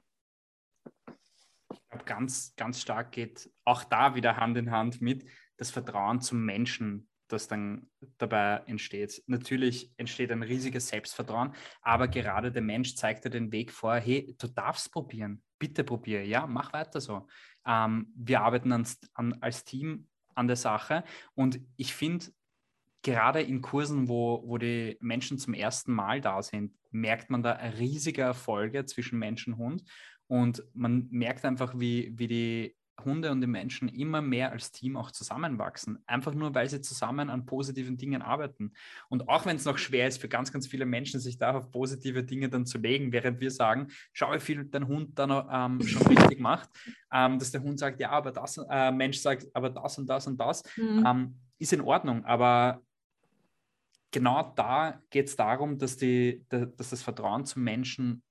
Ich 1.71 1.79
glaube, 1.89 2.05
ganz, 2.05 2.53
ganz 2.55 2.81
stark 2.81 3.11
geht 3.11 3.49
auch 3.65 3.83
da 3.83 4.15
wieder 4.15 4.37
Hand 4.37 4.57
in 4.57 4.71
Hand 4.71 5.01
mit 5.01 5.25
das 5.57 5.71
Vertrauen 5.71 6.21
zum 6.21 6.43
Menschen 6.43 7.09
das 7.31 7.47
dann 7.47 7.89
dabei 8.17 8.63
entsteht. 8.65 9.23
Natürlich 9.27 9.91
entsteht 9.97 10.31
ein 10.31 10.43
riesiges 10.43 10.87
Selbstvertrauen, 10.87 11.53
aber 11.81 12.07
gerade 12.07 12.51
der 12.51 12.61
Mensch 12.61 12.95
zeigt 12.95 13.25
dir 13.25 13.29
den 13.29 13.51
Weg 13.51 13.71
vor, 13.71 13.95
hey, 13.95 14.35
du 14.39 14.47
darfst 14.47 14.91
probieren, 14.91 15.43
bitte 15.59 15.83
probiere, 15.83 16.23
ja, 16.23 16.47
mach 16.47 16.73
weiter 16.73 17.01
so. 17.01 17.27
Ähm, 17.65 18.11
wir 18.15 18.41
arbeiten 18.41 18.71
an, 18.71 18.87
an, 19.13 19.37
als 19.41 19.63
Team 19.65 20.07
an 20.35 20.47
der 20.47 20.55
Sache 20.55 21.03
und 21.35 21.59
ich 21.75 21.93
finde, 21.93 22.27
gerade 23.01 23.41
in 23.41 23.61
Kursen, 23.61 24.07
wo, 24.07 24.41
wo 24.45 24.57
die 24.57 24.97
Menschen 24.99 25.37
zum 25.37 25.53
ersten 25.53 25.93
Mal 25.93 26.21
da 26.21 26.41
sind, 26.41 26.73
merkt 26.91 27.29
man 27.29 27.43
da 27.43 27.51
riesige 27.51 28.21
Erfolge 28.21 28.85
zwischen 28.85 29.19
Mensch 29.19 29.47
und 29.47 29.57
Hund 29.57 29.83
und 30.27 30.63
man 30.73 31.07
merkt 31.11 31.45
einfach, 31.45 31.73
wie, 31.77 32.13
wie 32.17 32.27
die 32.27 32.75
Hunde 33.05 33.31
und 33.31 33.41
die 33.41 33.47
Menschen 33.47 33.87
immer 33.89 34.21
mehr 34.21 34.51
als 34.51 34.71
Team 34.71 34.97
auch 34.97 35.11
zusammenwachsen. 35.11 35.99
Einfach 36.05 36.33
nur, 36.33 36.53
weil 36.55 36.69
sie 36.69 36.81
zusammen 36.81 37.29
an 37.29 37.45
positiven 37.45 37.97
Dingen 37.97 38.21
arbeiten. 38.21 38.73
Und 39.09 39.29
auch 39.29 39.45
wenn 39.45 39.55
es 39.55 39.65
noch 39.65 39.77
schwer 39.77 40.07
ist 40.07 40.19
für 40.19 40.29
ganz, 40.29 40.51
ganz 40.51 40.67
viele 40.67 40.85
Menschen, 40.85 41.19
sich 41.19 41.37
da 41.37 41.55
auf 41.55 41.71
positive 41.71 42.23
Dinge 42.23 42.49
dann 42.49 42.65
zu 42.65 42.77
legen, 42.77 43.11
während 43.11 43.39
wir 43.39 43.51
sagen, 43.51 43.87
schau, 44.13 44.33
wie 44.33 44.39
viel 44.39 44.65
dein 44.65 44.87
Hund 44.87 45.17
dann 45.17 45.31
ähm, 45.31 45.87
schon 45.87 46.07
richtig 46.07 46.39
macht, 46.39 46.69
ähm, 47.11 47.39
dass 47.39 47.51
der 47.51 47.61
Hund 47.61 47.79
sagt, 47.79 47.99
ja, 47.99 48.11
aber 48.11 48.31
das, 48.31 48.59
äh, 48.69 48.91
Mensch 48.91 49.19
sagt, 49.19 49.47
aber 49.53 49.69
das 49.69 49.97
und 49.97 50.07
das 50.07 50.27
und 50.27 50.39
das, 50.39 50.63
mhm. 50.77 51.05
ähm, 51.05 51.35
ist 51.57 51.73
in 51.73 51.81
Ordnung. 51.81 52.25
Aber 52.25 52.81
genau 54.11 54.53
da 54.55 55.01
geht 55.09 55.27
es 55.27 55.35
darum, 55.35 55.77
dass, 55.77 55.97
die, 55.97 56.45
dass 56.49 56.89
das 56.89 57.01
Vertrauen 57.01 57.45
zum 57.45 57.63
Menschen 57.63 58.23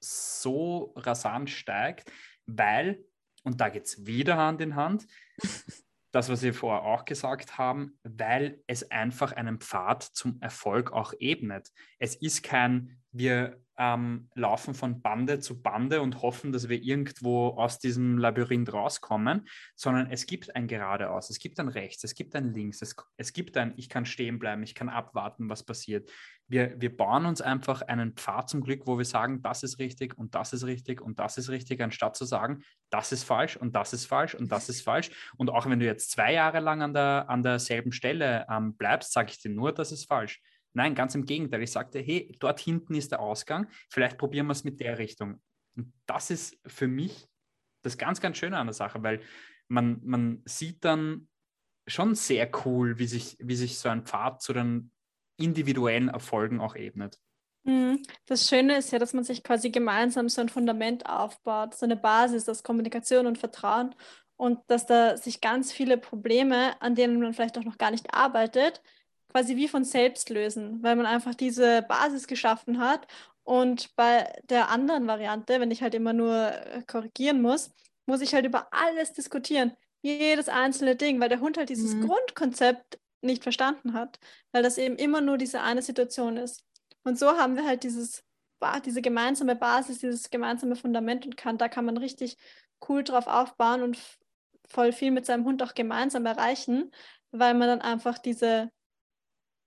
so 0.00 0.92
rasant 0.96 1.50
steigt, 1.50 2.12
weil 2.46 3.04
und 3.44 3.60
da 3.60 3.68
geht 3.68 3.84
es 3.84 4.06
wieder 4.06 4.36
Hand 4.36 4.60
in 4.60 4.74
Hand. 4.74 5.06
Das, 6.10 6.28
was 6.28 6.42
wir 6.42 6.54
vorher 6.54 6.84
auch 6.84 7.04
gesagt 7.04 7.58
haben, 7.58 7.98
weil 8.04 8.62
es 8.68 8.88
einfach 8.92 9.32
einen 9.32 9.58
Pfad 9.58 10.02
zum 10.02 10.40
Erfolg 10.40 10.92
auch 10.92 11.12
ebnet. 11.18 11.72
Es 11.98 12.14
ist 12.14 12.44
kein, 12.44 13.02
wir 13.10 13.63
ähm, 13.78 14.28
laufen 14.34 14.74
von 14.74 15.02
Bande 15.02 15.40
zu 15.40 15.60
Bande 15.60 16.00
und 16.00 16.22
hoffen, 16.22 16.52
dass 16.52 16.68
wir 16.68 16.80
irgendwo 16.82 17.48
aus 17.48 17.78
diesem 17.78 18.18
Labyrinth 18.18 18.72
rauskommen, 18.72 19.48
sondern 19.74 20.10
es 20.10 20.26
gibt 20.26 20.54
ein 20.54 20.66
geradeaus, 20.66 21.30
es 21.30 21.38
gibt 21.38 21.58
ein 21.58 21.68
rechts, 21.68 22.04
es 22.04 22.14
gibt 22.14 22.36
ein 22.36 22.52
links, 22.54 22.82
es, 22.82 22.94
es 23.16 23.32
gibt 23.32 23.56
ein, 23.56 23.74
ich 23.76 23.88
kann 23.88 24.06
stehen 24.06 24.38
bleiben, 24.38 24.62
ich 24.62 24.74
kann 24.74 24.88
abwarten, 24.88 25.48
was 25.48 25.64
passiert. 25.64 26.10
Wir, 26.46 26.78
wir 26.78 26.94
bauen 26.94 27.26
uns 27.26 27.40
einfach 27.40 27.82
einen 27.82 28.12
Pfad 28.12 28.50
zum 28.50 28.60
Glück, 28.62 28.86
wo 28.86 28.98
wir 28.98 29.04
sagen, 29.04 29.42
das 29.42 29.62
ist 29.62 29.78
richtig 29.78 30.16
und 30.16 30.34
das 30.34 30.52
ist 30.52 30.64
richtig 30.66 31.00
und 31.00 31.18
das 31.18 31.38
ist 31.38 31.48
richtig, 31.48 31.80
anstatt 31.80 32.16
zu 32.16 32.26
sagen, 32.26 32.62
das 32.90 33.12
ist 33.12 33.24
falsch 33.24 33.56
und 33.56 33.74
das 33.74 33.92
ist 33.92 34.06
falsch 34.06 34.34
und 34.34 34.52
das 34.52 34.68
ist 34.68 34.82
falsch. 34.82 35.10
Und 35.36 35.50
auch 35.50 35.66
wenn 35.66 35.80
du 35.80 35.86
jetzt 35.86 36.10
zwei 36.10 36.32
Jahre 36.34 36.60
lang 36.60 36.82
an, 36.82 36.92
der, 36.92 37.26
an 37.28 37.42
derselben 37.42 37.92
Stelle 37.92 38.46
ähm, 38.50 38.76
bleibst, 38.76 39.12
sage 39.12 39.30
ich 39.30 39.40
dir 39.40 39.50
nur, 39.50 39.72
das 39.72 39.90
ist 39.90 40.04
falsch. 40.04 40.40
Nein, 40.74 40.94
ganz 40.94 41.14
im 41.14 41.24
Gegenteil. 41.24 41.62
Ich 41.62 41.72
sagte, 41.72 42.00
hey, 42.00 42.36
dort 42.40 42.60
hinten 42.60 42.94
ist 42.94 43.12
der 43.12 43.20
Ausgang, 43.20 43.68
vielleicht 43.88 44.18
probieren 44.18 44.46
wir 44.46 44.52
es 44.52 44.64
mit 44.64 44.80
der 44.80 44.98
Richtung. 44.98 45.40
Und 45.76 45.92
das 46.06 46.30
ist 46.30 46.58
für 46.66 46.88
mich 46.88 47.26
das 47.82 47.96
ganz, 47.96 48.20
ganz 48.20 48.36
Schöne 48.36 48.58
an 48.58 48.66
der 48.66 48.74
Sache, 48.74 49.02
weil 49.02 49.20
man, 49.68 50.00
man 50.04 50.42
sieht 50.44 50.84
dann 50.84 51.28
schon 51.86 52.14
sehr 52.14 52.50
cool, 52.64 52.98
wie 52.98 53.06
sich, 53.06 53.36
wie 53.40 53.56
sich 53.56 53.78
so 53.78 53.88
ein 53.88 54.04
Pfad 54.04 54.42
zu 54.42 54.52
den 54.52 54.90
individuellen 55.36 56.08
Erfolgen 56.08 56.60
auch 56.60 56.76
ebnet. 56.76 57.18
Mhm. 57.64 58.02
Das 58.26 58.48
Schöne 58.48 58.76
ist 58.76 58.92
ja, 58.92 58.98
dass 58.98 59.12
man 59.12 59.24
sich 59.24 59.42
quasi 59.42 59.70
gemeinsam 59.70 60.28
so 60.28 60.40
ein 60.40 60.48
Fundament 60.48 61.06
aufbaut, 61.06 61.74
so 61.74 61.86
eine 61.86 61.96
Basis 61.96 62.48
aus 62.48 62.62
Kommunikation 62.62 63.26
und 63.26 63.38
Vertrauen 63.38 63.94
und 64.36 64.58
dass 64.66 64.86
da 64.86 65.16
sich 65.16 65.40
ganz 65.40 65.72
viele 65.72 65.98
Probleme, 65.98 66.80
an 66.80 66.94
denen 66.94 67.20
man 67.20 67.32
vielleicht 67.32 67.58
auch 67.58 67.64
noch 67.64 67.78
gar 67.78 67.90
nicht 67.90 68.12
arbeitet, 68.12 68.82
quasi 69.34 69.56
wie 69.56 69.66
von 69.66 69.82
selbst 69.84 70.30
lösen, 70.30 70.80
weil 70.82 70.94
man 70.94 71.06
einfach 71.06 71.34
diese 71.34 71.82
Basis 71.82 72.28
geschaffen 72.28 72.78
hat. 72.78 73.08
Und 73.42 73.94
bei 73.96 74.32
der 74.44 74.70
anderen 74.70 75.08
Variante, 75.08 75.58
wenn 75.58 75.72
ich 75.72 75.82
halt 75.82 75.94
immer 75.94 76.12
nur 76.12 76.52
äh, 76.52 76.82
korrigieren 76.86 77.42
muss, 77.42 77.72
muss 78.06 78.20
ich 78.20 78.32
halt 78.32 78.46
über 78.46 78.68
alles 78.70 79.12
diskutieren. 79.12 79.72
Jedes 80.02 80.48
einzelne 80.48 80.94
Ding, 80.94 81.18
weil 81.20 81.28
der 81.28 81.40
Hund 81.40 81.58
halt 81.58 81.68
dieses 81.68 81.94
mhm. 81.94 82.06
Grundkonzept 82.06 83.00
nicht 83.22 83.42
verstanden 83.42 83.94
hat, 83.94 84.20
weil 84.52 84.62
das 84.62 84.78
eben 84.78 84.96
immer 84.96 85.20
nur 85.20 85.36
diese 85.36 85.62
eine 85.62 85.82
Situation 85.82 86.36
ist. 86.36 86.62
Und 87.02 87.18
so 87.18 87.36
haben 87.36 87.56
wir 87.56 87.66
halt 87.66 87.82
dieses, 87.82 88.22
diese 88.84 89.02
gemeinsame 89.02 89.56
Basis, 89.56 89.98
dieses 89.98 90.30
gemeinsame 90.30 90.76
Fundament 90.76 91.26
und 91.26 91.36
kann, 91.36 91.58
da 91.58 91.68
kann 91.68 91.86
man 91.86 91.96
richtig 91.96 92.36
cool 92.88 93.02
drauf 93.02 93.26
aufbauen 93.26 93.82
und 93.82 93.98
voll 94.68 94.92
viel 94.92 95.10
mit 95.10 95.26
seinem 95.26 95.44
Hund 95.44 95.60
auch 95.62 95.74
gemeinsam 95.74 96.24
erreichen, 96.24 96.92
weil 97.32 97.54
man 97.54 97.66
dann 97.66 97.80
einfach 97.80 98.18
diese 98.18 98.70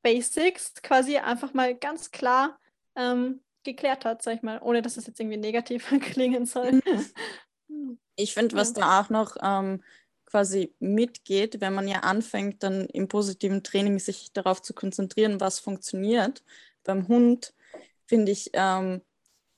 Basics 0.01 0.73
quasi 0.81 1.17
einfach 1.17 1.53
mal 1.53 1.75
ganz 1.75 2.11
klar 2.11 2.59
ähm, 2.95 3.41
geklärt 3.63 4.05
hat, 4.05 4.23
sag 4.23 4.35
ich 4.35 4.41
mal, 4.41 4.59
ohne 4.61 4.81
dass 4.81 4.93
es 4.93 5.03
das 5.03 5.07
jetzt 5.07 5.19
irgendwie 5.19 5.37
negativ 5.37 5.87
klingen 6.01 6.45
soll. 6.45 6.81
Ich 8.19 8.33
finde, 8.33 8.55
was 8.55 8.73
da 8.73 9.01
auch 9.01 9.09
noch 9.09 9.35
ähm, 9.43 9.83
quasi 10.25 10.73
mitgeht, 10.79 11.61
wenn 11.61 11.73
man 11.73 11.87
ja 11.87 11.99
anfängt, 11.99 12.63
dann 12.63 12.85
im 12.87 13.07
positiven 13.07 13.61
Training 13.61 13.99
sich 13.99 14.31
darauf 14.33 14.61
zu 14.61 14.73
konzentrieren, 14.73 15.39
was 15.39 15.59
funktioniert. 15.59 16.43
Beim 16.83 17.07
Hund, 17.07 17.53
finde 18.07 18.31
ich, 18.31 18.49
ähm, 18.53 19.01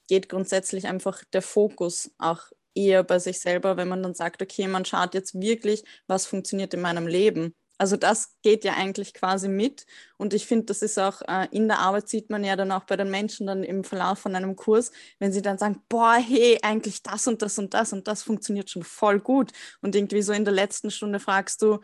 geht 0.09 0.27
grundsätzlich 0.27 0.87
einfach 0.87 1.23
der 1.31 1.41
Fokus 1.41 2.11
auch 2.17 2.51
eher 2.75 3.03
bei 3.03 3.19
sich 3.19 3.39
selber, 3.39 3.77
wenn 3.77 3.87
man 3.87 4.03
dann 4.03 4.15
sagt, 4.15 4.41
okay, 4.41 4.67
man 4.67 4.85
schaut 4.85 5.13
jetzt 5.13 5.39
wirklich, 5.39 5.83
was 6.07 6.25
funktioniert 6.25 6.73
in 6.73 6.81
meinem 6.81 7.07
Leben 7.07 7.55
also 7.79 7.95
das 7.95 8.35
geht 8.41 8.65
ja 8.65 8.73
eigentlich 8.73 9.13
quasi 9.13 9.47
mit. 9.47 9.85
Und 10.17 10.33
ich 10.33 10.45
finde, 10.45 10.65
das 10.65 10.81
ist 10.81 10.99
auch 10.99 11.21
äh, 11.27 11.47
in 11.51 11.67
der 11.67 11.79
Arbeit 11.79 12.09
sieht 12.09 12.29
man 12.29 12.43
ja 12.43 12.55
dann 12.57 12.71
auch 12.73 12.83
bei 12.83 12.97
den 12.97 13.09
Menschen 13.09 13.47
dann 13.47 13.63
im 13.63 13.83
Verlauf 13.85 14.19
von 14.19 14.35
einem 14.35 14.57
Kurs, 14.57 14.91
wenn 15.17 15.31
sie 15.31 15.41
dann 15.41 15.57
sagen, 15.57 15.81
boah, 15.87 16.15
hey, 16.15 16.59
eigentlich 16.61 17.01
das 17.01 17.25
und 17.27 17.41
das 17.41 17.57
und 17.57 17.73
das 17.73 17.93
und 17.93 18.07
das 18.07 18.21
funktioniert 18.21 18.69
schon 18.69 18.83
voll 18.83 19.19
gut. 19.19 19.53
Und 19.81 19.95
irgendwie 19.95 20.21
so 20.21 20.33
in 20.33 20.43
der 20.43 20.53
letzten 20.53 20.91
Stunde 20.91 21.19
fragst 21.19 21.61
du, 21.61 21.79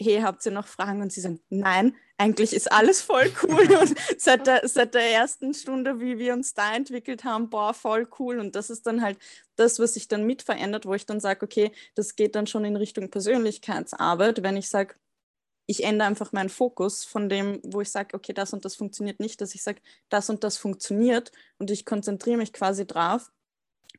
hey, 0.00 0.20
habt 0.20 0.44
ihr 0.44 0.52
noch 0.52 0.66
Fragen? 0.66 1.00
Und 1.00 1.12
sie 1.12 1.22
sagen, 1.22 1.40
nein, 1.48 1.96
eigentlich 2.18 2.52
ist 2.52 2.70
alles 2.70 3.00
voll 3.00 3.32
cool. 3.42 3.72
Und 3.80 3.94
seit 4.18 4.46
der, 4.46 4.68
seit 4.68 4.94
der 4.94 5.12
ersten 5.12 5.54
Stunde, 5.54 5.98
wie 5.98 6.18
wir 6.18 6.34
uns 6.34 6.52
da 6.52 6.74
entwickelt 6.74 7.24
haben, 7.24 7.48
boah, 7.48 7.72
voll 7.72 8.06
cool. 8.18 8.38
Und 8.38 8.54
das 8.54 8.70
ist 8.70 8.86
dann 8.86 9.02
halt 9.02 9.18
das, 9.56 9.78
was 9.78 9.94
sich 9.94 10.08
dann 10.08 10.24
mit 10.24 10.42
verändert, 10.42 10.84
wo 10.84 10.94
ich 10.94 11.06
dann 11.06 11.20
sage, 11.20 11.44
okay, 11.44 11.72
das 11.94 12.16
geht 12.16 12.34
dann 12.34 12.46
schon 12.46 12.64
in 12.64 12.76
Richtung 12.76 13.10
Persönlichkeitsarbeit, 13.10 14.42
wenn 14.42 14.56
ich 14.56 14.68
sage, 14.68 14.94
ich 15.70 15.84
ändere 15.84 16.08
einfach 16.08 16.32
meinen 16.32 16.48
Fokus 16.48 17.04
von 17.04 17.28
dem, 17.28 17.60
wo 17.62 17.82
ich 17.82 17.90
sage, 17.90 18.16
okay, 18.16 18.32
das 18.32 18.54
und 18.54 18.64
das 18.64 18.74
funktioniert 18.74 19.20
nicht, 19.20 19.42
dass 19.42 19.54
ich 19.54 19.62
sage, 19.62 19.82
das 20.08 20.30
und 20.30 20.42
das 20.42 20.56
funktioniert 20.56 21.30
und 21.58 21.70
ich 21.70 21.84
konzentriere 21.84 22.38
mich 22.38 22.54
quasi 22.54 22.86
drauf. 22.86 23.30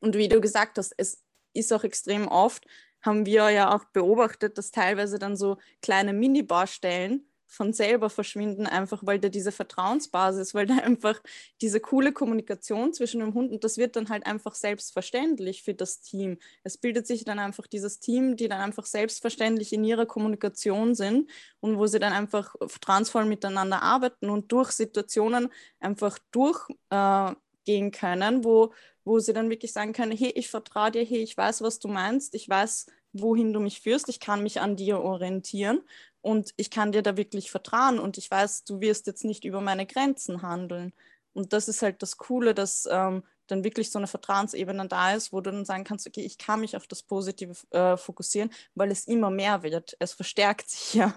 Und 0.00 0.16
wie 0.16 0.28
du 0.28 0.40
gesagt 0.40 0.78
hast, 0.78 0.92
es 0.96 1.22
ist 1.54 1.72
auch 1.72 1.84
extrem 1.84 2.26
oft, 2.26 2.66
haben 3.02 3.24
wir 3.24 3.50
ja 3.50 3.72
auch 3.72 3.84
beobachtet, 3.84 4.58
dass 4.58 4.72
teilweise 4.72 5.20
dann 5.20 5.36
so 5.36 5.58
kleine 5.80 6.12
Mini-Baustellen 6.12 7.29
von 7.50 7.72
selber 7.72 8.10
verschwinden, 8.10 8.66
einfach 8.66 9.00
weil 9.04 9.18
da 9.18 9.28
diese 9.28 9.50
Vertrauensbasis, 9.50 10.54
weil 10.54 10.66
da 10.66 10.76
einfach 10.76 11.20
diese 11.60 11.80
coole 11.80 12.12
Kommunikation 12.12 12.92
zwischen 12.92 13.20
dem 13.20 13.34
Hund 13.34 13.50
und 13.50 13.64
das 13.64 13.76
wird 13.76 13.96
dann 13.96 14.08
halt 14.08 14.24
einfach 14.24 14.54
selbstverständlich 14.54 15.64
für 15.64 15.74
das 15.74 16.00
Team. 16.00 16.38
Es 16.62 16.78
bildet 16.78 17.08
sich 17.08 17.24
dann 17.24 17.40
einfach 17.40 17.66
dieses 17.66 17.98
Team, 17.98 18.36
die 18.36 18.48
dann 18.48 18.60
einfach 18.60 18.86
selbstverständlich 18.86 19.72
in 19.72 19.82
ihrer 19.82 20.06
Kommunikation 20.06 20.94
sind 20.94 21.28
und 21.58 21.76
wo 21.76 21.86
sie 21.88 21.98
dann 21.98 22.12
einfach 22.12 22.54
vertrauensvoll 22.66 23.24
miteinander 23.24 23.82
arbeiten 23.82 24.30
und 24.30 24.52
durch 24.52 24.70
Situationen 24.70 25.48
einfach 25.80 26.18
durchgehen 26.30 27.36
äh, 27.66 27.90
können, 27.90 28.44
wo 28.44 28.72
wo 29.02 29.18
sie 29.18 29.32
dann 29.32 29.50
wirklich 29.50 29.72
sagen 29.72 29.94
können, 29.94 30.16
hey, 30.16 30.30
ich 30.36 30.48
vertraue 30.48 30.90
dir, 30.90 31.04
hey, 31.04 31.22
ich 31.22 31.34
weiß, 31.34 31.62
was 31.62 31.78
du 31.78 31.88
meinst, 31.88 32.34
ich 32.34 32.48
weiß, 32.48 32.86
wohin 33.12 33.52
du 33.52 33.58
mich 33.58 33.80
führst, 33.80 34.08
ich 34.08 34.20
kann 34.20 34.42
mich 34.42 34.60
an 34.60 34.76
dir 34.76 35.00
orientieren 35.00 35.80
und 36.22 36.52
ich 36.56 36.70
kann 36.70 36.92
dir 36.92 37.02
da 37.02 37.16
wirklich 37.16 37.50
vertrauen 37.50 37.98
und 37.98 38.18
ich 38.18 38.30
weiß, 38.30 38.64
du 38.64 38.80
wirst 38.80 39.06
jetzt 39.06 39.24
nicht 39.24 39.44
über 39.44 39.60
meine 39.60 39.86
Grenzen 39.86 40.42
handeln. 40.42 40.92
Und 41.32 41.52
das 41.52 41.68
ist 41.68 41.82
halt 41.82 42.02
das 42.02 42.16
Coole, 42.16 42.54
dass 42.54 42.88
ähm, 42.90 43.22
dann 43.46 43.64
wirklich 43.64 43.90
so 43.90 43.98
eine 43.98 44.06
Vertrauensebene 44.06 44.86
da 44.88 45.14
ist, 45.14 45.32
wo 45.32 45.40
du 45.40 45.50
dann 45.50 45.64
sagen 45.64 45.84
kannst, 45.84 46.06
okay, 46.06 46.22
ich 46.22 46.38
kann 46.38 46.60
mich 46.60 46.76
auf 46.76 46.86
das 46.86 47.02
Positive 47.02 47.54
äh, 47.70 47.96
fokussieren, 47.96 48.50
weil 48.74 48.90
es 48.90 49.06
immer 49.06 49.30
mehr 49.30 49.62
wird. 49.62 49.96
Es 49.98 50.12
verstärkt 50.12 50.68
sich 50.68 50.94
ja, 50.94 51.14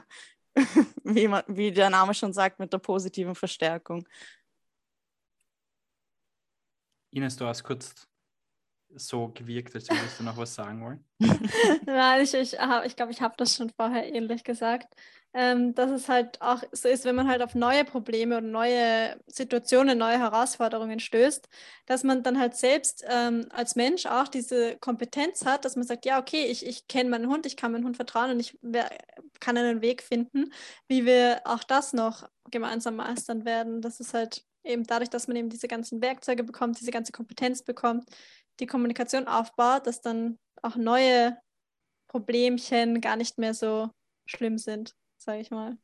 wie, 1.03 1.27
man, 1.27 1.43
wie 1.47 1.71
der 1.71 1.89
Name 1.89 2.13
schon 2.13 2.33
sagt, 2.33 2.59
mit 2.59 2.71
der 2.71 2.77
positiven 2.77 3.35
Verstärkung. 3.35 4.07
Ines, 7.11 7.35
du 7.35 7.45
hast 7.45 7.63
kurz 7.63 8.07
so 8.95 9.29
gewirkt, 9.29 9.75
als 9.75 9.89
würdest 9.89 10.19
du 10.19 10.23
noch 10.23 10.37
was 10.37 10.53
sagen 10.53 10.83
wollen. 10.83 11.03
Nein, 11.85 12.21
ich, 12.21 12.33
ich, 12.33 12.57
ich 12.85 12.95
glaube, 12.95 13.11
ich 13.11 13.21
habe 13.21 13.35
das 13.37 13.55
schon 13.55 13.69
vorher 13.69 14.13
ähnlich 14.13 14.43
gesagt, 14.43 14.93
ähm, 15.35 15.73
dass 15.73 15.89
es 15.89 16.09
halt 16.09 16.39
auch 16.41 16.61
so 16.71 16.87
ist, 16.87 17.05
wenn 17.05 17.15
man 17.15 17.27
halt 17.27 17.41
auf 17.41 17.55
neue 17.55 17.85
Probleme 17.85 18.37
und 18.37 18.51
neue 18.51 19.19
Situationen, 19.25 19.97
neue 19.97 20.19
Herausforderungen 20.19 20.99
stößt, 20.99 21.49
dass 21.87 22.03
man 22.03 22.21
dann 22.21 22.39
halt 22.39 22.55
selbst 22.55 23.03
ähm, 23.09 23.47
als 23.49 23.75
Mensch 23.75 24.05
auch 24.05 24.27
diese 24.27 24.77
Kompetenz 24.77 25.45
hat, 25.45 25.65
dass 25.65 25.75
man 25.75 25.87
sagt, 25.87 26.05
ja, 26.05 26.19
okay, 26.19 26.45
ich, 26.45 26.65
ich 26.65 26.87
kenne 26.87 27.09
meinen 27.09 27.27
Hund, 27.27 27.47
ich 27.47 27.57
kann 27.57 27.71
meinem 27.71 27.85
Hund 27.85 27.95
vertrauen 27.95 28.31
und 28.31 28.39
ich 28.39 28.59
kann 29.39 29.57
einen 29.57 29.81
Weg 29.81 30.03
finden, 30.03 30.53
wie 30.87 31.05
wir 31.05 31.41
auch 31.45 31.63
das 31.63 31.93
noch 31.93 32.29
gemeinsam 32.51 32.97
meistern 32.97 33.43
werden. 33.43 33.81
Das 33.81 33.99
ist 33.99 34.13
halt 34.13 34.45
eben 34.63 34.83
dadurch, 34.83 35.09
dass 35.09 35.27
man 35.27 35.35
eben 35.35 35.49
diese 35.49 35.67
ganzen 35.67 36.01
Werkzeuge 36.01 36.43
bekommt, 36.43 36.79
diese 36.79 36.91
ganze 36.91 37.11
Kompetenz 37.11 37.63
bekommt, 37.63 38.07
die 38.59 38.67
Kommunikation 38.67 39.27
aufbaut, 39.27 39.87
dass 39.87 40.01
dann 40.01 40.37
auch 40.61 40.75
neue 40.75 41.37
Problemchen 42.07 43.01
gar 43.01 43.15
nicht 43.15 43.37
mehr 43.37 43.53
so 43.53 43.89
schlimm 44.25 44.57
sind, 44.57 44.95
sage 45.17 45.41
ich 45.41 45.51
mal. 45.51 45.77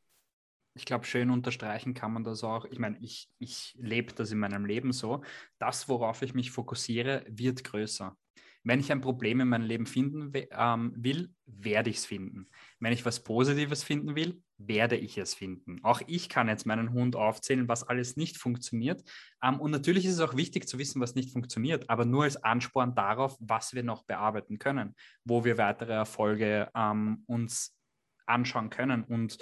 Ich 0.75 0.85
glaube, 0.85 1.05
schön 1.05 1.29
unterstreichen 1.29 1.93
kann 1.93 2.13
man 2.13 2.23
das 2.23 2.43
auch. 2.43 2.65
Ich 2.65 2.79
meine, 2.79 2.97
ich, 2.99 3.29
ich 3.39 3.75
lebe 3.79 4.13
das 4.13 4.31
in 4.31 4.39
meinem 4.39 4.65
Leben 4.65 4.93
so. 4.93 5.23
Das, 5.57 5.89
worauf 5.89 6.21
ich 6.21 6.33
mich 6.33 6.51
fokussiere, 6.51 7.25
wird 7.27 7.63
größer. 7.63 8.15
Wenn 8.63 8.79
ich 8.79 8.91
ein 8.91 9.01
Problem 9.01 9.39
in 9.39 9.47
meinem 9.47 9.65
Leben 9.65 9.85
finden 9.85 10.31
ähm, 10.51 10.93
will, 10.95 11.33
werde 11.45 11.89
ich 11.89 11.97
es 11.97 12.05
finden. 12.05 12.49
Wenn 12.79 12.93
ich 12.93 13.05
was 13.05 13.23
Positives 13.23 13.83
finden 13.83 14.15
will, 14.15 14.41
werde 14.57 14.97
ich 14.97 15.17
es 15.17 15.33
finden. 15.33 15.79
Auch 15.83 16.01
ich 16.07 16.27
kann 16.27 16.49
jetzt 16.49 16.65
meinen 16.65 16.91
Hund 16.91 17.15
aufzählen, 17.15 17.67
was 17.67 17.83
alles 17.83 18.17
nicht 18.17 18.37
funktioniert. 18.37 19.01
Ähm, 19.41 19.59
und 19.59 19.71
natürlich 19.71 20.05
ist 20.05 20.13
es 20.13 20.19
auch 20.19 20.35
wichtig 20.35 20.67
zu 20.67 20.77
wissen, 20.77 21.01
was 21.01 21.15
nicht 21.15 21.31
funktioniert, 21.31 21.89
aber 21.89 22.05
nur 22.05 22.23
als 22.23 22.43
Ansporn 22.43 22.95
darauf, 22.95 23.37
was 23.39 23.73
wir 23.73 23.83
noch 23.83 24.03
bearbeiten 24.03 24.59
können, 24.59 24.95
wo 25.23 25.45
wir 25.45 25.57
weitere 25.57 25.93
Erfolge 25.93 26.69
ähm, 26.75 27.23
uns 27.27 27.75
anschauen 28.25 28.69
können 28.69 29.03
und 29.03 29.37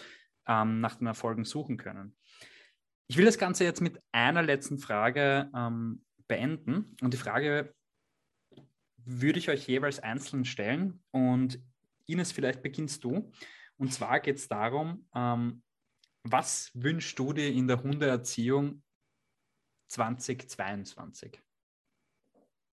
ähm, 0.48 0.80
nach 0.80 0.96
den 0.96 1.08
Erfolgen 1.08 1.44
suchen 1.44 1.78
können. 1.78 2.16
Ich 3.08 3.18
will 3.18 3.26
das 3.26 3.38
Ganze 3.38 3.64
jetzt 3.64 3.82
mit 3.82 4.00
einer 4.12 4.44
letzten 4.44 4.80
Frage 4.80 5.50
ähm, 5.56 6.04
beenden. 6.28 6.96
Und 7.02 7.14
die 7.14 7.18
Frage 7.18 7.74
würde 9.08 9.40
ich 9.40 9.50
euch 9.50 9.68
jeweils 9.68 10.00
einzeln 10.00 10.46
stellen. 10.46 11.02
Und 11.12 11.60
Ines, 12.06 12.32
vielleicht 12.32 12.62
beginnst 12.62 13.04
du. 13.04 13.32
Und 13.78 13.94
zwar 13.94 14.20
geht 14.20 14.38
es 14.38 14.48
darum, 14.48 15.08
ähm, 15.16 15.62
was 16.24 16.72
wünschst 16.74 17.18
du 17.18 17.34
dir 17.34 17.52
in 17.52 17.68
der 17.68 17.82
Hundeerziehung 17.82 18.84
2022? 19.88 21.40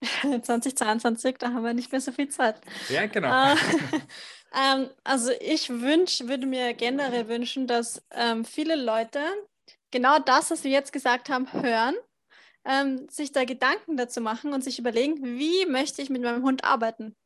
2022, 0.02 1.36
da 1.38 1.52
haben 1.52 1.64
wir 1.64 1.74
nicht 1.74 1.92
mehr 1.92 2.00
so 2.00 2.12
viel 2.12 2.28
Zeit. 2.28 2.60
Ja, 2.88 3.06
genau. 3.06 3.52
Äh, 3.52 3.56
ähm, 4.54 4.90
also 5.04 5.30
ich 5.40 5.70
wünsch, 5.70 6.20
würde 6.20 6.46
mir 6.46 6.74
generell 6.74 7.28
wünschen, 7.28 7.66
dass 7.66 8.02
ähm, 8.10 8.44
viele 8.44 8.76
Leute 8.76 9.20
genau 9.90 10.18
das, 10.18 10.50
was 10.50 10.64
wir 10.64 10.70
jetzt 10.70 10.92
gesagt 10.92 11.28
haben, 11.28 11.52
hören 11.52 11.94
ähm, 12.64 13.08
sich 13.10 13.32
da 13.32 13.44
Gedanken 13.44 13.96
dazu 13.96 14.20
machen 14.20 14.52
und 14.52 14.64
sich 14.64 14.78
überlegen, 14.78 15.22
wie 15.22 15.66
möchte 15.66 16.02
ich 16.02 16.10
mit 16.10 16.22
meinem 16.22 16.42
Hund 16.42 16.64
arbeiten? 16.64 17.16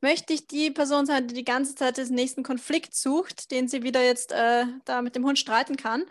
Möchte 0.00 0.32
ich 0.32 0.46
die 0.46 0.70
Person 0.70 1.06
sein, 1.06 1.26
die 1.28 1.34
die 1.34 1.44
ganze 1.44 1.74
Zeit 1.74 1.98
den 1.98 2.08
nächsten 2.14 2.42
Konflikt 2.42 2.94
sucht, 2.94 3.50
den 3.50 3.68
sie 3.68 3.82
wieder 3.82 4.02
jetzt 4.02 4.32
äh, 4.32 4.64
da 4.84 5.02
mit 5.02 5.14
dem 5.14 5.24
Hund 5.24 5.38
streiten 5.38 5.76
kann, 5.76 6.04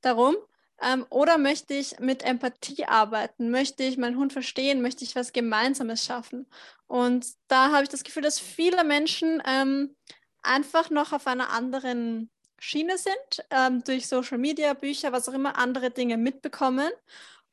darum? 0.00 0.36
Ähm, 0.82 1.06
oder 1.10 1.38
möchte 1.38 1.74
ich 1.74 1.98
mit 2.00 2.24
Empathie 2.24 2.84
arbeiten? 2.86 3.50
Möchte 3.50 3.84
ich 3.84 3.96
meinen 3.96 4.16
Hund 4.18 4.32
verstehen? 4.32 4.82
Möchte 4.82 5.04
ich 5.04 5.14
was 5.14 5.32
Gemeinsames 5.32 6.04
schaffen? 6.04 6.46
Und 6.86 7.26
da 7.48 7.70
habe 7.70 7.84
ich 7.84 7.88
das 7.88 8.02
Gefühl, 8.02 8.22
dass 8.22 8.40
viele 8.40 8.82
Menschen 8.84 9.42
ähm, 9.46 9.94
einfach 10.42 10.90
noch 10.90 11.12
auf 11.12 11.26
einer 11.26 11.50
anderen 11.50 12.30
Schiene 12.58 12.98
sind, 12.98 13.46
ähm, 13.50 13.84
durch 13.84 14.08
Social 14.08 14.38
Media, 14.38 14.74
Bücher, 14.74 15.12
was 15.12 15.28
auch 15.28 15.34
immer, 15.34 15.58
andere 15.58 15.90
Dinge 15.90 16.16
mitbekommen 16.16 16.90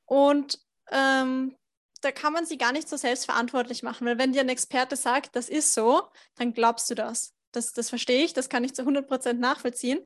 und 0.05 0.59
ähm, 0.91 1.55
da 2.01 2.11
kann 2.11 2.33
man 2.33 2.45
sie 2.45 2.57
gar 2.57 2.71
nicht 2.71 2.89
so 2.89 2.97
selbstverantwortlich 2.97 3.83
machen, 3.83 4.05
weil 4.07 4.17
wenn 4.17 4.33
dir 4.33 4.41
ein 4.41 4.49
Experte 4.49 4.95
sagt, 4.95 5.35
das 5.35 5.49
ist 5.49 5.73
so, 5.73 6.03
dann 6.35 6.53
glaubst 6.53 6.89
du 6.89 6.95
das. 6.95 7.33
Das, 7.51 7.73
das 7.73 7.89
verstehe 7.89 8.23
ich, 8.23 8.33
das 8.33 8.49
kann 8.49 8.63
ich 8.63 8.73
zu 8.73 8.83
100% 8.83 9.33
nachvollziehen. 9.33 9.99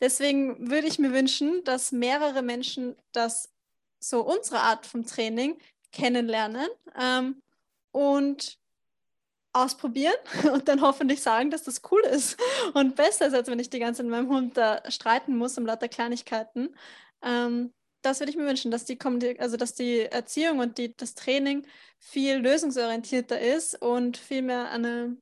Deswegen 0.00 0.70
würde 0.70 0.86
ich 0.86 0.98
mir 0.98 1.12
wünschen, 1.12 1.64
dass 1.64 1.92
mehrere 1.92 2.42
Menschen 2.42 2.94
das 3.12 3.50
so 4.00 4.22
unsere 4.22 4.60
Art 4.60 4.86
vom 4.86 5.06
Training 5.06 5.58
kennenlernen 5.92 6.68
ähm, 6.98 7.42
und 7.90 8.58
ausprobieren 9.52 10.14
und 10.52 10.68
dann 10.68 10.82
hoffentlich 10.82 11.22
sagen, 11.22 11.50
dass 11.50 11.64
das 11.64 11.82
cool 11.90 12.02
ist 12.02 12.38
und 12.74 12.96
besser 12.96 13.26
ist, 13.26 13.34
als 13.34 13.48
wenn 13.48 13.58
ich 13.58 13.70
die 13.70 13.80
ganze 13.80 13.98
Zeit 13.98 14.10
mit 14.10 14.12
meinem 14.12 14.28
Hund 14.28 14.56
da 14.56 14.82
streiten 14.90 15.36
muss 15.36 15.58
um 15.58 15.66
lauter 15.66 15.88
Kleinigkeiten. 15.88 16.74
Ähm, 17.22 17.72
das 18.02 18.20
würde 18.20 18.30
ich 18.30 18.36
mir 18.36 18.46
wünschen, 18.46 18.70
dass 18.70 18.84
die, 18.84 18.98
also 19.38 19.56
dass 19.56 19.74
die 19.74 20.00
Erziehung 20.00 20.58
und 20.58 20.78
die, 20.78 20.96
das 20.96 21.14
Training 21.14 21.66
viel 21.98 22.36
lösungsorientierter 22.36 23.40
ist 23.40 23.80
und 23.80 24.16
viel 24.16 24.42
mehr 24.42 24.70
eine 24.70 25.16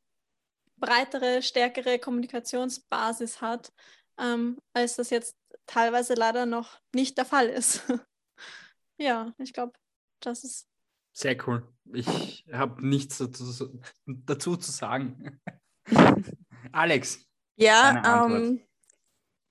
breitere, 0.76 1.43
stärkere 1.43 1.99
Kommunikationsbasis 1.99 3.41
hat, 3.41 3.72
ähm, 4.18 4.59
als 4.72 4.97
das 4.97 5.11
jetzt 5.11 5.37
teilweise 5.66 6.14
leider 6.14 6.47
noch 6.47 6.81
nicht 6.95 7.18
der 7.18 7.24
Fall 7.24 7.49
ist. 7.49 7.83
ja, 8.99 9.33
ich 9.39 9.53
glaube, 9.53 9.72
das 10.20 10.45
ist. 10.45 10.68
Sehr 11.12 11.37
cool. 11.49 11.66
Ich 11.93 12.45
habe 12.53 12.87
nichts 12.87 13.18
dazu, 13.18 13.81
dazu, 14.07 14.57
zu 14.57 14.70
sagen. 14.70 15.41
Alex. 16.72 17.26
Ja, 17.57 18.26
ähm, 18.26 18.61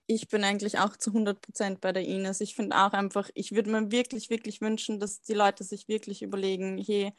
ich 0.07 0.29
bin 0.29 0.43
eigentlich 0.43 0.79
auch 0.79 0.95
zu 0.95 1.11
100 1.11 1.41
Prozent 1.41 1.81
bei 1.81 1.91
der 1.91 2.05
Ines. 2.05 2.39
Ich 2.41 2.55
finde 2.55 2.77
auch 2.77 2.93
einfach, 2.93 3.29
ich 3.33 3.51
würde 3.51 3.69
mir 3.69 3.91
wirklich, 3.91 4.29
wirklich 4.29 4.61
wünschen, 4.61 4.99
dass 4.99 5.21
die 5.21 5.33
Leute 5.33 5.65
sich 5.65 5.89
wirklich 5.89 6.23
überlegen, 6.23 6.77
hey, 6.77 7.13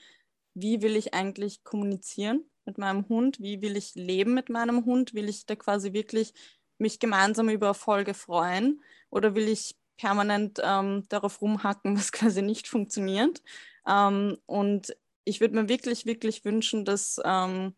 wie 0.55 0.81
will 0.83 0.97
ich 0.97 1.15
eigentlich 1.15 1.63
kommunizieren 1.65 2.45
mit 2.65 2.79
meinem 2.79 3.07
Hund? 3.09 3.41
Wie 3.41 3.61
will 3.61 3.77
ich 3.77 3.95
leben 3.95 4.35
mit 4.35 4.49
meinem 4.49 4.87
Hund? 4.87 5.15
Will 5.15 5.29
ich 5.29 5.45
da 5.45 5.55
quasi 5.55 5.93
wirklich 5.93 6.33
mich 6.79 6.99
gemeinsam 6.99 7.51
über 7.51 7.69
Erfolge 7.69 8.15
freuen? 8.15 8.83
Oder 9.11 9.35
will 9.35 9.49
ich 9.49 9.77
permanent 9.99 10.59
ähm, 10.63 11.05
darauf 11.11 11.43
rumhacken, 11.43 11.97
was 11.99 12.11
quasi 12.11 12.41
nicht 12.41 12.69
funktioniert? 12.69 13.43
Ähm, 13.87 14.39
und 14.47 14.97
ich 15.25 15.41
würde 15.41 15.57
mir 15.57 15.69
wirklich, 15.69 16.07
wirklich 16.07 16.45
wünschen, 16.47 16.87
dass 16.87 17.21
ähm, 17.23 17.75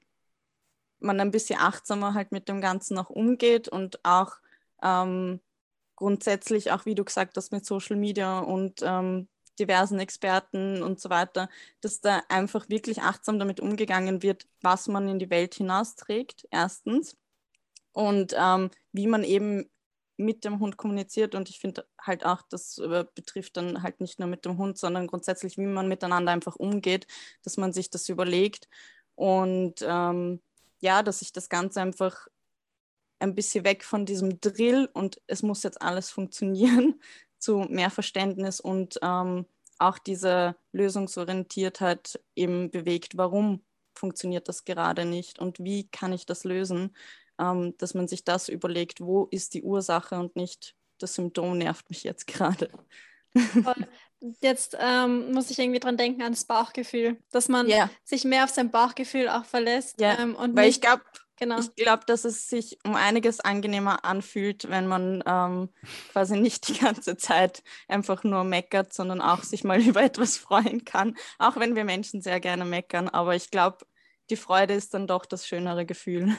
man 1.00 1.18
ein 1.18 1.32
bisschen 1.32 1.58
achtsamer 1.58 2.14
halt 2.14 2.30
mit 2.30 2.48
dem 2.48 2.60
Ganzen 2.60 2.96
auch 2.96 3.10
umgeht 3.10 3.68
und 3.68 4.04
auch 4.04 4.36
ähm, 4.82 5.40
grundsätzlich 5.96 6.72
auch, 6.72 6.86
wie 6.86 6.94
du 6.94 7.04
gesagt 7.04 7.36
hast, 7.36 7.52
mit 7.52 7.66
Social 7.66 7.96
Media 7.96 8.40
und 8.40 8.80
ähm, 8.82 9.28
diversen 9.58 9.98
Experten 9.98 10.82
und 10.82 11.00
so 11.00 11.10
weiter, 11.10 11.48
dass 11.82 12.00
da 12.00 12.22
einfach 12.28 12.68
wirklich 12.68 13.02
achtsam 13.02 13.38
damit 13.38 13.60
umgegangen 13.60 14.22
wird, 14.22 14.46
was 14.62 14.88
man 14.88 15.08
in 15.08 15.18
die 15.18 15.30
Welt 15.30 15.54
hinausträgt, 15.54 16.48
erstens. 16.50 17.16
Und 17.92 18.34
ähm, 18.38 18.70
wie 18.92 19.06
man 19.06 19.24
eben 19.24 19.68
mit 20.20 20.44
dem 20.44 20.60
Hund 20.60 20.76
kommuniziert. 20.76 21.34
Und 21.34 21.48
ich 21.48 21.58
finde 21.58 21.86
halt 22.00 22.24
auch, 22.24 22.42
das 22.48 22.78
äh, 22.78 23.04
betrifft 23.14 23.56
dann 23.56 23.82
halt 23.82 24.00
nicht 24.00 24.18
nur 24.18 24.28
mit 24.28 24.44
dem 24.44 24.58
Hund, 24.58 24.78
sondern 24.78 25.06
grundsätzlich, 25.06 25.58
wie 25.58 25.66
man 25.66 25.88
miteinander 25.88 26.32
einfach 26.32 26.56
umgeht, 26.56 27.06
dass 27.42 27.56
man 27.56 27.72
sich 27.72 27.90
das 27.90 28.08
überlegt. 28.08 28.68
Und 29.14 29.82
ähm, 29.82 30.40
ja, 30.80 31.02
dass 31.02 31.18
sich 31.18 31.32
das 31.32 31.48
Ganze 31.48 31.80
einfach 31.80 32.28
ein 33.20 33.34
bisschen 33.34 33.64
weg 33.64 33.84
von 33.84 34.06
diesem 34.06 34.40
Drill 34.40 34.88
und 34.92 35.20
es 35.26 35.42
muss 35.42 35.62
jetzt 35.62 35.80
alles 35.80 36.10
funktionieren 36.10 37.00
zu 37.38 37.66
mehr 37.68 37.90
Verständnis 37.90 38.60
und 38.60 38.98
ähm, 39.02 39.46
auch 39.78 39.98
diese 39.98 40.56
Lösungsorientiertheit 40.72 42.20
eben 42.34 42.70
bewegt. 42.70 43.16
Warum 43.16 43.62
funktioniert 43.94 44.48
das 44.48 44.64
gerade 44.64 45.04
nicht 45.04 45.38
und 45.38 45.58
wie 45.58 45.88
kann 45.88 46.12
ich 46.12 46.26
das 46.26 46.44
lösen? 46.44 46.92
ähm, 47.40 47.74
dass 47.78 47.94
man 47.94 48.06
sich 48.06 48.24
das 48.24 48.48
überlegt, 48.48 49.00
wo 49.00 49.26
ist 49.30 49.54
die 49.54 49.62
Ursache 49.62 50.16
und 50.16 50.36
nicht 50.36 50.76
das 50.98 51.14
Symptom 51.14 51.56
nervt 51.58 51.88
mich 51.88 52.04
jetzt 52.04 52.26
gerade. 52.26 52.70
Jetzt 54.42 54.76
ähm, 54.78 55.32
muss 55.32 55.50
ich 55.50 55.58
irgendwie 55.58 55.80
dran 55.80 55.96
denken 55.96 56.20
ans 56.20 56.44
Bauchgefühl, 56.44 57.16
dass 57.30 57.48
man 57.48 57.66
yeah. 57.68 57.88
sich 58.04 58.24
mehr 58.24 58.44
auf 58.44 58.50
sein 58.50 58.70
Bauchgefühl 58.70 59.30
auch 59.30 59.46
verlässt. 59.46 59.98
Yeah. 59.98 60.18
Ähm, 60.20 60.34
und 60.34 60.54
Weil 60.54 60.68
ich 60.68 60.82
glaube, 60.82 61.02
genau. 61.40 61.58
ich 61.58 61.74
glaube, 61.74 62.04
dass 62.06 62.24
es 62.24 62.48
sich 62.48 62.78
um 62.84 62.94
einiges 62.94 63.40
angenehmer 63.40 64.04
anfühlt, 64.04 64.70
wenn 64.70 64.86
man 64.86 65.24
ähm, 65.26 65.68
quasi 66.12 66.38
nicht 66.38 66.68
die 66.68 66.78
ganze 66.78 67.16
Zeit 67.16 67.62
einfach 67.88 68.22
nur 68.22 68.44
meckert, 68.44 68.92
sondern 68.92 69.20
auch 69.20 69.42
sich 69.42 69.64
mal 69.64 69.80
über 69.86 70.02
etwas 70.02 70.36
freuen 70.36 70.84
kann. 70.84 71.16
Auch 71.38 71.56
wenn 71.56 71.74
wir 71.74 71.84
Menschen 71.84 72.22
sehr 72.22 72.40
gerne 72.40 72.64
meckern, 72.64 73.08
aber 73.08 73.34
ich 73.34 73.50
glaube, 73.50 73.78
die 74.30 74.36
Freude 74.36 74.74
ist 74.74 74.94
dann 74.94 75.06
doch 75.08 75.26
das 75.26 75.46
schönere 75.46 75.84
Gefühl. 75.84 76.36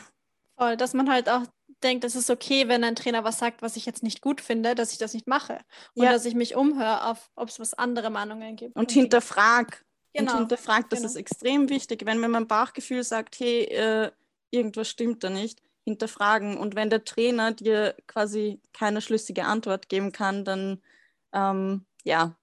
Voll, 0.57 0.77
dass 0.77 0.93
man 0.93 1.09
halt 1.09 1.29
auch 1.29 1.43
denkt, 1.83 2.03
es 2.03 2.15
ist 2.15 2.29
okay, 2.29 2.67
wenn 2.67 2.83
ein 2.83 2.95
Trainer 2.95 3.23
was 3.23 3.39
sagt, 3.39 3.61
was 3.61 3.75
ich 3.75 3.85
jetzt 3.85 4.03
nicht 4.03 4.21
gut 4.21 4.41
finde, 4.41 4.75
dass 4.75 4.91
ich 4.91 4.97
das 4.97 5.13
nicht 5.13 5.27
mache. 5.27 5.59
Und 5.95 6.03
ja. 6.03 6.11
dass 6.11 6.25
ich 6.25 6.35
mich 6.35 6.55
umhöre, 6.55 7.05
auf 7.07 7.29
ob 7.35 7.49
es 7.49 7.59
was 7.59 7.73
andere 7.73 8.09
Meinungen 8.09 8.55
gibt. 8.55 8.75
Und 8.75 8.91
hinterfrag. 8.91 9.83
Genau. 10.13 10.33
Und 10.33 10.37
hinterfrag, 10.39 10.89
das 10.89 10.99
genau. 10.99 11.09
ist 11.09 11.15
extrem 11.15 11.69
wichtig. 11.69 12.05
Wenn 12.05 12.19
mir 12.19 12.27
mein 12.27 12.47
Bauchgefühl 12.47 13.03
sagt, 13.03 13.39
hey, 13.39 13.63
äh, 13.63 14.11
irgendwas 14.51 14.89
stimmt 14.89 15.23
da 15.23 15.29
nicht, 15.29 15.61
hinterfragen. 15.83 16.57
Und 16.57 16.75
wenn 16.75 16.89
der 16.89 17.03
Trainer 17.03 17.53
dir 17.53 17.95
quasi 18.07 18.61
keine 18.73 19.01
schlüssige 19.01 19.45
Antwort 19.45 19.89
geben 19.89 20.11
kann, 20.11 20.45
dann 20.45 20.81
ähm, 21.33 21.85
ja, 22.03 22.37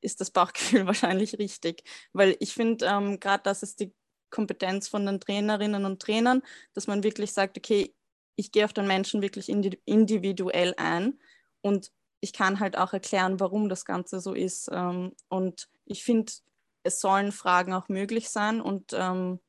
ist 0.00 0.20
das 0.20 0.30
Bauchgefühl 0.30 0.86
wahrscheinlich 0.86 1.38
richtig. 1.38 1.84
Weil 2.12 2.36
ich 2.40 2.54
finde, 2.54 2.86
ähm, 2.86 3.20
gerade 3.20 3.42
das 3.44 3.62
ist 3.62 3.80
die 3.80 3.92
Kompetenz 4.30 4.88
von 4.88 5.06
den 5.06 5.20
Trainerinnen 5.20 5.84
und 5.84 6.00
Trainern, 6.00 6.42
dass 6.72 6.86
man 6.86 7.02
wirklich 7.02 7.32
sagt, 7.32 7.58
okay, 7.58 7.94
ich 8.36 8.52
gehe 8.52 8.64
auf 8.64 8.72
den 8.72 8.86
Menschen 8.86 9.22
wirklich 9.22 9.48
individuell 9.48 10.74
ein 10.76 11.18
und 11.60 11.92
ich 12.20 12.32
kann 12.32 12.60
halt 12.60 12.76
auch 12.76 12.92
erklären, 12.92 13.40
warum 13.40 13.68
das 13.68 13.84
Ganze 13.84 14.20
so 14.20 14.34
ist. 14.34 14.68
Ähm, 14.72 15.12
und 15.28 15.68
ich 15.84 16.04
finde, 16.04 16.32
es 16.82 17.00
sollen 17.00 17.32
Fragen 17.32 17.72
auch 17.72 17.88
möglich 17.88 18.30
sein 18.30 18.60
und 18.60 18.92
ähm, 18.92 19.40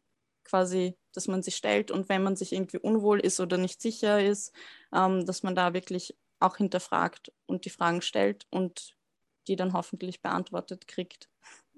quasi, 0.44 0.98
dass 1.14 1.28
man 1.28 1.44
sie 1.44 1.52
stellt 1.52 1.92
und 1.92 2.10
wenn 2.10 2.24
man 2.24 2.36
sich 2.36 2.54
irgendwie 2.54 2.78
unwohl 2.78 3.20
ist 3.20 3.40
oder 3.40 3.58
nicht 3.58 3.82
sicher 3.82 4.24
ist, 4.24 4.54
ähm, 4.94 5.26
dass 5.26 5.44
man 5.44 5.56
da 5.56 5.74
wirklich 5.74 6.16
auch 6.40 6.58
hinterfragt 6.58 7.32
und 7.46 7.66
die 7.66 7.70
Fragen 7.70 8.02
stellt 8.02 8.48
und 8.50 8.96
die 9.48 9.56
dann 9.56 9.74
hoffentlich 9.74 10.22
beantwortet 10.22 10.88
kriegt. 10.88 11.30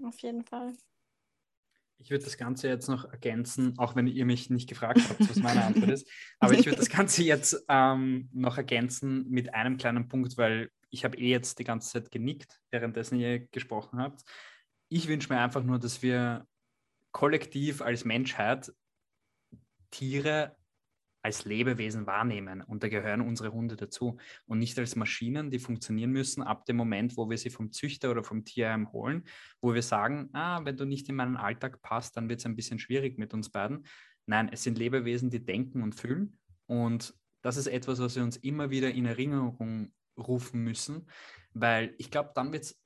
Auf 0.03 0.19
jeden 0.19 0.43
Fall. 0.43 0.73
Ich 1.99 2.11
würde 2.11 2.25
das 2.25 2.37
Ganze 2.37 2.67
jetzt 2.67 2.89
noch 2.89 3.05
ergänzen, 3.05 3.77
auch 3.77 3.95
wenn 3.95 4.07
ihr 4.07 4.25
mich 4.25 4.49
nicht 4.49 4.67
gefragt 4.67 4.99
habt, 5.07 5.29
was 5.29 5.37
meine 5.37 5.63
Antwort 5.63 5.91
ist. 5.91 6.09
Aber 6.39 6.53
ich 6.53 6.65
würde 6.65 6.79
das 6.79 6.89
Ganze 6.89 7.23
jetzt 7.23 7.63
ähm, 7.69 8.29
noch 8.33 8.57
ergänzen 8.57 9.29
mit 9.29 9.53
einem 9.53 9.77
kleinen 9.77 10.09
Punkt, 10.09 10.37
weil 10.37 10.69
ich 10.89 11.05
habe 11.05 11.17
eh 11.17 11.29
jetzt 11.29 11.59
die 11.59 11.63
ganze 11.63 11.91
Zeit 11.91 12.11
genickt, 12.11 12.59
währenddessen 12.71 13.17
ihr 13.19 13.47
gesprochen 13.47 13.99
habt. 13.99 14.23
Ich 14.89 15.07
wünsche 15.07 15.31
mir 15.31 15.39
einfach 15.39 15.63
nur, 15.63 15.79
dass 15.79 16.03
wir 16.03 16.45
kollektiv 17.11 17.81
als 17.81 18.03
Menschheit 18.03 18.73
Tiere 19.93 20.55
als 21.23 21.45
Lebewesen 21.45 22.05
wahrnehmen. 22.05 22.61
Und 22.61 22.83
da 22.83 22.89
gehören 22.89 23.21
unsere 23.21 23.53
Hunde 23.53 23.77
dazu. 23.77 24.17
Und 24.45 24.59
nicht 24.59 24.77
als 24.77 24.95
Maschinen, 24.95 25.51
die 25.51 25.59
funktionieren 25.59 26.11
müssen 26.11 26.43
ab 26.43 26.65
dem 26.65 26.75
Moment, 26.75 27.15
wo 27.15 27.29
wir 27.29 27.37
sie 27.37 27.49
vom 27.49 27.71
Züchter 27.71 28.11
oder 28.11 28.23
vom 28.23 28.43
Tierheim 28.43 28.91
holen, 28.91 29.23
wo 29.61 29.73
wir 29.73 29.81
sagen, 29.81 30.29
ah, 30.33 30.65
wenn 30.65 30.75
du 30.75 30.85
nicht 30.85 31.07
in 31.07 31.15
meinen 31.15 31.37
Alltag 31.37 31.81
passt, 31.81 32.17
dann 32.17 32.27
wird 32.27 32.39
es 32.39 32.45
ein 32.45 32.57
bisschen 32.57 32.79
schwierig 32.79 33.17
mit 33.17 33.33
uns 33.33 33.49
beiden. 33.49 33.85
Nein, 34.25 34.49
es 34.51 34.63
sind 34.63 34.77
Lebewesen, 34.77 35.29
die 35.29 35.43
denken 35.43 35.81
und 35.81 35.95
fühlen. 35.95 36.37
Und 36.65 37.13
das 37.41 37.55
ist 37.55 37.67
etwas, 37.67 37.99
was 37.99 38.15
wir 38.15 38.23
uns 38.23 38.37
immer 38.37 38.69
wieder 38.69 38.91
in 38.91 39.05
Erinnerung 39.05 39.93
rufen 40.17 40.63
müssen, 40.63 41.07
weil 41.53 41.93
ich 41.97 42.11
glaube, 42.11 42.31
dann 42.35 42.51
wird 42.51 42.63
es 42.63 42.81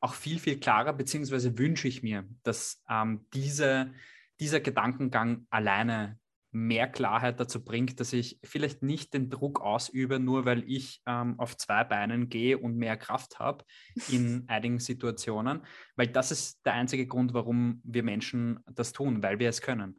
auch 0.00 0.14
viel, 0.14 0.38
viel 0.38 0.58
klarer, 0.58 0.92
beziehungsweise 0.92 1.56
wünsche 1.58 1.86
ich 1.86 2.02
mir, 2.02 2.26
dass 2.42 2.82
ähm, 2.88 3.26
diese, 3.32 3.92
dieser 4.40 4.60
Gedankengang 4.60 5.46
alleine 5.50 6.18
mehr 6.52 6.86
Klarheit 6.86 7.40
dazu 7.40 7.64
bringt, 7.64 7.98
dass 7.98 8.12
ich 8.12 8.38
vielleicht 8.44 8.82
nicht 8.82 9.14
den 9.14 9.30
Druck 9.30 9.60
ausübe, 9.60 10.20
nur 10.20 10.44
weil 10.44 10.62
ich 10.70 11.00
ähm, 11.06 11.40
auf 11.40 11.56
zwei 11.56 11.82
Beinen 11.82 12.28
gehe 12.28 12.58
und 12.58 12.76
mehr 12.76 12.98
Kraft 12.98 13.38
habe 13.38 13.64
in 14.08 14.44
einigen 14.48 14.78
Situationen, 14.78 15.64
weil 15.96 16.08
das 16.08 16.30
ist 16.30 16.64
der 16.66 16.74
einzige 16.74 17.06
Grund, 17.06 17.32
warum 17.32 17.80
wir 17.84 18.02
Menschen 18.02 18.60
das 18.66 18.92
tun, 18.92 19.22
weil 19.22 19.38
wir 19.38 19.48
es 19.48 19.62
können. 19.62 19.98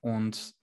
Und 0.00 0.54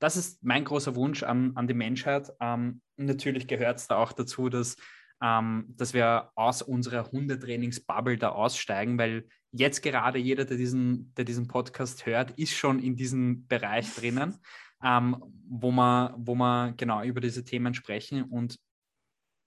das 0.00 0.16
ist 0.16 0.42
mein 0.42 0.64
großer 0.64 0.96
Wunsch 0.96 1.22
an, 1.22 1.52
an 1.54 1.68
die 1.68 1.74
Menschheit. 1.74 2.32
Ähm, 2.40 2.82
natürlich 2.96 3.46
gehört 3.46 3.78
es 3.78 3.86
da 3.86 3.96
auch 3.96 4.12
dazu, 4.12 4.48
dass 4.48 4.76
ähm, 5.22 5.66
dass 5.76 5.94
wir 5.94 6.30
aus 6.34 6.62
unserer 6.62 7.10
Hundetrainingsbubble 7.10 8.18
da 8.18 8.30
aussteigen, 8.30 8.98
weil 8.98 9.26
jetzt 9.52 9.82
gerade 9.82 10.18
jeder, 10.18 10.44
der 10.44 10.56
diesen, 10.56 11.12
der 11.14 11.24
diesen 11.24 11.46
Podcast 11.46 12.06
hört, 12.06 12.32
ist 12.32 12.52
schon 12.52 12.78
in 12.78 12.96
diesem 12.96 13.46
Bereich 13.46 13.94
drinnen, 13.94 14.38
ähm, 14.82 15.22
wo, 15.48 15.70
man, 15.70 16.14
wo 16.16 16.34
man 16.34 16.76
genau 16.76 17.02
über 17.02 17.20
diese 17.20 17.44
Themen 17.44 17.74
sprechen. 17.74 18.24
Und 18.24 18.58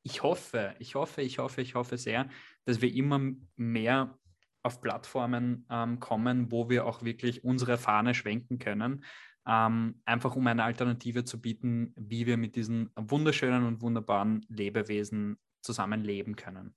ich 0.04 0.22
hoffe, 0.22 0.76
ich 0.80 0.96
hoffe, 0.96 1.22
ich 1.22 1.40
hoffe, 1.40 1.62
ich 1.62 1.76
hoffe 1.76 1.98
sehr, 1.98 2.30
dass 2.66 2.82
wir 2.82 2.94
immer 2.94 3.20
mehr 3.56 4.18
auf 4.62 4.80
Plattformen 4.82 5.66
ähm, 5.70 6.00
kommen, 6.00 6.52
wo 6.52 6.70
wir 6.70 6.86
auch 6.86 7.04
wirklich 7.04 7.44
unsere 7.44 7.78
Fahne 7.78 8.14
schwenken 8.14 8.60
können, 8.60 9.04
ähm, 9.46 10.02
einfach 10.06 10.36
um 10.36 10.48
eine 10.48 10.64
Alternative 10.64 11.26
zu 11.26 11.42
bieten, 11.42 11.94
wie 11.98 12.26
wir 12.26 12.38
mit 12.38 12.56
diesen 12.56 12.90
wunderschönen 12.96 13.66
und 13.66 13.82
wunderbaren 13.82 14.46
Lebewesen 14.48 15.38
zusammenleben 15.64 16.36
können. 16.36 16.76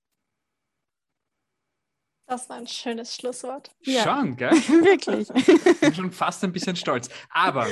Das 2.28 2.49
war 2.49 2.57
ein 2.57 2.66
schönes 2.66 3.14
Schlusswort. 3.14 3.70
Ja. 3.82 4.03
Schon, 4.03 4.37
gell? 4.37 4.51
Wirklich. 4.51 5.30
Ich 5.30 5.80
bin 5.80 5.95
schon 5.95 6.11
fast 6.11 6.43
ein 6.43 6.53
bisschen 6.53 6.74
stolz. 6.74 7.09
Aber 7.30 7.68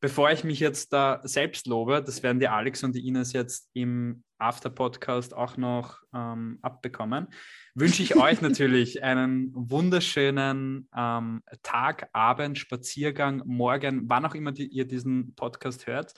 bevor 0.00 0.32
ich 0.32 0.42
mich 0.42 0.58
jetzt 0.58 0.92
da 0.92 1.20
selbst 1.22 1.68
lobe, 1.68 2.02
das 2.02 2.20
werden 2.24 2.40
die 2.40 2.48
Alex 2.48 2.82
und 2.82 2.96
die 2.96 3.06
Ines 3.06 3.32
jetzt 3.32 3.70
im 3.74 4.24
After-Podcast 4.38 5.34
auch 5.34 5.56
noch 5.56 6.00
ähm, 6.12 6.58
abbekommen, 6.62 7.28
wünsche 7.74 8.02
ich 8.02 8.16
euch 8.16 8.40
natürlich 8.42 9.04
einen 9.04 9.52
wunderschönen 9.54 10.88
ähm, 10.96 11.42
Tag, 11.62 12.08
Abend, 12.12 12.58
Spaziergang, 12.58 13.42
Morgen, 13.46 14.10
wann 14.10 14.26
auch 14.26 14.34
immer 14.34 14.50
die, 14.50 14.66
ihr 14.66 14.84
diesen 14.84 15.36
Podcast 15.36 15.86
hört. 15.86 16.12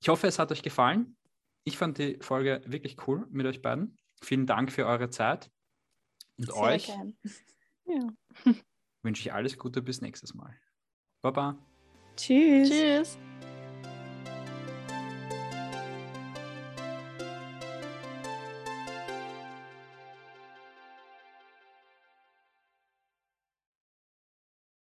Ich 0.00 0.08
hoffe, 0.08 0.28
es 0.28 0.38
hat 0.38 0.52
euch 0.52 0.62
gefallen. 0.62 1.16
Ich 1.64 1.76
fand 1.76 1.98
die 1.98 2.18
Folge 2.20 2.62
wirklich 2.66 2.96
cool 3.06 3.26
mit 3.30 3.46
euch 3.46 3.62
beiden. 3.62 3.96
Vielen 4.22 4.46
Dank 4.46 4.72
für 4.72 4.86
eure 4.86 5.10
Zeit. 5.10 5.50
Und 6.38 6.46
Sehr 6.46 6.56
euch 6.56 6.88
ja. 7.84 8.08
wünsche 9.02 9.22
ich 9.22 9.32
alles 9.32 9.58
Gute 9.58 9.82
bis 9.82 10.00
nächstes 10.00 10.34
Mal. 10.34 10.54
Baba. 11.20 11.58
Tschüss. 12.16 12.70
Tschüss. 12.70 13.18